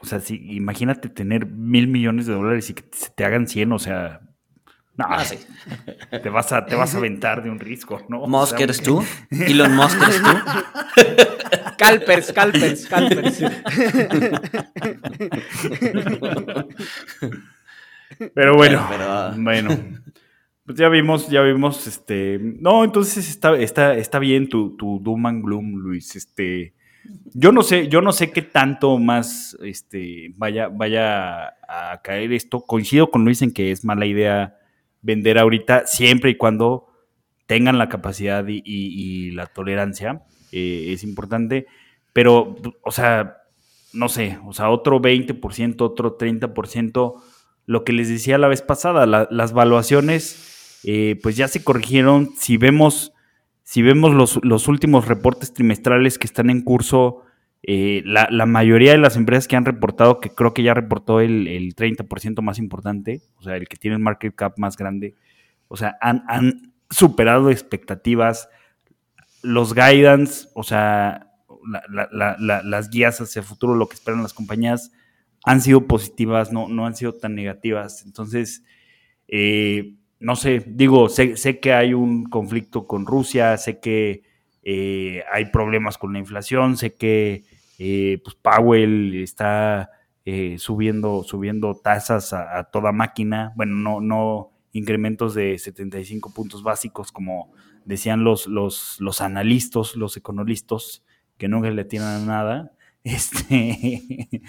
o 0.00 0.04
sea, 0.06 0.18
si 0.18 0.34
imagínate 0.56 1.08
tener 1.08 1.46
mil 1.46 1.86
millones 1.86 2.26
de 2.26 2.32
dólares 2.34 2.68
y 2.70 2.74
que 2.74 2.84
se 2.90 3.10
te 3.10 3.24
hagan 3.24 3.46
100, 3.46 3.70
o 3.70 3.78
sea, 3.78 4.22
no, 4.96 5.04
Ah, 5.08 5.24
sí. 5.24 5.38
te 6.22 6.28
vas 6.30 6.52
a, 6.52 6.64
te 6.64 6.74
vas 6.74 6.94
a 6.94 6.98
aventar 6.98 7.42
de 7.42 7.50
un 7.50 7.58
risco, 7.58 8.02
¿no? 8.08 8.22
O 8.22 8.28
Musk 8.28 8.56
sea, 8.56 8.64
eres 8.64 8.82
tú, 8.82 9.04
Elon 9.30 9.74
Musk 9.76 10.00
eres 10.02 10.22
tú. 10.22 10.28
Calpers, 11.78 12.32
Calpers, 12.32 12.86
Calpers. 12.86 13.42
Pero 18.34 18.56
bueno, 18.56 18.86
Pero, 18.88 19.04
ah. 19.04 19.34
bueno. 19.36 19.76
Pues 20.64 20.78
ya 20.78 20.88
vimos, 20.88 21.28
ya 21.28 21.42
vimos, 21.42 21.86
este. 21.86 22.40
No, 22.40 22.82
entonces 22.82 23.28
está, 23.28 23.56
está, 23.56 23.94
está 23.94 24.18
bien 24.18 24.48
tu, 24.48 24.76
tu 24.76 24.98
Doom 25.00 25.26
and 25.26 25.44
Gloom, 25.44 25.76
Luis. 25.76 26.16
Este. 26.16 26.74
Yo 27.34 27.52
no 27.52 27.62
sé, 27.62 27.86
yo 27.88 28.00
no 28.00 28.12
sé 28.12 28.32
qué 28.32 28.42
tanto 28.42 28.98
más 28.98 29.56
este, 29.62 30.32
vaya, 30.36 30.68
vaya 30.68 31.54
a 31.68 32.00
caer 32.02 32.32
esto. 32.32 32.62
Coincido 32.62 33.10
con 33.10 33.24
Luis 33.24 33.42
en 33.42 33.52
que 33.52 33.70
es 33.70 33.84
mala 33.84 34.06
idea 34.06 34.56
vender 35.06 35.38
ahorita, 35.38 35.86
siempre 35.86 36.30
y 36.32 36.36
cuando 36.36 36.86
tengan 37.46 37.78
la 37.78 37.88
capacidad 37.88 38.44
y, 38.48 39.30
la 39.30 39.46
tolerancia. 39.46 40.22
eh, 40.52 40.92
es 40.92 41.02
importante. 41.04 41.66
Pero, 42.12 42.56
o 42.82 42.90
sea, 42.92 43.38
no 43.92 44.08
sé, 44.08 44.38
o 44.46 44.52
sea, 44.52 44.70
otro 44.70 45.00
20%, 45.00 45.80
otro 45.84 46.16
30%, 46.16 47.14
lo 47.66 47.84
que 47.84 47.92
les 47.92 48.08
decía 48.08 48.38
la 48.38 48.48
vez 48.48 48.62
pasada, 48.62 49.06
la- 49.06 49.28
las 49.30 49.52
valuaciones, 49.52 50.80
eh, 50.84 51.18
pues 51.22 51.36
ya 51.36 51.48
se 51.48 51.62
corrigieron. 51.64 52.30
Si 52.38 52.56
vemos, 52.56 53.12
si 53.64 53.82
vemos 53.82 54.14
los, 54.14 54.38
los 54.44 54.68
últimos 54.68 55.06
reportes 55.08 55.52
trimestrales 55.52 56.18
que 56.18 56.26
están 56.26 56.48
en 56.50 56.62
curso, 56.62 57.22
eh, 57.68 58.02
la, 58.06 58.28
mayoría 58.46 58.92
de 58.92 58.98
las 58.98 59.16
empresas 59.16 59.48
que 59.48 59.56
han 59.56 59.64
reportado, 59.64 60.20
que 60.20 60.30
creo 60.30 60.54
que 60.54 60.62
ya 60.62 60.72
reportó 60.72 61.20
el, 61.20 61.48
el 61.48 61.74
30% 61.74 62.40
más 62.40 62.58
importante, 62.60 63.22
o 63.36 63.42
sea, 63.42 63.56
el 63.56 63.66
que 63.68 63.76
tiene 63.76 63.96
el 63.96 64.02
market 64.02 64.34
cap 64.36 64.54
más 64.56 64.76
grande, 64.76 65.16
o 65.68 65.76
sea, 65.76 65.96
han, 66.00 66.22
superado 66.88 67.50
expectativas. 67.50 68.48
Los 69.42 69.74
guidance, 69.74 70.48
o 70.54 70.62
sea, 70.62 71.32
la- 71.68 71.82
la- 71.90 72.08
la- 72.12 72.36
la- 72.38 72.62
las 72.62 72.90
guías 72.90 73.20
hacia 73.20 73.40
el 73.40 73.46
futuro, 73.46 73.74
lo 73.74 73.88
que 73.88 73.94
esperan 73.94 74.22
las 74.22 74.32
compañías, 74.32 74.92
han 75.44 75.60
sido 75.60 75.86
positivas, 75.88 76.52
no, 76.52 76.68
no 76.68 76.86
han 76.86 76.94
sido 76.96 77.12
tan 77.14 77.34
negativas. 77.34 78.04
Entonces, 78.06 78.64
eh, 79.28 79.94
no 80.20 80.36
sé, 80.36 80.64
digo, 80.66 81.08
sé, 81.08 81.36
sé 81.36 81.60
que 81.60 81.72
hay 81.72 81.94
un 81.94 82.24
conflicto 82.24 82.86
con 82.86 83.06
Rusia, 83.06 83.56
sé 83.58 83.80
que 83.80 84.22
eh, 84.62 85.22
hay 85.32 85.46
problemas 85.46 85.98
con 85.98 86.12
la 86.12 86.18
inflación, 86.20 86.76
sé 86.76 86.94
que 86.94 87.44
eh, 87.78 88.20
pues 88.22 88.36
Powell 88.36 89.14
está 89.22 89.90
eh, 90.24 90.56
subiendo, 90.58 91.22
subiendo 91.22 91.74
tasas 91.74 92.32
a, 92.32 92.58
a 92.58 92.64
toda 92.64 92.92
máquina, 92.92 93.52
bueno, 93.56 93.76
no, 93.76 94.00
no 94.00 94.52
incrementos 94.72 95.34
de 95.34 95.58
75 95.58 96.34
puntos 96.34 96.62
básicos 96.62 97.10
como 97.10 97.52
decían 97.86 98.24
los, 98.24 98.46
los, 98.46 98.96
los 99.00 99.20
analistas, 99.22 99.96
los 99.96 100.16
economistas, 100.16 101.02
que 101.38 101.48
nunca 101.48 101.70
le 101.70 101.84
tienen 101.84 102.08
a 102.08 102.18
nada. 102.18 102.72
Este, 103.06 104.42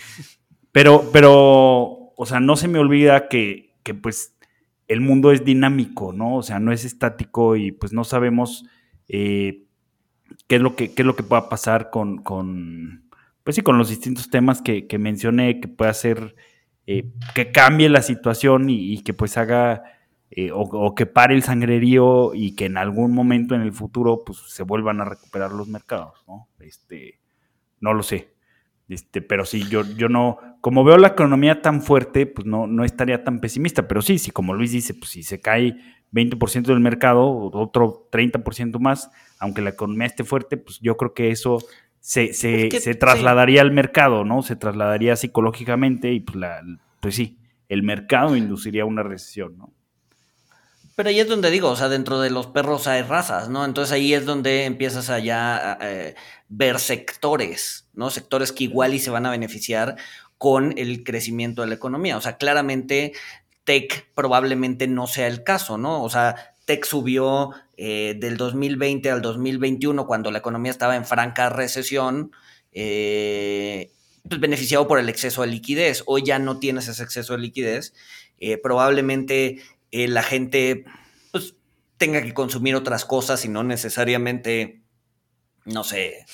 pero, 0.71 1.11
pero, 1.13 2.11
o 2.17 2.25
sea, 2.25 2.39
no 2.39 2.55
se 2.55 2.67
me 2.67 2.79
olvida 2.79 3.27
que, 3.27 3.75
que, 3.83 3.93
pues 3.93 4.35
el 4.87 4.99
mundo 4.99 5.31
es 5.31 5.45
dinámico, 5.45 6.11
¿no? 6.11 6.37
O 6.37 6.41
sea, 6.41 6.59
no 6.59 6.71
es 6.71 6.83
estático 6.83 7.55
y 7.55 7.71
pues 7.71 7.93
no 7.93 8.03
sabemos 8.03 8.65
eh, 9.09 9.67
qué, 10.47 10.55
es 10.55 10.61
lo 10.63 10.75
que, 10.75 10.91
qué 10.91 11.03
es 11.03 11.05
lo 11.05 11.15
que 11.15 11.21
pueda 11.21 11.49
pasar 11.49 11.91
con, 11.91 12.17
con 12.17 13.06
pues 13.47 13.55
sí, 13.55 13.61
con 13.61 13.77
los 13.77 13.87
distintos 13.87 14.29
temas 14.29 14.61
que, 14.61 14.85
mencioné, 14.99 15.61
que 15.61 15.69
pueda 15.69 15.89
hacer, 15.89 16.35
eh, 16.85 17.13
que 17.33 17.53
cambie 17.53 17.87
la 17.87 18.01
situación 18.01 18.69
y, 18.69 19.01
que 19.03 19.13
pues 19.13 19.37
haga, 19.37 19.83
eh, 20.31 20.51
o, 20.51 20.63
o 20.63 20.93
que 20.95 21.05
pare 21.05 21.33
el 21.33 21.43
sangrerío 21.43 22.33
y 22.33 22.57
que 22.57 22.65
en 22.65 22.75
algún 22.75 23.13
momento 23.13 23.55
en 23.55 23.61
el 23.61 23.71
futuro 23.71 24.23
pues 24.25 24.39
se 24.49 24.63
vuelvan 24.63 24.99
a 24.99 25.05
recuperar 25.05 25.53
los 25.53 25.69
mercados, 25.69 26.25
¿no? 26.27 26.49
Este, 26.59 27.21
no 27.79 27.93
lo 27.93 28.03
sé. 28.03 28.33
Este, 28.89 29.21
pero 29.21 29.45
sí, 29.45 29.63
yo, 29.69 29.83
yo 29.95 30.09
no, 30.09 30.39
como 30.59 30.83
veo 30.83 30.97
la 30.97 31.07
economía 31.07 31.61
tan 31.61 31.81
fuerte, 31.81 32.25
pues 32.25 32.45
no, 32.45 32.67
no 32.67 32.83
estaría 32.83 33.23
tan 33.23 33.39
pesimista. 33.39 33.87
Pero 33.87 34.01
sí, 34.01 34.19
sí, 34.19 34.31
como 34.31 34.55
Luis 34.55 34.73
dice, 34.73 34.93
pues 34.93 35.11
si 35.11 35.23
se 35.23 35.39
cae 35.39 35.77
20% 36.11 36.63
del 36.63 36.81
mercado, 36.81 37.29
otro 37.53 38.09
30% 38.11 38.77
más, 38.79 39.09
aunque 39.39 39.61
la 39.61 39.69
economía 39.69 40.07
esté 40.07 40.25
fuerte, 40.25 40.57
pues 40.57 40.81
yo 40.81 40.97
creo 40.97 41.13
que 41.13 41.31
eso 41.31 41.59
se, 42.07 42.31
se, 42.31 42.67
Es 42.67 42.71
que, 42.71 42.79
se 42.79 42.93
sí. 42.93 42.99
trasladaría 42.99 43.59
al 43.61 43.71
mercado, 43.71 44.23
¿no? 44.23 44.41
Se 44.41 44.55
trasladaría 44.55 45.17
psicológicamente 45.17 46.13
y 46.13 46.21
pues, 46.21 46.37
la, 46.37 46.63
pues 47.01 47.15
sí, 47.15 47.37
el 47.67 47.83
mercado 47.83 48.37
induciría 48.37 48.85
una 48.85 49.03
recesión, 49.03 49.57
¿no? 49.57 49.73
Pero 50.95 51.09
ahí 51.09 51.19
es 51.19 51.27
donde 51.27 51.51
digo, 51.51 51.69
o 51.69 51.75
sea, 51.75 51.89
dentro 51.89 52.21
de 52.21 52.29
los 52.29 52.47
perros 52.47 52.87
hay 52.87 53.01
razas, 53.01 53.49
¿no? 53.49 53.65
Entonces 53.65 53.91
ahí 53.91 54.13
es 54.13 54.25
donde 54.25 54.63
empiezas 54.63 55.09
a 55.09 55.19
ya 55.19 55.73
a, 55.73 55.77
eh, 55.81 56.15
ver 56.47 56.79
sectores, 56.79 57.89
¿no? 57.93 58.09
Sectores 58.09 58.53
que 58.53 58.63
igual 58.63 58.93
y 58.93 58.99
se 58.99 59.09
van 59.09 59.25
a 59.25 59.31
beneficiar 59.31 59.97
con 60.37 60.75
el 60.77 61.03
crecimiento 61.03 61.61
de 61.61 61.67
la 61.67 61.75
economía. 61.75 62.15
O 62.15 62.21
sea, 62.21 62.37
claramente 62.37 63.11
tech 63.65 64.07
probablemente 64.15 64.87
no 64.87 65.07
sea 65.07 65.27
el 65.27 65.43
caso, 65.43 65.77
¿no? 65.77 66.01
O 66.01 66.09
sea, 66.09 66.53
tech 66.67 66.85
subió 66.85 67.51
eh, 67.77 68.15
del 68.19 68.35
2020 68.35 69.09
al 69.09 69.21
2021 69.21 70.05
cuando 70.05 70.31
la 70.31 70.39
economía 70.39 70.69
estaba 70.69 70.97
en 70.97 71.05
franca 71.05 71.49
recesión, 71.49 72.33
eh, 72.73 73.89
pues 74.27 74.41
beneficiado 74.41 74.85
por 74.85 74.99
el 74.99 75.07
exceso 75.07 75.43
de 75.43 75.47
liquidez. 75.47 76.03
Hoy 76.07 76.23
ya 76.25 76.39
no 76.39 76.59
tienes 76.59 76.89
ese 76.89 77.03
exceso 77.03 77.33
de 77.33 77.39
liquidez. 77.39 77.93
Eh, 78.37 78.57
probablemente 78.57 79.61
la 79.91 80.21
gente 80.21 80.83
pues, 81.31 81.55
tenga 81.97 82.21
que 82.21 82.33
consumir 82.33 82.75
otras 82.75 83.05
cosas 83.05 83.45
y 83.45 83.47
no 83.47 83.63
necesariamente, 83.63 84.81
no 85.63 85.85
sé, 85.85 86.25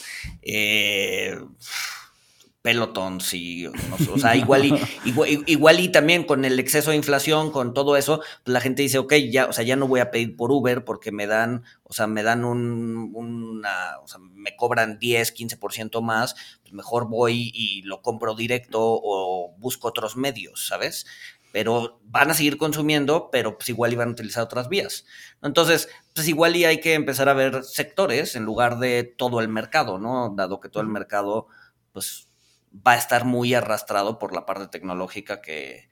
pelotons 2.63 3.33
y, 3.33 3.67
no 3.89 3.97
sé, 3.97 4.09
o 4.09 4.17
sea, 4.17 4.35
igual 4.37 4.65
y, 4.65 4.73
igual, 5.05 5.43
igual 5.45 5.79
y 5.81 5.89
también 5.89 6.23
con 6.23 6.45
el 6.45 6.57
exceso 6.59 6.91
de 6.91 6.95
inflación, 6.95 7.51
con 7.51 7.73
todo 7.73 7.97
eso, 7.97 8.21
pues 8.43 8.53
la 8.53 8.61
gente 8.61 8.81
dice, 8.81 8.97
ok, 8.97 9.13
ya, 9.29 9.45
o 9.47 9.53
sea, 9.53 9.65
ya 9.65 9.75
no 9.75 9.87
voy 9.87 9.99
a 9.99 10.09
pedir 10.11 10.37
por 10.37 10.51
Uber 10.51 10.85
porque 10.85 11.11
me 11.11 11.27
dan, 11.27 11.63
o 11.83 11.93
sea, 11.93 12.07
me 12.07 12.23
dan 12.23 12.45
un, 12.45 13.11
una, 13.13 13.99
o 14.01 14.07
sea, 14.07 14.19
me 14.19 14.55
cobran 14.55 14.97
10, 14.97 15.35
15% 15.35 16.01
más, 16.01 16.35
pues 16.61 16.73
mejor 16.73 17.09
voy 17.09 17.51
y 17.53 17.81
lo 17.83 18.01
compro 18.01 18.33
directo 18.33 18.79
o 18.81 19.53
busco 19.57 19.89
otros 19.89 20.15
medios, 20.15 20.65
¿sabes? 20.65 21.05
pero 21.51 21.99
van 22.05 22.31
a 22.31 22.33
seguir 22.33 22.57
consumiendo, 22.57 23.29
pero 23.31 23.57
pues 23.59 23.69
igual 23.69 23.93
iban 23.93 24.09
a 24.09 24.11
utilizar 24.13 24.43
otras 24.43 24.69
vías. 24.69 25.05
Entonces, 25.43 25.87
pues 26.15 26.27
igual 26.27 26.55
y 26.55 26.65
hay 26.65 26.79
que 26.79 26.95
empezar 26.95 27.29
a 27.29 27.35
ver 27.35 27.63
sectores 27.63 28.35
en 28.35 28.43
lugar 28.43 28.79
de 28.79 29.03
todo 29.03 29.39
el 29.39 29.49
mercado, 29.49 29.99
¿no? 29.99 30.33
Dado 30.35 30.59
que 30.59 30.69
todo 30.69 30.81
el 30.81 30.89
mercado, 30.89 31.45
pues, 31.91 32.27
va 32.75 32.93
a 32.93 32.97
estar 32.97 33.25
muy 33.25 33.53
arrastrado 33.53 34.19
por 34.19 34.33
la 34.33 34.45
parte 34.45 34.67
tecnológica 34.67 35.41
que, 35.41 35.89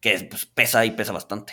que 0.00 0.26
pues, 0.30 0.46
pesa 0.46 0.84
y 0.84 0.92
pesa 0.92 1.12
bastante. 1.12 1.52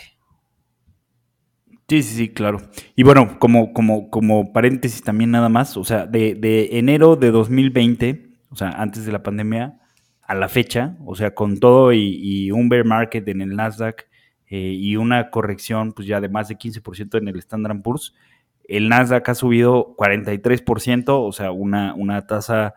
Sí, 1.88 2.02
sí, 2.02 2.16
sí, 2.16 2.28
claro. 2.30 2.60
Y 2.96 3.04
bueno, 3.04 3.38
como, 3.38 3.72
como, 3.72 4.10
como 4.10 4.52
paréntesis 4.52 5.02
también 5.02 5.30
nada 5.30 5.48
más, 5.48 5.76
o 5.76 5.84
sea, 5.84 6.06
de, 6.06 6.34
de 6.34 6.78
enero 6.78 7.14
de 7.14 7.30
2020, 7.30 8.28
o 8.50 8.56
sea, 8.56 8.70
antes 8.70 9.06
de 9.06 9.12
la 9.12 9.22
pandemia, 9.22 9.80
a 10.26 10.34
la 10.34 10.48
fecha, 10.48 10.96
o 11.04 11.14
sea, 11.14 11.34
con 11.34 11.58
todo 11.58 11.92
y, 11.92 12.50
un 12.50 12.68
bear 12.68 12.84
market 12.84 13.26
en 13.28 13.40
el 13.40 13.54
Nasdaq 13.54 14.08
eh, 14.48 14.72
y 14.72 14.96
una 14.96 15.30
corrección 15.30 15.92
pues 15.92 16.08
ya 16.08 16.20
de 16.20 16.28
más 16.28 16.48
de 16.48 16.58
15% 16.58 17.18
en 17.18 17.28
el 17.28 17.38
Standard 17.38 17.80
Poor's, 17.82 18.14
el 18.68 18.88
Nasdaq 18.88 19.28
ha 19.28 19.34
subido 19.36 19.94
43%, 19.96 21.04
o 21.08 21.32
sea, 21.32 21.52
una, 21.52 21.94
una 21.94 22.26
tasa 22.26 22.74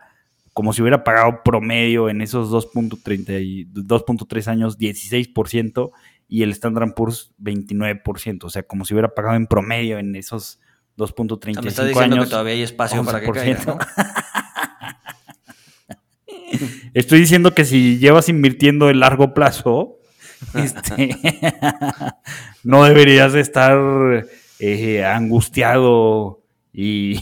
como 0.60 0.74
si 0.74 0.82
hubiera 0.82 1.04
pagado 1.04 1.42
promedio 1.42 2.10
en 2.10 2.20
esos 2.20 2.50
2.3 2.50 4.46
años 4.46 4.78
16% 4.78 5.90
y 6.28 6.42
el 6.42 6.50
Standard 6.50 6.92
Poor's 6.92 7.32
29%, 7.42 8.44
o 8.44 8.50
sea, 8.50 8.62
como 8.64 8.84
si 8.84 8.92
hubiera 8.92 9.14
pagado 9.14 9.36
en 9.36 9.46
promedio 9.46 9.98
en 9.98 10.16
esos 10.16 10.60
2.35 10.98 11.64
está 11.64 11.86
diciendo 11.86 12.16
años. 12.16 12.26
que 12.26 12.30
todavía 12.32 12.52
hay 12.52 12.60
espacio 12.60 13.02
para 13.06 13.22
que 13.22 13.30
caiga, 13.30 13.64
¿no? 13.64 13.78
Estoy 16.92 17.20
diciendo 17.20 17.54
que 17.54 17.64
si 17.64 17.96
llevas 17.96 18.28
invirtiendo 18.28 18.90
en 18.90 19.00
largo 19.00 19.32
plazo, 19.32 19.96
este, 20.56 21.16
no 22.64 22.84
deberías 22.84 23.32
estar 23.32 24.26
eh, 24.58 25.04
angustiado 25.06 26.42
y 26.70 27.18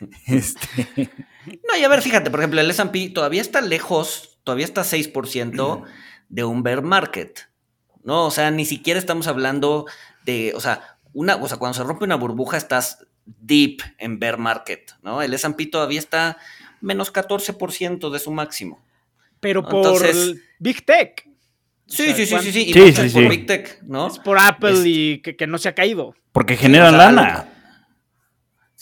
este, 0.26 1.10
No, 1.46 1.76
y 1.78 1.84
a 1.84 1.88
ver, 1.88 2.02
fíjate, 2.02 2.30
por 2.30 2.40
ejemplo, 2.40 2.60
el 2.60 2.70
S&P 2.70 3.10
todavía 3.10 3.40
está 3.40 3.60
lejos, 3.60 4.38
todavía 4.44 4.64
está 4.64 4.82
6% 4.82 5.84
de 6.28 6.44
un 6.44 6.62
bear 6.62 6.82
market, 6.82 7.40
¿no? 8.02 8.26
O 8.26 8.30
sea, 8.30 8.50
ni 8.50 8.64
siquiera 8.64 8.98
estamos 8.98 9.26
hablando 9.26 9.86
de, 10.24 10.52
o 10.54 10.60
sea, 10.60 10.98
una, 11.12 11.36
o 11.36 11.48
sea, 11.48 11.56
cuando 11.58 11.74
se 11.78 11.84
rompe 11.84 12.04
una 12.04 12.16
burbuja 12.16 12.56
estás 12.56 13.06
deep 13.24 13.78
en 13.98 14.18
bear 14.18 14.38
market, 14.38 14.92
¿no? 15.02 15.22
El 15.22 15.34
S&P 15.34 15.66
todavía 15.66 15.98
está 15.98 16.36
menos 16.80 17.12
14% 17.12 18.10
de 18.10 18.18
su 18.18 18.30
máximo. 18.30 18.84
Pero 19.40 19.66
por 19.66 20.02
Big 20.58 20.84
Tech. 20.84 21.28
Sí, 21.88 22.12
sí, 22.14 22.26
sí, 22.26 22.36
sí, 22.40 22.52
sí, 22.52 22.60
y 22.68 22.72
sí, 22.72 22.92
sí, 22.92 23.08
por 23.10 23.22
sí. 23.22 23.28
Big 23.28 23.46
Tech, 23.46 23.80
¿no? 23.82 24.08
Es 24.08 24.18
por 24.18 24.38
Apple 24.38 24.72
Es- 24.72 24.82
y 24.86 25.18
que, 25.20 25.36
que 25.36 25.46
no 25.46 25.58
se 25.58 25.68
ha 25.68 25.74
caído. 25.74 26.14
porque 26.32 26.56
generan 26.56 26.94
o 26.94 26.98
sea, 26.98 27.12
lana. 27.12 27.48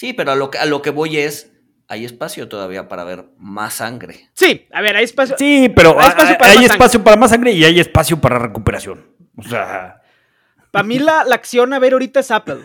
Sí, 0.04 0.12
pero 0.12 0.32
a 0.32 0.36
lo, 0.36 0.50
que, 0.50 0.58
a 0.58 0.66
lo 0.66 0.82
que 0.82 0.90
voy 0.90 1.16
es, 1.16 1.50
hay 1.88 2.04
espacio 2.04 2.46
todavía 2.46 2.88
para 2.88 3.04
ver 3.04 3.24
más 3.38 3.72
sangre. 3.72 4.28
Sí, 4.34 4.66
a 4.70 4.82
ver, 4.82 4.96
hay 4.96 5.04
espacio. 5.04 5.34
Sí, 5.38 5.72
pero 5.74 5.98
Hay 5.98 6.08
espacio 6.08 6.36
para 6.36 6.50
hay 6.50 6.56
más 6.58 6.70
espacio 6.70 7.04
para 7.04 7.16
más 7.16 7.30
sangre 7.30 7.52
y 7.52 7.64
hay 7.64 7.80
espacio 7.80 8.20
para 8.20 8.38
recuperación. 8.38 9.06
O 9.34 9.42
sea, 9.42 10.02
Para 10.70 10.82
mí 10.82 10.98
la, 10.98 11.24
la 11.24 11.36
acción 11.36 11.72
a 11.72 11.78
ver 11.78 11.94
ahorita 11.94 12.20
es 12.20 12.30
Apple. 12.30 12.58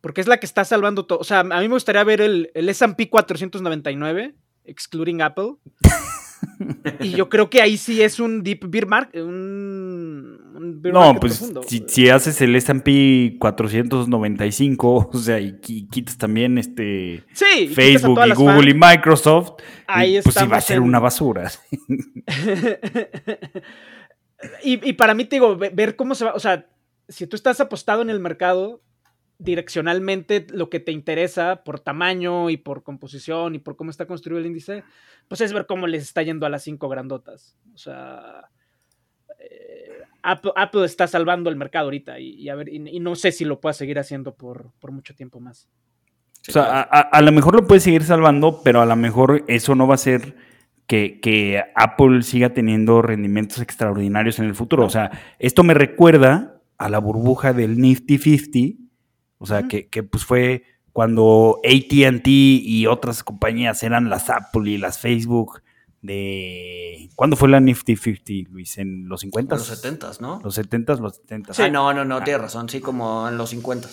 Porque 0.00 0.20
es 0.20 0.26
la 0.26 0.38
que 0.38 0.46
está 0.46 0.64
salvando 0.64 1.06
todo. 1.06 1.20
O 1.20 1.24
sea, 1.24 1.40
a 1.40 1.44
mí 1.44 1.68
me 1.68 1.74
gustaría 1.74 2.02
ver 2.02 2.20
el, 2.22 2.50
el 2.54 2.68
S&P 2.68 3.08
499, 3.08 4.34
excluding 4.64 5.22
Apple. 5.22 5.58
y 6.98 7.10
yo 7.10 7.28
creo 7.28 7.50
que 7.50 7.62
ahí 7.62 7.76
sí 7.76 8.02
es 8.02 8.18
un 8.18 8.42
deep 8.42 8.68
bear 8.68 8.86
market. 8.86 9.22
Un, 9.22 9.89
no, 10.60 11.14
pues 11.18 11.52
si, 11.66 11.84
si 11.88 12.08
haces 12.08 12.40
el 12.40 12.54
S&P 12.56 13.36
495, 13.38 15.10
o 15.12 15.18
sea, 15.18 15.40
y, 15.40 15.52
qui- 15.54 15.88
quitas 15.90 16.16
también 16.18 16.58
este 16.58 17.24
sí, 17.32 17.68
Facebook 17.68 18.18
y 18.26 18.30
Google 18.32 18.70
y 18.70 18.74
Microsoft, 18.74 19.60
Ahí 19.86 20.18
y, 20.18 20.22
pues 20.22 20.36
a 20.36 20.60
ser 20.60 20.76
en- 20.78 20.82
una 20.82 20.98
basura. 21.00 21.50
y, 24.62 24.92
para 24.94 25.14
mí, 25.14 25.24
te 25.24 25.36
digo, 25.36 25.56
ve- 25.56 25.70
ver 25.72 25.96
cómo 25.96 26.14
se 26.14 26.24
va. 26.24 26.32
O 26.34 26.40
sea, 26.40 26.66
si 27.08 27.26
tú 27.26 27.36
estás 27.36 27.60
apostado 27.60 28.02
en 28.02 28.10
el 28.10 28.20
mercado, 28.20 28.82
direccionalmente 29.38 30.46
lo 30.50 30.68
que 30.68 30.80
te 30.80 30.92
interesa 30.92 31.62
por 31.64 31.80
tamaño 31.80 32.50
y 32.50 32.58
por 32.58 32.82
composición 32.82 33.54
y 33.54 33.58
por 33.58 33.76
cómo 33.76 33.90
está 33.90 34.06
construido 34.06 34.38
el 34.38 34.46
índice, 34.46 34.84
pues 35.28 35.40
es 35.40 35.52
ver 35.52 35.66
cómo 35.66 35.86
les 35.86 36.02
está 36.02 36.22
yendo 36.22 36.44
a 36.46 36.50
las 36.50 36.62
cinco 36.62 36.88
grandotas. 36.90 37.56
O 37.74 37.78
sea, 37.78 38.48
eh, 39.38 39.99
Apple, 40.22 40.52
Apple 40.56 40.84
está 40.84 41.06
salvando 41.06 41.50
el 41.50 41.56
mercado 41.56 41.86
ahorita 41.86 42.18
y, 42.20 42.34
y 42.34 42.48
a 42.48 42.54
ver, 42.54 42.68
y, 42.68 42.96
y 42.96 43.00
no 43.00 43.14
sé 43.14 43.32
si 43.32 43.44
lo 43.44 43.60
pueda 43.60 43.72
seguir 43.72 43.98
haciendo 43.98 44.34
por, 44.34 44.70
por 44.78 44.92
mucho 44.92 45.14
tiempo 45.14 45.40
más. 45.40 45.68
Sí, 46.42 46.50
O 46.50 46.52
sea, 46.52 46.64
claro. 46.64 46.88
a, 46.90 46.98
a- 46.98 47.00
a 47.00 47.22
lo 47.22 47.32
mejor 47.32 47.54
lo 47.54 47.66
puedes 47.66 47.82
seguir 47.82 48.02
salvando, 48.04 48.60
pero 48.62 48.80
a 48.80 48.86
lo 48.86 48.96
mejor 48.96 49.44
eso 49.48 49.74
no 49.74 49.86
va 49.86 49.94
a 49.94 49.98
ser 49.98 50.36
que, 50.86 51.20
que 51.20 51.62
Apple 51.76 52.22
siga 52.22 52.52
teniendo 52.54 53.02
rendimientos 53.02 53.60
extraordinarios 53.60 54.38
en 54.38 54.46
el 54.46 54.54
futuro. 54.54 54.84
O 54.86 54.90
sea, 54.90 55.10
esto 55.38 55.62
me 55.64 55.74
recuerda 55.74 56.60
a 56.78 56.88
la 56.88 56.98
burbuja 56.98 57.52
del 57.52 57.78
Nifty 57.78 58.18
50, 58.18 58.82
o 59.38 59.46
sea, 59.46 59.68
que, 59.68 59.88
que, 59.88 60.02
pues 60.02 60.24
fue 60.24 60.64
cuando 60.92 61.60
ATT 61.64 62.26
y 62.26 62.86
otras 62.86 63.22
compañías 63.22 63.82
eran 63.82 64.10
las 64.10 64.28
Apple 64.30 64.68
y 64.70 64.78
las 64.78 64.98
Facebook 64.98 65.62
de... 66.02 67.10
¿Cuándo 67.14 67.36
fue 67.36 67.48
la 67.48 67.60
Nifty 67.60 67.96
50, 67.96 68.50
Luis? 68.52 68.78
¿En 68.78 69.08
los 69.08 69.20
50? 69.20 69.54
los 69.56 69.66
70 69.66 70.10
¿no? 70.20 70.40
Los 70.42 70.54
70, 70.54 70.94
los 70.96 71.16
70. 71.16 71.52
Ah, 71.58 71.68
no, 71.68 71.92
no, 71.92 72.04
no, 72.04 72.22
tienes 72.22 72.42
razón, 72.42 72.68
sí, 72.68 72.80
como 72.80 73.28
en 73.28 73.36
los 73.36 73.50
50 73.50 73.88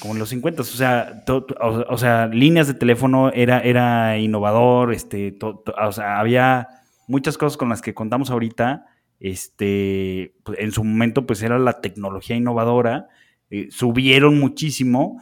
Como 0.00 0.14
en 0.14 0.20
los 0.20 0.28
50, 0.28 0.62
o 0.62 0.64
sea, 0.64 1.24
to- 1.24 1.44
to- 1.44 1.56
o, 1.60 1.92
o 1.92 1.98
sea, 1.98 2.26
líneas 2.28 2.66
de 2.68 2.74
teléfono 2.74 3.30
era, 3.32 3.60
era 3.60 4.18
innovador, 4.18 4.92
este, 4.92 5.32
to- 5.32 5.64
o 5.82 5.92
sea, 5.92 6.20
había 6.20 6.68
muchas 7.08 7.36
cosas 7.38 7.56
con 7.56 7.68
las 7.68 7.82
que 7.82 7.94
contamos 7.94 8.30
ahorita, 8.30 8.86
este, 9.18 10.34
pues, 10.44 10.58
en 10.60 10.72
su 10.72 10.84
momento 10.84 11.26
pues 11.26 11.42
era 11.42 11.58
la 11.58 11.80
tecnología 11.80 12.36
innovadora, 12.36 13.08
eh, 13.50 13.68
subieron 13.70 14.38
muchísimo, 14.38 15.20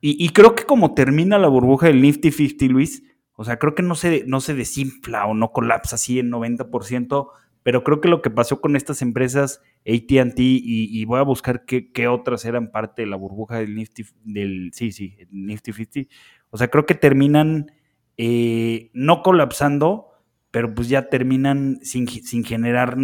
y, 0.00 0.24
y 0.24 0.30
creo 0.30 0.54
que 0.54 0.64
como 0.64 0.94
termina 0.94 1.38
la 1.38 1.48
burbuja 1.48 1.86
del 1.88 2.00
Nifty 2.02 2.30
50, 2.32 2.64
Luis, 2.66 3.02
o 3.40 3.44
sea, 3.44 3.56
creo 3.56 3.76
que 3.76 3.84
no 3.84 3.94
se, 3.94 4.24
no 4.26 4.40
se 4.40 4.52
desinfla 4.52 5.24
o 5.26 5.32
no 5.32 5.52
colapsa 5.52 5.94
así 5.94 6.18
en 6.18 6.28
90%, 6.28 7.28
pero 7.62 7.84
creo 7.84 8.00
que 8.00 8.08
lo 8.08 8.20
que 8.20 8.30
pasó 8.30 8.60
con 8.60 8.74
estas 8.74 9.00
empresas, 9.00 9.62
ATT, 9.86 10.40
y, 10.40 11.04
voy 11.04 11.20
a 11.20 11.22
buscar 11.22 11.64
qué, 11.64 12.08
otras 12.08 12.44
eran 12.44 12.72
parte 12.72 13.02
de 13.02 13.06
la 13.06 13.14
burbuja 13.14 13.58
del 13.58 13.76
Nifty, 13.76 14.06
del, 14.24 14.72
sí, 14.74 14.90
sí, 14.90 15.16
Nifty 15.30 15.72
50, 15.72 16.12
o 16.50 16.58
sea, 16.58 16.66
creo 16.66 16.84
que 16.84 16.96
terminan 16.96 17.70
eh, 18.16 18.90
no 18.92 19.22
colapsando, 19.22 20.08
pero 20.50 20.74
pues 20.74 20.88
ya 20.88 21.08
terminan 21.08 21.78
sin, 21.82 22.08
sin 22.08 22.42
generar 22.42 22.96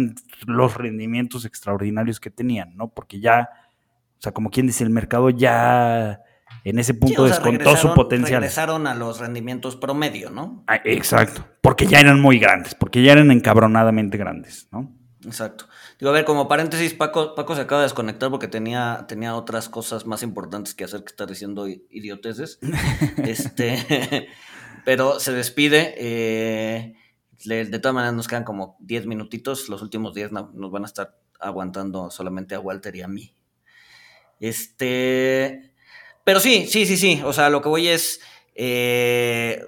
los 0.47 0.75
rendimientos 0.75 1.45
extraordinarios 1.45 2.19
que 2.19 2.29
tenían, 2.29 2.75
¿no? 2.75 2.89
Porque 2.89 3.21
ya, 3.21 3.47
o 4.17 4.21
sea, 4.21 4.33
como 4.33 4.49
quien 4.49 4.67
dice, 4.67 4.83
el 4.83 4.89
mercado 4.89 5.29
ya 5.29 6.19
en 6.65 6.79
ese 6.79 6.93
punto 6.93 7.15
Sí, 7.25 7.31
o 7.31 7.33
sea, 7.33 7.35
descontó 7.37 7.77
su 7.77 7.93
potencial. 7.93 8.41
Regresaron 8.41 8.87
a 8.87 8.93
los 8.95 9.19
rendimientos 9.19 9.75
promedio, 9.77 10.29
¿no? 10.31 10.63
Ah, 10.67 10.81
exacto, 10.83 11.47
porque 11.61 11.85
ya 11.87 11.99
eran 12.01 12.19
muy 12.19 12.37
grandes, 12.39 12.75
porque 12.75 13.01
ya 13.01 13.13
eran 13.13 13.31
encabronadamente 13.31 14.17
grandes, 14.17 14.67
¿no? 14.71 14.93
Exacto. 15.25 15.65
Digo, 15.99 16.11
a 16.11 16.13
ver, 16.13 16.23
como 16.25 16.47
paréntesis, 16.47 16.93
Paco, 16.93 17.33
Paco 17.33 17.55
se 17.55 17.61
acaba 17.61 17.81
de 17.81 17.85
desconectar 17.85 18.29
porque 18.29 18.47
tenía, 18.47 19.05
tenía 19.07 19.33
otras 19.35 19.69
cosas 19.69 20.05
más 20.05 20.21
importantes 20.21 20.75
que 20.75 20.83
hacer 20.83 21.01
que 21.03 21.07
estar 21.09 21.27
diciendo 21.27 21.67
idioteces. 21.67 22.59
este, 23.17 24.27
pero 24.85 25.19
se 25.19 25.31
despide. 25.33 25.95
eh, 25.97 26.93
le- 27.45 27.65
de 27.65 27.79
todas 27.79 27.95
maneras 27.95 28.13
nos 28.13 28.27
quedan 28.27 28.43
como 28.43 28.77
10 28.81 29.07
minutitos. 29.07 29.67
Los 29.67 29.81
últimos 29.81 30.13
10 30.13 30.31
no- 30.31 30.51
nos 30.53 30.69
van 30.69 30.83
a 30.83 30.87
estar 30.87 31.17
aguantando 31.39 32.11
solamente 32.11 32.53
a 32.53 32.59
Walter 32.59 32.95
y 32.95 33.01
a 33.01 33.07
mí. 33.07 33.35
Este. 34.39 35.73
Pero 36.25 36.39
sí, 36.39 36.67
sí, 36.67 36.85
sí, 36.85 36.97
sí. 36.97 37.21
O 37.23 37.33
sea, 37.33 37.49
lo 37.49 37.61
que 37.61 37.69
voy 37.69 37.87
es. 37.87 38.19
eh, 38.55 39.61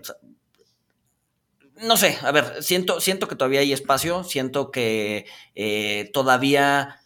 no 1.83 1.97
sé, 1.97 2.17
a 2.21 2.31
ver, 2.31 2.63
siento, 2.63 2.99
siento 3.01 3.27
que 3.27 3.35
todavía 3.35 3.59
hay 3.59 3.71
espacio, 3.73 4.23
siento 4.23 4.71
que 4.71 5.25
eh, 5.55 6.09
todavía 6.13 6.97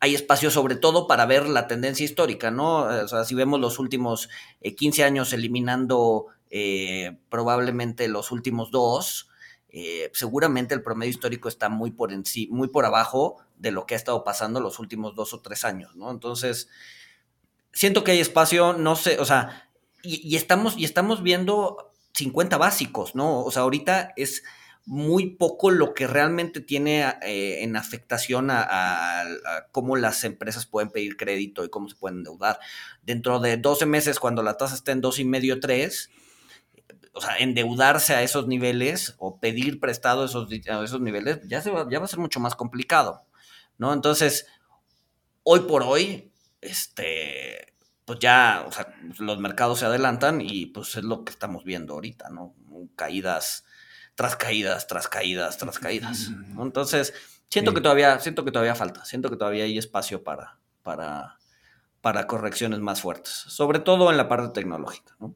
hay 0.00 0.14
espacio 0.14 0.50
sobre 0.50 0.76
todo 0.76 1.06
para 1.08 1.26
ver 1.26 1.48
la 1.48 1.66
tendencia 1.68 2.04
histórica, 2.04 2.50
¿no? 2.50 2.78
O 2.84 3.08
sea, 3.08 3.24
si 3.24 3.34
vemos 3.34 3.60
los 3.60 3.78
últimos 3.78 4.28
eh, 4.60 4.74
15 4.76 5.04
años 5.04 5.32
eliminando 5.32 6.26
eh, 6.50 7.18
probablemente 7.30 8.08
los 8.08 8.30
últimos 8.32 8.70
dos, 8.70 9.28
eh, 9.70 10.10
seguramente 10.14 10.74
el 10.74 10.82
promedio 10.82 11.10
histórico 11.10 11.48
está 11.48 11.68
muy 11.68 11.90
por, 11.92 12.12
enci- 12.12 12.48
muy 12.50 12.68
por 12.68 12.84
abajo 12.84 13.38
de 13.56 13.72
lo 13.72 13.86
que 13.86 13.94
ha 13.94 13.96
estado 13.96 14.22
pasando 14.24 14.60
los 14.60 14.78
últimos 14.78 15.14
dos 15.16 15.34
o 15.34 15.40
tres 15.40 15.64
años, 15.64 15.96
¿no? 15.96 16.10
Entonces, 16.10 16.68
siento 17.72 18.04
que 18.04 18.12
hay 18.12 18.20
espacio, 18.20 18.74
no 18.74 18.96
sé, 18.96 19.18
o 19.18 19.24
sea, 19.24 19.68
y, 20.02 20.34
estamos, 20.36 20.76
y 20.76 20.84
estamos 20.84 21.22
viendo 21.22 21.92
50 22.14 22.58
básicos, 22.58 23.14
¿no? 23.14 23.44
O 23.44 23.50
sea, 23.50 23.62
ahorita 23.62 24.12
es 24.16 24.42
muy 24.84 25.36
poco 25.36 25.70
lo 25.70 25.94
que 25.94 26.08
realmente 26.08 26.60
tiene 26.60 27.02
eh, 27.22 27.62
en 27.62 27.76
afectación 27.76 28.48
a, 28.50 29.24
cómo 29.70 29.96
las 29.96 30.24
empresas 30.24 30.66
pueden 30.66 30.90
pedir 30.90 31.16
crédito 31.16 31.64
y 31.64 31.70
cómo 31.70 31.88
se 31.88 31.94
pueden 31.94 32.18
endeudar. 32.18 32.58
Dentro 33.02 33.38
de 33.38 33.56
12 33.56 33.86
meses, 33.86 34.18
cuando 34.18 34.42
la 34.42 34.56
tasa 34.56 34.74
esté 34.74 34.90
en 34.90 35.02
2,5, 35.02 35.60
3, 35.60 36.10
o 37.14 37.20
sea, 37.20 37.36
endeudarse 37.38 38.14
a 38.14 38.22
esos 38.22 38.48
niveles 38.48 39.14
o 39.18 39.38
pedir 39.38 39.78
prestado 39.78 40.22
a 40.22 40.26
esos, 40.26 40.50
esos 40.50 41.00
niveles, 41.00 41.40
ya, 41.46 41.62
se 41.62 41.70
va, 41.70 41.86
ya 41.88 42.00
va 42.00 42.06
a 42.06 42.08
ser 42.08 42.18
mucho 42.18 42.40
más 42.40 42.56
complicado, 42.56 43.24
¿no? 43.78 43.92
Entonces, 43.92 44.46
hoy 45.44 45.60
por 45.60 45.84
hoy, 45.84 46.31
este, 46.62 47.74
pues 48.06 48.18
ya, 48.18 48.64
o 48.66 48.72
sea, 48.72 48.94
los 49.18 49.38
mercados 49.38 49.80
se 49.80 49.84
adelantan 49.84 50.40
y 50.40 50.66
pues 50.66 50.96
es 50.96 51.04
lo 51.04 51.24
que 51.24 51.32
estamos 51.32 51.64
viendo 51.64 51.94
ahorita, 51.94 52.30
¿no? 52.30 52.54
Caídas 52.96 53.64
tras 54.14 54.36
caídas, 54.36 54.86
tras 54.86 55.08
caídas, 55.08 55.58
tras 55.58 55.78
caídas. 55.78 56.30
¿no? 56.30 56.62
Entonces, 56.62 57.12
siento 57.48 57.70
Sí. 57.70 57.76
que 57.76 57.80
todavía, 57.80 58.18
siento 58.20 58.44
que 58.44 58.52
todavía 58.52 58.74
falta, 58.74 59.04
siento 59.04 59.30
que 59.30 59.36
todavía 59.36 59.64
hay 59.64 59.78
espacio 59.78 60.22
para, 60.22 60.58
para, 60.82 61.38
para 62.00 62.26
correcciones 62.26 62.80
más 62.80 63.00
fuertes, 63.00 63.32
sobre 63.32 63.78
todo 63.78 64.10
en 64.10 64.16
la 64.16 64.28
parte 64.28 64.60
tecnológica, 64.60 65.16
¿no? 65.20 65.34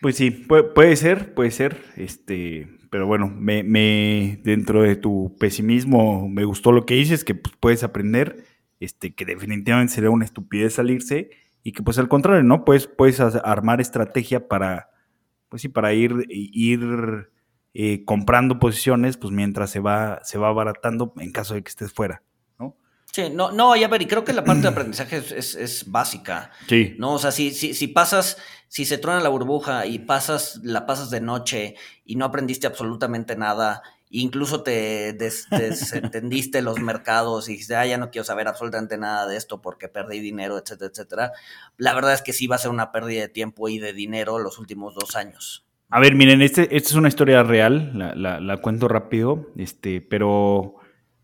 Pues 0.00 0.16
sí, 0.16 0.30
puede, 0.30 0.96
ser, 0.96 1.34
puede 1.34 1.50
ser. 1.50 1.84
Este, 1.96 2.68
pero 2.90 3.06
bueno, 3.06 3.28
me, 3.28 3.62
me, 3.62 4.40
dentro 4.42 4.82
de 4.82 4.96
tu 4.96 5.36
pesimismo 5.38 6.26
me 6.28 6.44
gustó 6.44 6.72
lo 6.72 6.86
que 6.86 6.94
dices, 6.94 7.22
que 7.22 7.34
pues, 7.34 7.54
puedes 7.60 7.82
aprender, 7.84 8.46
este, 8.80 9.14
que 9.14 9.24
definitivamente 9.24 9.94
sería 9.94 10.10
una 10.10 10.24
estupidez 10.24 10.74
salirse 10.74 11.30
y 11.62 11.72
que 11.72 11.82
pues 11.82 11.98
al 11.98 12.08
contrario, 12.08 12.42
¿no? 12.42 12.64
Pues 12.64 12.86
puedes 12.86 13.20
armar 13.20 13.80
estrategia 13.80 14.48
para, 14.48 14.90
pues 15.48 15.62
sí, 15.62 15.68
para 15.68 15.92
ir, 15.92 16.26
ir 16.28 17.30
eh, 17.74 18.04
comprando 18.04 18.58
posiciones, 18.58 19.16
pues 19.16 19.32
mientras 19.32 19.70
se 19.70 19.80
va, 19.80 20.20
se 20.24 20.38
va 20.38 20.48
abaratando 20.48 21.12
en 21.18 21.30
caso 21.30 21.54
de 21.54 21.62
que 21.62 21.68
estés 21.68 21.92
fuera. 21.92 22.22
Sí, 23.12 23.24
no, 23.32 23.50
no, 23.50 23.74
ya 23.74 23.88
ver, 23.88 24.02
y 24.02 24.06
creo 24.06 24.24
que 24.24 24.32
la 24.32 24.44
parte 24.44 24.62
de 24.62 24.68
aprendizaje 24.68 25.16
es, 25.16 25.90
básica. 25.90 26.52
Sí. 26.68 26.94
No, 26.98 27.14
o 27.14 27.18
sea, 27.18 27.32
si, 27.32 27.50
si, 27.50 27.74
si 27.74 27.88
pasas, 27.88 28.36
si 28.68 28.84
se 28.84 28.98
truena 28.98 29.20
la 29.20 29.28
burbuja 29.28 29.86
y 29.86 29.98
pasas, 29.98 30.60
la 30.62 30.86
pasas 30.86 31.10
de 31.10 31.20
noche 31.20 31.74
y 32.04 32.14
no 32.14 32.24
aprendiste 32.24 32.68
absolutamente 32.68 33.34
nada, 33.34 33.82
incluso 34.10 34.62
te 34.62 35.12
desentendiste 35.12 36.62
los 36.62 36.80
mercados 36.80 37.48
y 37.48 37.52
dijiste, 37.52 37.76
ah, 37.76 37.86
ya 37.86 37.96
no 37.96 38.10
quiero 38.10 38.24
saber 38.24 38.48
absolutamente 38.48 38.98
nada 38.98 39.26
de 39.26 39.36
esto 39.36 39.62
porque 39.62 39.88
perdí 39.88 40.20
dinero, 40.20 40.58
etcétera, 40.58 40.90
etcétera. 40.90 41.32
La 41.76 41.94
verdad 41.94 42.14
es 42.14 42.22
que 42.22 42.32
sí 42.32 42.46
va 42.46 42.56
a 42.56 42.58
ser 42.58 42.72
una 42.72 42.92
pérdida 42.92 43.22
de 43.22 43.28
tiempo 43.28 43.68
y 43.68 43.78
de 43.78 43.92
dinero 43.92 44.38
los 44.38 44.58
últimos 44.58 44.94
dos 44.94 45.16
años. 45.16 45.64
A 45.88 46.00
ver, 46.00 46.14
miren, 46.14 46.42
este, 46.42 46.76
esta 46.76 46.90
es 46.90 46.94
una 46.94 47.08
historia 47.08 47.42
real, 47.42 47.92
la, 47.94 48.40
la, 48.40 48.56
cuento 48.58 48.86
rápido, 48.86 49.48
este, 49.56 50.00
pero 50.00 50.76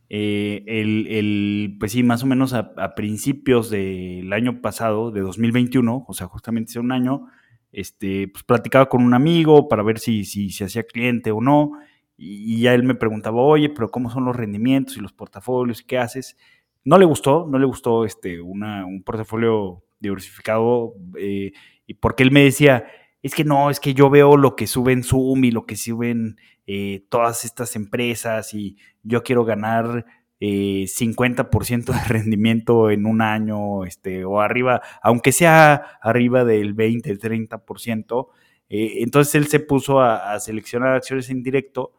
eh, 0.09 0.65
el, 0.67 1.77
pues 1.79 1.93
sí, 1.93 2.03
más 2.03 2.25
o 2.25 2.27
menos 2.27 2.53
a, 2.53 2.95
principios 2.97 3.71
del 3.71 4.33
año 4.33 4.61
pasado, 4.61 5.13
de 5.13 5.21
2021, 5.21 6.05
o 6.09 6.15
sea, 6.15 6.27
justamente 6.27 6.71
hace 6.71 6.81
un 6.81 6.91
año, 6.91 7.29
este, 7.71 8.27
pues 8.27 8.43
platicaba 8.43 8.89
con 8.89 9.05
un 9.05 9.15
amigo 9.15 9.69
para 9.69 9.85
ver 9.85 10.01
si, 10.01 10.25
si 10.25 10.51
se 10.51 10.65
hacía 10.65 10.83
cliente 10.83 11.31
o 11.31 11.41
no, 11.41 11.73
y, 12.17 12.61
ya 12.61 12.75
él 12.75 12.83
me 12.83 12.95
preguntaba, 12.95 13.41
oye, 13.41 13.69
pero 13.69 13.91
¿cómo 13.91 14.11
son 14.11 14.25
los 14.25 14.37
rendimientos 14.37 14.97
y 14.97 15.01
los 15.01 15.13
portafolios 15.13 15.83
qué 15.83 15.99
haces? 15.99 16.37
No 16.85 16.99
le 16.99 17.05
gustó, 17.05 17.47
no 17.51 17.59
le 17.59 17.67
gustó 17.67 18.05
este, 18.05 18.41
un 18.41 19.03
portafolio 19.05 19.83
diversificado, 19.99 20.95
eh, 21.19 21.53
y 21.87 21.95
porque 21.95 22.23
él 22.23 22.31
me 22.31 22.45
decía, 22.45 22.87
es 23.23 23.35
que 23.35 23.45
no, 23.45 23.71
es 23.71 23.81
que 23.81 23.95
yo 23.95 24.09
veo 24.09 24.37
lo 24.37 24.55
que 24.57 24.67
suben 24.67 25.03
Zoom 25.03 25.45
y 25.45 25.51
lo 25.51 25.67
que 25.67 25.77
suben 25.77 26.37
eh, 26.67 27.05
todas 27.09 27.45
estas 27.45 27.77
empresas 27.77 28.55
y 28.55 28.77
yo 29.03 29.23
quiero 29.23 29.45
ganar 29.45 30.05
50% 30.41 31.89
eh, 31.89 31.93
de 31.93 32.05
rendimiento 32.09 32.91
en 32.91 33.07
un 33.07 33.23
año 33.23 33.85
este, 33.85 34.25
o 34.25 34.41
arriba, 34.41 34.83
aunque 35.03 35.33
sea 35.33 35.99
arriba 36.03 36.45
del 36.45 36.75
20, 36.75 37.19
30%. 37.19 38.29
Eh, 38.69 39.03
entonces 39.03 39.35
él 39.35 39.47
se 39.47 39.61
puso 39.61 40.01
a, 40.01 40.39
seleccionar 40.41 40.95
acciones 40.95 41.31
en 41.31 41.43
directo 41.43 41.93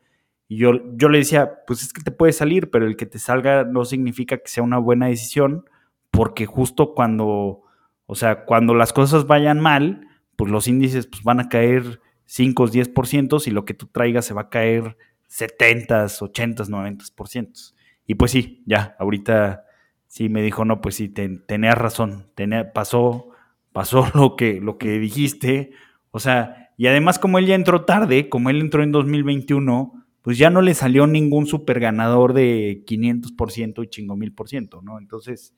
y 0.48 0.58
yo, 0.58 0.72
yo 0.96 1.10
le 1.10 1.20
decía, 1.20 1.64
pues 1.66 1.82
es 1.84 1.92
que 1.92 2.02
te 2.02 2.12
puede 2.12 2.32
salir, 2.32 2.70
pero 2.70 2.86
el 2.86 2.96
que 2.96 3.06
te 3.06 3.20
salga 3.20 3.66
no 3.66 3.84
significa 3.84 4.38
que 4.38 4.48
sea 4.48 4.64
una 4.64 4.78
buena 4.78 5.08
decisión, 5.08 5.66
porque 6.12 6.46
justo 6.46 6.94
cuando, 6.94 7.64
o 8.06 8.16
sea, 8.16 8.46
cuando 8.46 8.74
las 8.74 8.94
cosas 8.94 9.28
vayan 9.28 9.60
mal, 9.60 10.08
pues 10.38 10.50
los 10.50 10.68
índices 10.68 11.08
pues, 11.08 11.24
van 11.24 11.42
a 11.42 11.50
caer 11.50 12.00
5, 12.26 12.68
10% 12.68 13.48
y 13.48 13.52
lo 13.52 13.66
que 13.66 13.74
tú 13.74 13.88
traigas 13.88 14.26
se 14.26 14.34
va 14.34 14.44
a 14.44 14.50
caer 14.50 14.98
70, 15.28 16.08
80, 16.22 16.64
90%. 16.64 17.74
Y 18.06 18.16
pues 18.16 18.32
sí, 18.32 18.64
ya, 18.66 18.96
ahorita 19.00 19.66
sí 20.08 20.30
me 20.30 20.42
dijo, 20.42 20.64
no, 20.64 20.80
pues 20.80 20.96
sí, 20.96 21.10
tenías 21.10 21.78
razón, 21.78 22.28
tenía, 22.36 22.72
pasó, 22.72 23.30
pasó 23.74 24.10
lo 24.16 24.38
que, 24.38 24.62
lo 24.62 24.78
que 24.78 24.98
dijiste. 25.00 25.72
O 26.12 26.20
sea, 26.20 26.72
y 26.78 26.88
además 26.88 27.20
como 27.20 27.38
él 27.38 27.48
ya 27.48 27.56
entró 27.56 27.84
tarde, 27.84 28.30
como 28.30 28.50
él 28.50 28.62
entró 28.62 28.82
en 28.82 28.94
2021, 28.94 30.07
pues 30.28 30.38
ya 30.38 30.50
no 30.50 30.62
le 30.62 30.74
salió 30.74 31.08
ningún 31.08 31.46
super 31.46 31.80
ganador 31.80 32.34
de 32.34 32.84
500% 32.86 33.82
y 33.82 33.88
chingo 33.88 34.18
mil 34.18 34.34
por 34.34 34.50
ciento, 34.50 34.82
¿no? 34.82 34.98
Entonces, 34.98 35.54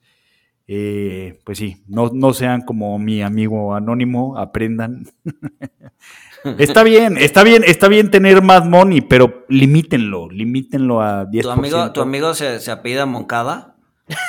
eh, 0.68 1.40
pues 1.44 1.58
sí, 1.58 1.82
no, 1.88 2.12
no 2.14 2.32
sean 2.32 2.60
como 2.62 2.96
mi 3.00 3.20
amigo 3.20 3.74
anónimo, 3.74 4.38
aprendan. 4.38 5.08
está 6.58 6.84
bien, 6.84 7.18
está 7.18 7.42
bien, 7.42 7.64
está 7.66 7.88
bien 7.88 8.12
tener 8.12 8.42
más 8.42 8.64
money, 8.64 9.00
pero 9.00 9.44
limítenlo, 9.48 10.30
limítenlo 10.30 11.02
a 11.02 11.26
10%. 11.26 11.42
¿Tu 11.42 11.50
amigo, 11.50 11.92
tu 11.92 12.00
amigo 12.00 12.34
se, 12.34 12.60
se 12.60 12.70
apellida 12.70 13.06
Moncada? 13.06 13.74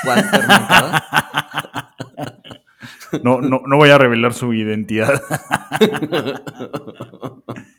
Moncada? 0.03 1.05
No, 3.23 3.41
no, 3.41 3.61
no 3.65 3.75
voy 3.77 3.89
a 3.89 3.97
revelar 3.97 4.33
su 4.33 4.53
identidad. 4.53 5.21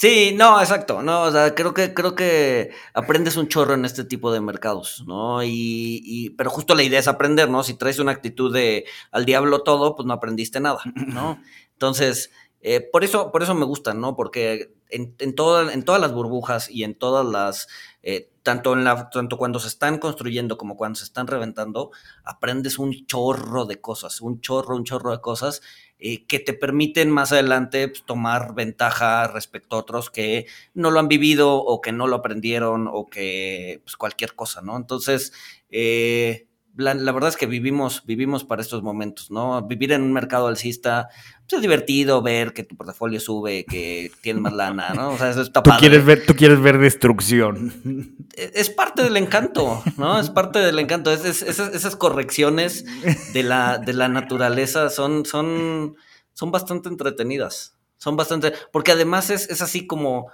Sí, 0.00 0.32
no, 0.34 0.58
exacto, 0.60 1.02
no, 1.02 1.24
o 1.24 1.30
sea, 1.30 1.54
creo 1.54 1.74
que, 1.74 1.92
creo 1.92 2.14
que 2.14 2.70
aprendes 2.94 3.36
un 3.36 3.48
chorro 3.48 3.74
en 3.74 3.84
este 3.84 4.02
tipo 4.02 4.32
de 4.32 4.40
mercados, 4.40 5.04
¿no? 5.06 5.42
Y, 5.42 6.00
y, 6.02 6.30
pero 6.30 6.48
justo 6.48 6.74
la 6.74 6.82
idea 6.82 6.98
es 6.98 7.06
aprender, 7.06 7.50
¿no? 7.50 7.62
Si 7.62 7.74
traes 7.74 7.98
una 7.98 8.12
actitud 8.12 8.50
de 8.50 8.86
al 9.10 9.26
diablo 9.26 9.62
todo, 9.62 9.94
pues 9.96 10.06
no 10.06 10.14
aprendiste 10.14 10.58
nada, 10.58 10.80
¿no? 10.94 11.38
Entonces, 11.72 12.30
eh, 12.62 12.80
por, 12.80 13.04
eso, 13.04 13.30
por 13.30 13.42
eso 13.42 13.54
me 13.54 13.66
gustan, 13.66 14.00
¿no? 14.00 14.16
Porque 14.16 14.72
en, 14.88 15.14
en, 15.18 15.34
en 15.70 15.84
todas 15.84 16.00
las 16.00 16.12
burbujas 16.14 16.70
y 16.70 16.84
en 16.84 16.94
todas 16.94 17.26
las, 17.26 17.68
eh, 18.02 18.30
tanto, 18.42 18.72
en 18.72 18.84
la, 18.84 19.10
tanto 19.10 19.36
cuando 19.36 19.58
se 19.60 19.68
están 19.68 19.98
construyendo 19.98 20.56
como 20.56 20.78
cuando 20.78 20.98
se 20.98 21.04
están 21.04 21.26
reventando, 21.26 21.90
aprendes 22.24 22.78
un 22.78 23.04
chorro 23.04 23.66
de 23.66 23.82
cosas, 23.82 24.22
un 24.22 24.40
chorro, 24.40 24.76
un 24.76 24.84
chorro 24.84 25.10
de 25.10 25.20
cosas 25.20 25.60
eh, 26.00 26.26
que 26.26 26.38
te 26.40 26.52
permiten 26.54 27.10
más 27.10 27.32
adelante 27.32 27.88
pues, 27.88 28.04
tomar 28.04 28.54
ventaja 28.54 29.26
respecto 29.28 29.76
a 29.76 29.80
otros 29.80 30.10
que 30.10 30.46
no 30.74 30.90
lo 30.90 31.00
han 31.00 31.08
vivido 31.08 31.56
o 31.56 31.80
que 31.80 31.92
no 31.92 32.06
lo 32.06 32.16
aprendieron 32.16 32.88
o 32.90 33.08
que 33.08 33.80
pues, 33.84 33.96
cualquier 33.96 34.34
cosa, 34.34 34.62
¿no? 34.62 34.76
Entonces, 34.76 35.32
eh, 35.70 36.48
la, 36.76 37.12
verdad 37.12 37.28
es 37.28 37.36
que 37.36 37.46
vivimos, 37.46 38.04
vivimos 38.06 38.44
para 38.44 38.62
estos 38.62 38.82
momentos, 38.82 39.30
¿no? 39.30 39.60
Vivir 39.62 39.92
en 39.92 40.02
un 40.02 40.12
mercado 40.12 40.46
alcista, 40.46 41.08
pues 41.40 41.54
es 41.54 41.60
divertido 41.62 42.22
ver 42.22 42.52
que 42.52 42.62
tu 42.62 42.76
portafolio 42.76 43.20
sube, 43.20 43.64
que 43.64 44.10
tienes 44.22 44.42
más 44.42 44.52
lana, 44.52 44.90
¿no? 44.94 45.10
O 45.10 45.18
sea, 45.18 45.30
eso 45.30 45.42
está 45.42 45.62
tú 45.62 45.70
Quieres 45.78 46.04
ver, 46.04 46.24
tú 46.24 46.34
quieres 46.34 46.60
ver 46.60 46.78
destrucción. 46.78 48.16
E, 48.36 48.52
es, 48.54 48.70
parte 48.70 49.02
del 49.02 49.16
encanto, 49.16 49.82
¿no? 49.96 50.20
Es 50.20 50.30
parte 50.30 50.60
del 50.60 50.78
encanto. 50.78 51.12
esas, 51.12 51.96
correcciones 51.96 52.84
de 53.32 53.42
la, 53.42 53.78
de 53.78 53.92
la 53.92 54.08
naturaleza 54.08 54.90
son, 54.90 55.26
son, 55.26 55.96
son 56.32 56.50
bastante 56.50 56.88
entretenidas. 56.88 57.76
Son 57.96 58.16
bastante. 58.16 58.52
Porque 58.72 58.92
además 58.92 59.28
es, 59.30 59.50
es 59.50 59.60
así 59.60 59.86
como 59.86 60.30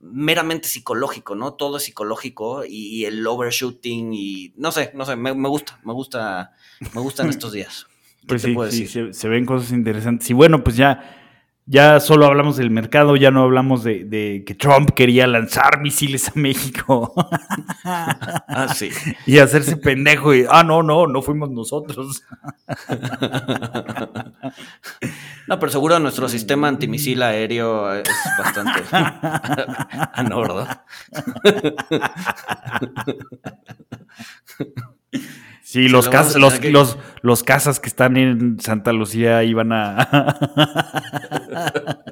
meramente 0.00 0.68
psicológico, 0.68 1.34
¿no? 1.34 1.54
Todo 1.54 1.76
es 1.76 1.84
psicológico 1.84 2.64
y, 2.64 3.04
el 3.04 3.26
overshooting 3.26 4.12
y 4.14 4.52
no 4.56 4.72
sé, 4.72 4.92
no 4.94 5.04
sé, 5.04 5.16
me, 5.16 5.32
gusta, 5.32 5.80
me 5.84 5.92
gusta, 5.92 6.52
me 6.94 7.00
gustan 7.00 7.28
estos 7.30 7.52
días. 7.52 7.86
Pues 8.26 8.42
sí, 8.42 8.86
sí 8.86 9.12
se, 9.12 9.28
ven 9.28 9.46
cosas 9.46 9.72
interesantes. 9.72 10.28
Y 10.30 10.34
bueno, 10.34 10.62
pues 10.62 10.76
ya 10.76 11.27
ya 11.70 12.00
solo 12.00 12.24
hablamos 12.24 12.56
del 12.56 12.70
mercado, 12.70 13.14
ya 13.14 13.30
no 13.30 13.42
hablamos 13.42 13.84
de, 13.84 14.42
que 14.46 14.54
Trump 14.54 14.92
quería 14.92 15.26
lanzar 15.26 15.80
misiles 15.82 16.28
a 16.28 16.32
México. 16.34 17.12
ah, 17.84 18.72
sí. 18.74 18.88
Y 19.26 19.38
hacerse 19.38 19.76
pendejo 19.76 20.34
y, 20.34 20.46
ah, 20.48 20.64
no, 20.64 20.82
no, 20.82 21.06
no 21.06 21.20
fuimos 21.20 21.50
nosotros. 21.50 22.22
no, 25.46 25.58
pero 25.58 25.70
seguro 25.70 25.98
nuestro 25.98 26.26
sistema 26.28 26.68
antimisil 26.68 27.22
aéreo 27.22 27.92
es 27.92 28.08
bastante 28.38 28.82
anordo. 30.14 30.66
Sí, 35.68 35.86
los, 35.86 36.08
los, 36.34 36.64
los, 36.64 36.96
los 37.20 37.42
casas 37.42 37.78
que 37.78 37.88
están 37.88 38.16
en 38.16 38.58
Santa 38.58 38.94
Lucía 38.94 39.44
iban 39.44 39.70
a. 39.74 39.98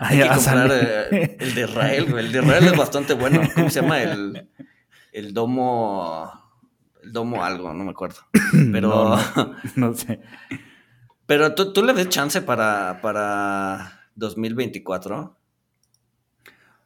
Hay 0.00 0.18
que 0.18 0.28
comprar 0.28 0.70
eh, 0.72 1.36
el 1.38 1.54
de 1.54 1.60
Israel, 1.60 2.18
El 2.18 2.32
de 2.32 2.40
Israel 2.40 2.64
es 2.64 2.76
bastante 2.76 3.14
bueno. 3.14 3.42
¿Cómo 3.54 3.70
se 3.70 3.80
llama? 3.80 4.02
El, 4.02 4.48
el 5.12 5.32
domo. 5.32 6.32
El 7.00 7.12
domo 7.12 7.44
algo, 7.44 7.72
no 7.72 7.84
me 7.84 7.92
acuerdo. 7.92 8.16
Pero. 8.72 9.16
No, 9.76 9.94
sé. 9.94 10.18
Pero 11.26 11.54
¿tú, 11.54 11.72
tú 11.72 11.84
le 11.84 11.92
ves 11.92 12.08
chance 12.08 12.42
para, 12.42 12.98
para 13.00 14.00
2024. 14.16 15.36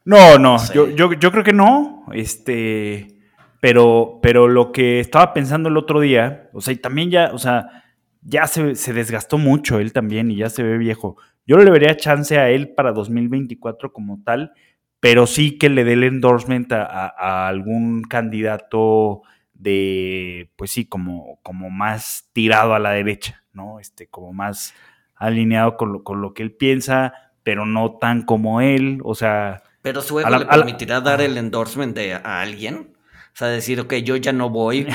No, 0.05 0.37
no. 0.37 0.57
Yo, 0.71 0.87
yo, 0.89 1.13
yo 1.13 1.31
creo 1.31 1.43
que 1.43 1.53
no. 1.53 2.05
Este. 2.13 3.16
Pero, 3.59 4.19
pero 4.21 4.47
lo 4.47 4.71
que 4.71 4.99
estaba 4.99 5.33
pensando 5.33 5.69
el 5.69 5.77
otro 5.77 5.99
día, 5.99 6.49
o 6.53 6.61
sea, 6.61 6.73
y 6.73 6.77
también 6.77 7.09
ya, 7.09 7.31
o 7.33 7.37
sea, 7.37 7.83
ya 8.21 8.45
se, 8.47 8.93
desgastó 8.93 9.37
mucho 9.37 9.79
él 9.79 9.93
también 9.93 10.29
y 10.31 10.37
ya 10.37 10.49
se 10.49 10.63
ve 10.63 10.77
viejo. 10.77 11.17
Yo 11.45 11.57
le 11.57 11.71
vería 11.71 11.95
chance 11.95 12.37
a 12.37 12.49
él 12.49 12.73
para 12.73 12.91
2024 12.91 13.93
como 13.93 14.21
tal, 14.23 14.51
pero 14.99 15.27
sí 15.27 15.57
que 15.57 15.69
le 15.69 15.83
dé 15.83 15.93
el 15.93 16.03
endorsement 16.03 16.71
a, 16.73 17.47
algún 17.47 18.03
candidato 18.03 19.21
de, 19.53 20.51
pues 20.55 20.71
sí, 20.71 20.85
como, 20.85 21.39
como 21.41 21.69
más 21.69 22.29
tirado 22.33 22.73
a 22.73 22.79
la 22.79 22.91
derecha, 22.91 23.43
¿no? 23.53 23.79
Este, 23.79 24.07
como 24.07 24.33
más 24.33 24.73
alineado 25.15 25.77
con 25.77 25.93
lo, 25.93 26.03
con 26.03 26.21
lo 26.21 26.33
que 26.33 26.43
él 26.43 26.51
piensa, 26.51 27.13
pero 27.43 27.65
no 27.65 27.97
tan 27.97 28.23
como 28.23 28.61
él, 28.61 28.99
o 29.03 29.15
sea... 29.15 29.63
Pero 29.81 30.01
su 30.01 30.19
ego 30.19 30.27
A 30.27 30.31
la- 30.31 30.39
le 30.39 30.45
la- 30.45 30.51
permitirá 30.51 30.99
dar 31.01 31.21
el 31.21 31.37
endorsement 31.37 31.95
de, 31.95 32.13
a 32.13 32.41
alguien. 32.41 32.96
O 33.37 33.39
sea, 33.39 33.49
decir, 33.49 33.79
ok, 33.79 33.93
yo 33.97 34.15
ya 34.15 34.33
no 34.33 34.49
voy. 34.49 34.87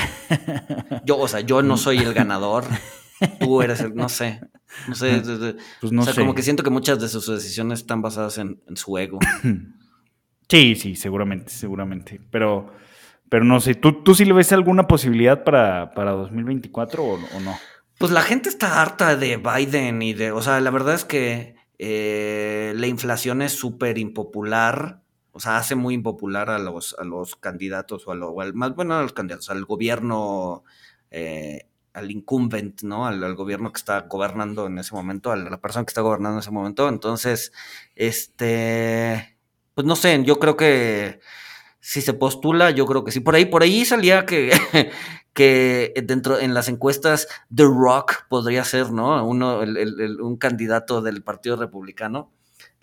Yo, 1.05 1.17
o 1.17 1.27
sea, 1.29 1.39
yo 1.39 1.61
no 1.63 1.77
soy 1.77 1.99
el 1.99 2.13
ganador. 2.13 2.65
Tú 3.39 3.61
eres 3.61 3.79
el, 3.79 3.95
no 3.95 4.09
sé. 4.09 4.41
No 4.89 4.95
sé. 4.95 5.21
de- 5.21 5.55
Pues 5.79 5.93
no 5.93 6.01
o 6.01 6.03
sea, 6.03 6.13
sé. 6.13 6.19
como 6.19 6.35
que 6.35 6.41
siento 6.41 6.61
que 6.61 6.69
muchas 6.69 6.99
de 6.99 7.07
sus 7.07 7.25
decisiones 7.27 7.79
están 7.79 8.01
basadas 8.01 8.37
en, 8.39 8.61
en 8.67 8.75
su 8.75 8.97
ego. 8.97 9.19
Sí, 10.49 10.75
sí, 10.75 10.95
seguramente, 10.95 11.49
seguramente. 11.51 12.19
Pero, 12.29 12.73
pero 13.29 13.43
no 13.45 13.59
sé, 13.61 13.75
¿tú, 13.75 14.03
tú 14.03 14.13
sí 14.13 14.25
le 14.25 14.33
ves 14.33 14.51
alguna 14.51 14.87
posibilidad 14.87 15.43
para, 15.43 15.91
para 15.93 16.11
2024 16.11 17.03
o, 17.03 17.13
o 17.13 17.39
no? 17.39 17.57
Pues 17.97 18.11
la 18.11 18.21
gente 18.21 18.49
está 18.49 18.81
harta 18.81 19.15
de 19.15 19.37
Biden 19.37 20.01
y 20.01 20.13
de, 20.13 20.31
o 20.31 20.41
sea, 20.41 20.59
la 20.59 20.69
verdad 20.69 20.95
es 20.95 21.05
que 21.05 21.55
eh, 21.79 22.73
la 22.75 22.87
inflación 22.87 23.41
es 23.41 23.53
súper 23.53 23.97
impopular, 23.97 25.02
o 25.33 25.39
sea, 25.39 25.57
hace 25.57 25.75
muy 25.75 25.95
impopular 25.95 26.49
a 26.49 26.59
los, 26.59 26.95
a 26.99 27.03
los 27.03 27.35
candidatos 27.35 28.07
o, 28.07 28.11
a 28.11 28.15
lo- 28.15 28.39
al, 28.41 28.53
más 28.53 28.75
bueno, 28.75 28.95
a 28.95 29.01
los 29.01 29.13
candidatos, 29.13 29.49
al 29.49 29.65
gobierno, 29.65 30.63
eh, 31.11 31.67
al 31.93 32.11
incumbent, 32.11 32.83
¿no? 32.83 33.05
Al, 33.07 33.23
al 33.23 33.35
gobierno 33.35 33.71
que 33.71 33.77
está 33.79 34.01
gobernando 34.01 34.67
en 34.67 34.77
ese 34.79 34.95
momento, 34.95 35.31
a 35.31 35.35
la 35.35 35.59
persona 35.61 35.85
que 35.85 35.91
está 35.91 36.01
gobernando 36.01 36.37
en 36.37 36.39
ese 36.41 36.51
momento. 36.51 36.87
Entonces, 36.89 37.51
este, 37.95 39.37
pues 39.75 39.85
no 39.87 39.95
sé, 39.95 40.23
yo 40.23 40.39
creo 40.39 40.55
que 40.57 41.19
si 41.79 42.01
se 42.01 42.13
postula, 42.13 42.71
yo 42.71 42.85
creo 42.85 43.03
que 43.03 43.11
sí. 43.11 43.19
Por 43.19 43.35
ahí, 43.35 43.45
por 43.45 43.63
ahí 43.63 43.85
salía 43.85 44.25
que, 44.25 44.51
que 45.33 45.93
dentro 46.05 46.39
en 46.39 46.53
las 46.53 46.69
encuestas 46.69 47.27
The 47.53 47.63
Rock 47.63 48.27
podría 48.29 48.63
ser, 48.65 48.91
¿no? 48.91 49.25
Uno, 49.27 49.63
el- 49.63 49.77
el- 49.77 49.99
el- 50.01 50.21
un 50.21 50.37
candidato 50.37 51.01
del 51.01 51.23
Partido 51.23 51.55
Republicano. 51.57 52.31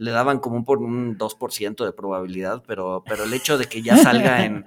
Le 0.00 0.12
daban 0.12 0.38
como 0.38 0.56
un, 0.56 0.64
por 0.64 0.78
un 0.78 1.18
2% 1.18 1.84
de 1.84 1.92
probabilidad, 1.92 2.62
pero, 2.66 3.04
pero 3.06 3.24
el 3.24 3.34
hecho 3.34 3.58
de 3.58 3.66
que 3.66 3.82
ya 3.82 3.96
salga 3.98 4.44
en, 4.46 4.64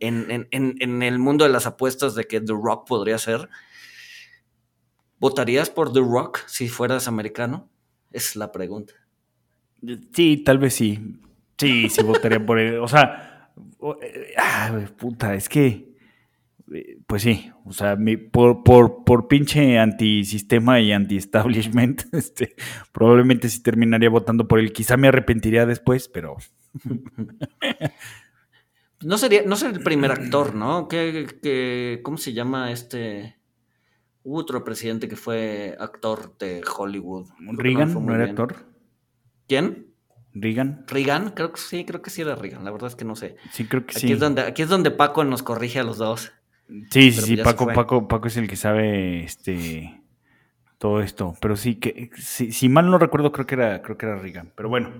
en, 0.00 0.48
en- 0.50 0.76
en- 0.80 1.02
el 1.04 1.18
mundo 1.20 1.44
de 1.44 1.50
las 1.50 1.66
apuestas 1.66 2.16
de 2.16 2.24
que 2.24 2.40
The 2.40 2.52
Rock 2.52 2.88
podría 2.88 3.16
ser, 3.18 3.48
¿votarías 5.18 5.70
por 5.70 5.92
The 5.92 6.00
Rock 6.00 6.40
si 6.46 6.68
fueras 6.68 7.08
americano? 7.08 7.68
Es 8.10 8.36
la 8.36 8.50
pregunta. 8.52 8.94
Sí, 10.12 10.38
tal 10.38 10.58
vez 10.58 10.74
sí. 10.74 11.20
Sí, 11.58 11.88
sí 11.88 12.02
votaría 12.02 12.44
por 12.44 12.58
él. 12.58 12.78
O 12.78 12.88
sea, 12.88 13.52
eh, 14.02 14.34
ah, 14.36 14.80
puta, 14.96 15.34
es 15.34 15.48
que, 15.48 15.91
pues 17.06 17.22
sí, 17.22 17.50
o 17.64 17.72
sea, 17.72 17.96
mi- 17.96 18.16
por, 18.16 18.62
por, 18.64 19.04
por 19.04 19.28
pinche 19.28 19.78
antisistema 19.78 20.80
y 20.80 20.92
anti-establishment, 20.92 22.04
este, 22.12 22.54
probablemente 22.92 23.48
sí 23.48 23.62
terminaría 23.62 24.08
votando 24.10 24.46
por 24.48 24.58
él. 24.58 24.72
Quizá 24.72 24.96
me 24.96 25.08
arrepentiría 25.08 25.66
después, 25.66 26.08
pero 26.08 26.36
No 29.02 29.18
sería, 29.18 29.42
no 29.44 29.56
sería 29.56 29.76
el 29.78 29.82
primer 29.82 30.12
actor, 30.12 30.54
¿no? 30.54 30.86
¿Qué, 30.86 31.26
qué- 31.42 32.00
cómo 32.04 32.16
se 32.18 32.32
llama 32.32 32.70
este? 32.70 33.36
Hubo 34.22 34.38
otro 34.38 34.62
presidente 34.62 35.08
que 35.08 35.16
fue 35.16 35.76
actor 35.80 36.38
de 36.38 36.62
Hollywood. 36.78 37.26
Reagan 37.40 37.92
no 38.06 38.14
era 38.14 38.24
bien. 38.24 38.30
actor. 38.30 38.54
¿Quién? 39.48 39.88
Reagan, 40.34 40.84
¿Reagan? 40.86 41.30
Creo 41.30 41.52
que 41.52 41.60
sí, 41.60 41.84
creo 41.84 42.00
que 42.00 42.10
sí 42.10 42.22
era 42.22 42.36
Reagan. 42.36 42.64
La 42.64 42.70
verdad 42.70 42.88
es 42.88 42.94
que 42.96 43.04
no 43.04 43.16
sé. 43.16 43.36
sí, 43.50 43.66
creo 43.66 43.84
que 43.84 43.90
Aquí, 43.90 44.06
sí. 44.06 44.12
es, 44.12 44.20
donde, 44.20 44.42
aquí 44.42 44.62
es 44.62 44.68
donde 44.68 44.92
Paco 44.92 45.24
nos 45.24 45.42
corrige 45.42 45.80
a 45.80 45.84
los 45.84 45.98
dos. 45.98 46.32
Sí, 46.90 47.12
sí, 47.12 47.20
sí, 47.20 47.36
Paco. 47.36 47.66
Paco, 47.72 48.08
Paco 48.08 48.28
es 48.28 48.36
el 48.36 48.48
que 48.48 48.56
sabe 48.56 49.24
este 49.24 50.00
todo 50.78 51.00
esto. 51.00 51.34
Pero 51.40 51.56
sí, 51.56 51.76
que 51.76 52.10
si, 52.16 52.50
si 52.52 52.68
mal 52.68 52.90
no 52.90 52.98
recuerdo, 52.98 53.30
creo 53.32 53.46
que 53.46 53.54
era, 53.54 53.82
creo 53.82 53.96
que 53.98 54.06
era 54.06 54.16
Reagan. 54.18 54.52
Pero 54.56 54.68
bueno, 54.68 54.90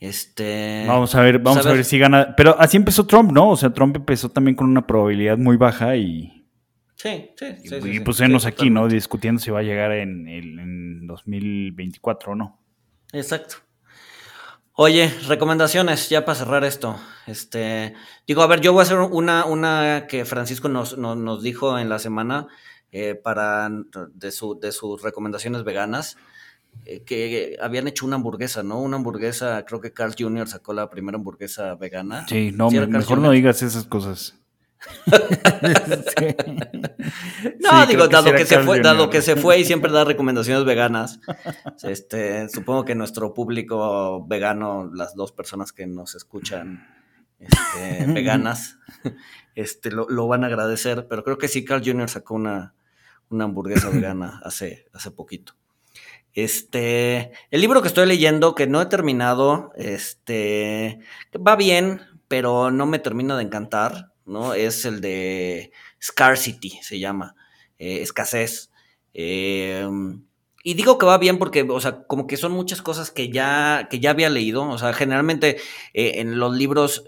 Este. 0.00 0.84
vamos 0.88 1.14
a 1.14 1.20
ver, 1.20 1.38
vamos 1.38 1.66
a 1.66 1.72
ver 1.72 1.84
si 1.84 1.98
gana. 1.98 2.34
Pero 2.36 2.56
así 2.58 2.76
empezó 2.76 3.06
Trump, 3.06 3.32
¿no? 3.32 3.50
O 3.50 3.56
sea, 3.56 3.70
Trump 3.72 3.96
empezó 3.96 4.30
también 4.30 4.54
con 4.56 4.68
una 4.68 4.86
probabilidad 4.86 5.36
muy 5.36 5.56
baja 5.56 5.94
y, 5.96 6.46
Sí, 6.96 7.30
sí, 7.36 7.46
sí. 7.64 7.74
y, 7.76 7.80
sí, 7.94 8.00
pues 8.00 8.16
sí, 8.18 8.24
aquí, 8.46 8.70
¿no? 8.70 8.88
Discutiendo 8.88 9.40
si 9.40 9.50
va 9.50 9.60
a 9.60 9.62
llegar 9.62 9.92
en, 9.92 10.26
el- 10.28 10.58
en 10.58 11.06
2024 11.06 12.32
o 12.32 12.34
no. 12.34 12.58
Exacto. 13.12 13.56
Oye, 14.82 15.12
recomendaciones, 15.28 16.08
ya 16.08 16.24
para 16.24 16.38
cerrar 16.38 16.64
esto. 16.64 16.98
Este, 17.26 17.92
digo, 18.26 18.40
a 18.40 18.46
ver, 18.46 18.62
yo 18.62 18.72
voy 18.72 18.80
a 18.80 18.84
hacer 18.84 18.96
una, 18.96 19.44
una 19.44 20.06
que 20.08 20.24
Francisco 20.24 20.70
nos, 20.70 20.96
nos, 20.96 21.18
nos 21.18 21.42
dijo 21.42 21.78
en 21.78 21.90
la 21.90 21.98
semana 21.98 22.46
eh, 22.90 23.14
para 23.14 23.68
de, 24.14 24.32
su, 24.32 24.58
de 24.58 24.72
sus 24.72 25.02
recomendaciones 25.02 25.64
veganas, 25.64 26.16
eh, 26.86 27.02
que 27.04 27.58
habían 27.60 27.88
hecho 27.88 28.06
una 28.06 28.16
hamburguesa, 28.16 28.62
¿no? 28.62 28.80
Una 28.80 28.96
hamburguesa, 28.96 29.62
creo 29.66 29.82
que 29.82 29.92
Carl 29.92 30.14
Jr. 30.18 30.48
sacó 30.48 30.72
la 30.72 30.88
primera 30.88 31.18
hamburguesa 31.18 31.74
vegana. 31.74 32.26
Sí, 32.26 32.50
no, 32.50 32.70
¿Sí 32.70 32.78
era 32.78 32.86
me- 32.86 32.92
Carl 32.92 33.02
mejor 33.02 33.16
Jr.? 33.18 33.26
no 33.26 33.32
digas 33.32 33.62
esas 33.62 33.84
cosas. 33.84 34.39
Sí. 36.16 36.34
No, 37.60 37.82
Sí, 37.82 37.86
digo, 37.88 38.08
dado 38.08 38.32
que 38.32 38.46
se 38.46 38.60
fue, 38.60 38.80
dado 38.80 39.10
que 39.10 39.22
se 39.22 39.36
fue 39.36 39.58
y 39.58 39.64
siempre 39.64 39.92
da 39.92 40.04
recomendaciones 40.04 40.64
veganas. 40.64 41.20
Este, 41.82 42.48
supongo 42.48 42.84
que 42.84 42.94
nuestro 42.94 43.34
público 43.34 44.24
vegano, 44.26 44.90
las 44.92 45.14
dos 45.14 45.32
personas 45.32 45.72
que 45.72 45.86
nos 45.86 46.14
escuchan 46.14 46.86
este, 47.38 48.06
veganas, 48.12 48.78
este, 49.54 49.90
lo, 49.90 50.08
lo 50.08 50.26
van 50.28 50.44
a 50.44 50.46
agradecer. 50.46 51.06
Pero 51.08 51.24
creo 51.24 51.38
que 51.38 51.48
sí, 51.48 51.64
Carl 51.64 51.82
Jr. 51.84 52.08
sacó 52.08 52.34
una, 52.34 52.74
una 53.30 53.44
hamburguesa 53.44 53.88
vegana 53.90 54.40
hace, 54.44 54.86
hace 54.92 55.10
poquito. 55.10 55.54
Este, 56.32 57.32
el 57.50 57.60
libro 57.60 57.82
que 57.82 57.88
estoy 57.88 58.06
leyendo, 58.06 58.54
que 58.54 58.66
no 58.66 58.80
he 58.80 58.86
terminado, 58.86 59.72
este, 59.74 61.00
va 61.34 61.56
bien, 61.56 62.02
pero 62.28 62.70
no 62.70 62.86
me 62.86 63.00
termina 63.00 63.36
de 63.36 63.42
encantar, 63.42 64.09
¿no? 64.30 64.54
Es 64.54 64.84
el 64.84 65.00
de 65.00 65.72
Scarcity, 66.02 66.78
se 66.82 66.98
llama, 66.98 67.34
eh, 67.78 68.00
escasez. 68.02 68.70
Eh, 69.12 69.86
y 70.62 70.74
digo 70.74 70.98
que 70.98 71.06
va 71.06 71.18
bien 71.18 71.38
porque, 71.38 71.62
o 71.62 71.80
sea, 71.80 72.04
como 72.04 72.26
que 72.26 72.36
son 72.36 72.52
muchas 72.52 72.82
cosas 72.82 73.10
que 73.10 73.30
ya, 73.30 73.88
que 73.90 73.98
ya 73.98 74.10
había 74.10 74.30
leído, 74.30 74.68
o 74.68 74.78
sea, 74.78 74.92
generalmente 74.92 75.56
eh, 75.94 76.12
en 76.16 76.38
los 76.38 76.54
libros 76.54 77.04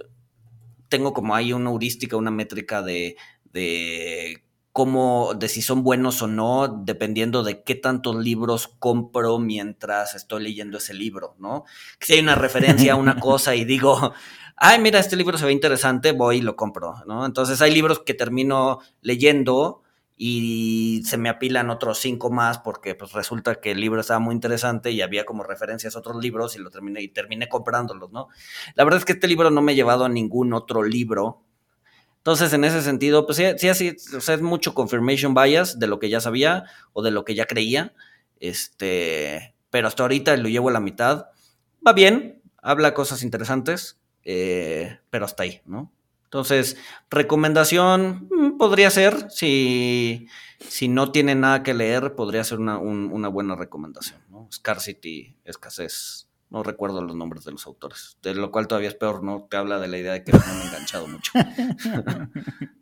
tengo 0.88 1.12
como 1.12 1.34
ahí 1.34 1.52
una 1.52 1.70
heurística, 1.70 2.16
una 2.16 2.30
métrica 2.30 2.82
de, 2.82 3.16
de 3.44 4.42
cómo, 4.72 5.34
de 5.34 5.48
si 5.48 5.62
son 5.62 5.82
buenos 5.82 6.22
o 6.22 6.26
no, 6.26 6.68
dependiendo 6.68 7.42
de 7.42 7.62
qué 7.62 7.74
tantos 7.74 8.16
libros 8.16 8.68
compro 8.78 9.38
mientras 9.38 10.14
estoy 10.14 10.42
leyendo 10.42 10.78
ese 10.78 10.94
libro, 10.94 11.36
¿no? 11.38 11.64
Que 11.98 12.06
si 12.06 12.12
hay 12.14 12.20
una 12.20 12.34
referencia 12.34 12.94
a 12.94 12.96
una 12.96 13.16
cosa 13.20 13.54
y 13.54 13.64
digo, 13.64 14.14
ay, 14.56 14.80
mira, 14.80 14.98
este 14.98 15.16
libro 15.16 15.36
se 15.36 15.44
ve 15.44 15.52
interesante, 15.52 16.12
voy 16.12 16.38
y 16.38 16.42
lo 16.42 16.56
compro, 16.56 16.94
¿no? 17.06 17.26
Entonces 17.26 17.60
hay 17.60 17.72
libros 17.72 18.00
que 18.00 18.14
termino 18.14 18.80
leyendo 19.02 19.82
y 20.16 21.02
se 21.04 21.16
me 21.16 21.28
apilan 21.28 21.68
otros 21.68 21.98
cinco 21.98 22.30
más 22.30 22.58
porque 22.58 22.94
pues 22.94 23.12
resulta 23.12 23.56
que 23.56 23.72
el 23.72 23.80
libro 23.80 24.00
estaba 24.00 24.20
muy 24.20 24.34
interesante 24.34 24.90
y 24.90 25.02
había 25.02 25.24
como 25.24 25.42
referencias 25.42 25.96
a 25.96 25.98
otros 25.98 26.22
libros 26.22 26.54
y 26.54 26.60
lo 26.60 26.70
terminé 26.70 27.02
y 27.02 27.08
terminé 27.08 27.48
comprándolos, 27.48 28.12
¿no? 28.12 28.28
La 28.74 28.84
verdad 28.84 28.98
es 29.00 29.04
que 29.04 29.12
este 29.12 29.26
libro 29.26 29.50
no 29.50 29.62
me 29.62 29.72
ha 29.72 29.74
llevado 29.74 30.04
a 30.04 30.08
ningún 30.08 30.52
otro 30.52 30.82
libro. 30.82 31.42
Entonces, 32.22 32.52
en 32.52 32.62
ese 32.64 32.82
sentido, 32.82 33.26
pues 33.26 33.36
sí, 33.38 33.44
sí, 33.58 33.68
así, 33.68 33.88
es 33.88 34.42
mucho 34.42 34.74
confirmation 34.74 35.34
bias 35.34 35.78
de 35.80 35.88
lo 35.88 35.98
que 35.98 36.08
ya 36.08 36.20
sabía 36.20 36.64
o 36.92 37.02
de 37.02 37.10
lo 37.10 37.24
que 37.24 37.34
ya 37.34 37.46
creía. 37.46 37.92
Este, 38.38 39.54
pero 39.70 39.88
hasta 39.88 40.02
ahorita 40.04 40.36
lo 40.36 40.48
llevo 40.48 40.68
a 40.68 40.72
la 40.72 40.80
mitad. 40.80 41.26
Va 41.86 41.92
bien, 41.92 42.40
habla 42.62 42.94
cosas 42.94 43.22
interesantes, 43.22 43.98
eh, 44.24 44.98
pero 45.10 45.24
hasta 45.24 45.42
ahí, 45.44 45.62
¿no? 45.64 45.92
Entonces, 46.24 46.76
recomendación 47.10 48.28
mm, 48.30 48.56
podría 48.56 48.90
ser, 48.90 49.30
si, 49.30 50.28
si 50.60 50.88
no 50.88 51.12
tiene 51.12 51.34
nada 51.34 51.62
que 51.62 51.74
leer, 51.74 52.14
podría 52.14 52.44
ser 52.44 52.58
una, 52.60 52.78
un- 52.78 53.10
una 53.12 53.28
buena 53.28 53.56
recomendación, 53.56 54.20
¿no? 54.30 54.48
Scarcity, 54.52 55.36
escasez, 55.44 56.28
no 56.53 56.62
recuerdo 56.62 57.03
los 57.03 57.16
nombres 57.16 57.44
de 57.44 57.50
los 57.53 57.66
autores, 57.66 58.18
de 58.22 58.34
lo 58.34 58.50
cual 58.53 58.68
todavía 58.68 58.88
es 58.90 58.94
peor, 58.94 59.24
¿no? 59.24 59.48
Te 59.50 59.57
habla 59.57 59.80
de 59.80 59.88
la 59.88 59.98
idea 59.98 60.12
de 60.12 60.22
que 60.22 60.32
no 60.32 60.38
me 60.38 60.62
he 60.62 60.66
enganchado 60.68 61.09
mucho. 61.09 61.32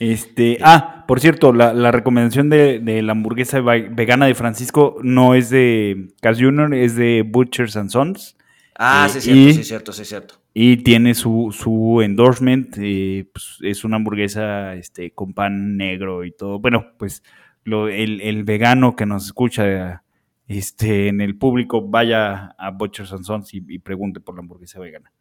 Este, 0.00 0.58
ah, 0.62 1.04
por 1.06 1.20
cierto, 1.20 1.52
la, 1.52 1.72
la 1.72 1.92
recomendación 1.92 2.50
de, 2.50 2.80
de 2.80 3.00
la 3.00 3.12
hamburguesa 3.12 3.60
ve- 3.60 3.88
vegana 3.90 4.26
de 4.26 4.34
Francisco 4.34 4.96
no 5.02 5.34
es 5.34 5.50
de 5.50 6.08
Cas 6.20 6.38
Jr., 6.40 6.74
es 6.74 6.96
de 6.96 7.22
Butchers 7.26 7.76
and 7.76 7.90
Sons. 7.90 8.36
Ah, 8.76 9.06
Eh, 9.06 9.08
sí, 9.08 9.18
es 9.18 9.24
cierto, 9.24 9.40
y- 9.40 9.52
sí, 9.54 9.60
es 9.60 9.68
cierto, 9.68 9.92
sí, 9.92 10.02
es 10.02 10.08
cierto. 10.08 10.34
Y 10.52 10.78
tiene 10.78 11.14
su, 11.14 11.54
su 11.56 12.00
endorsement, 12.02 12.76
eh, 12.80 13.28
pues, 13.32 13.58
es 13.62 13.84
una 13.84 13.96
hamburguesa 13.96 14.74
este, 14.74 15.12
con 15.12 15.32
pan 15.32 15.76
negro 15.76 16.24
y 16.24 16.32
todo. 16.32 16.58
Bueno, 16.58 16.86
pues 16.98 17.22
lo, 17.64 17.88
el, 17.88 18.20
el 18.20 18.42
vegano 18.44 18.96
que 18.96 19.06
nos 19.06 19.26
escucha 19.26 20.03
este, 20.46 21.08
en 21.08 21.20
el 21.20 21.36
público, 21.36 21.86
vaya 21.86 22.54
a 22.58 22.70
Butchers 22.70 23.12
and 23.12 23.24
Sons 23.24 23.54
y, 23.54 23.64
y 23.68 23.78
pregunte 23.78 24.20
por 24.20 24.34
la 24.34 24.40
hamburguesa 24.40 24.80
vegana. 24.80 25.12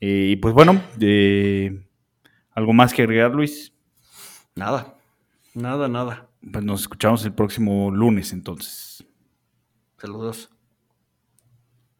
Eh, 0.00 0.30
y 0.30 0.36
pues 0.36 0.52
bueno, 0.52 0.82
eh, 1.00 1.86
¿algo 2.50 2.72
más 2.72 2.92
que 2.92 3.02
agregar, 3.02 3.32
Luis? 3.32 3.72
Nada. 4.56 4.94
Nada, 5.54 5.88
nada. 5.88 6.28
Pues 6.52 6.64
nos 6.64 6.80
escuchamos 6.80 7.24
el 7.24 7.32
próximo 7.34 7.90
lunes 7.90 8.32
entonces. 8.32 9.06
Saludos. 9.98 10.51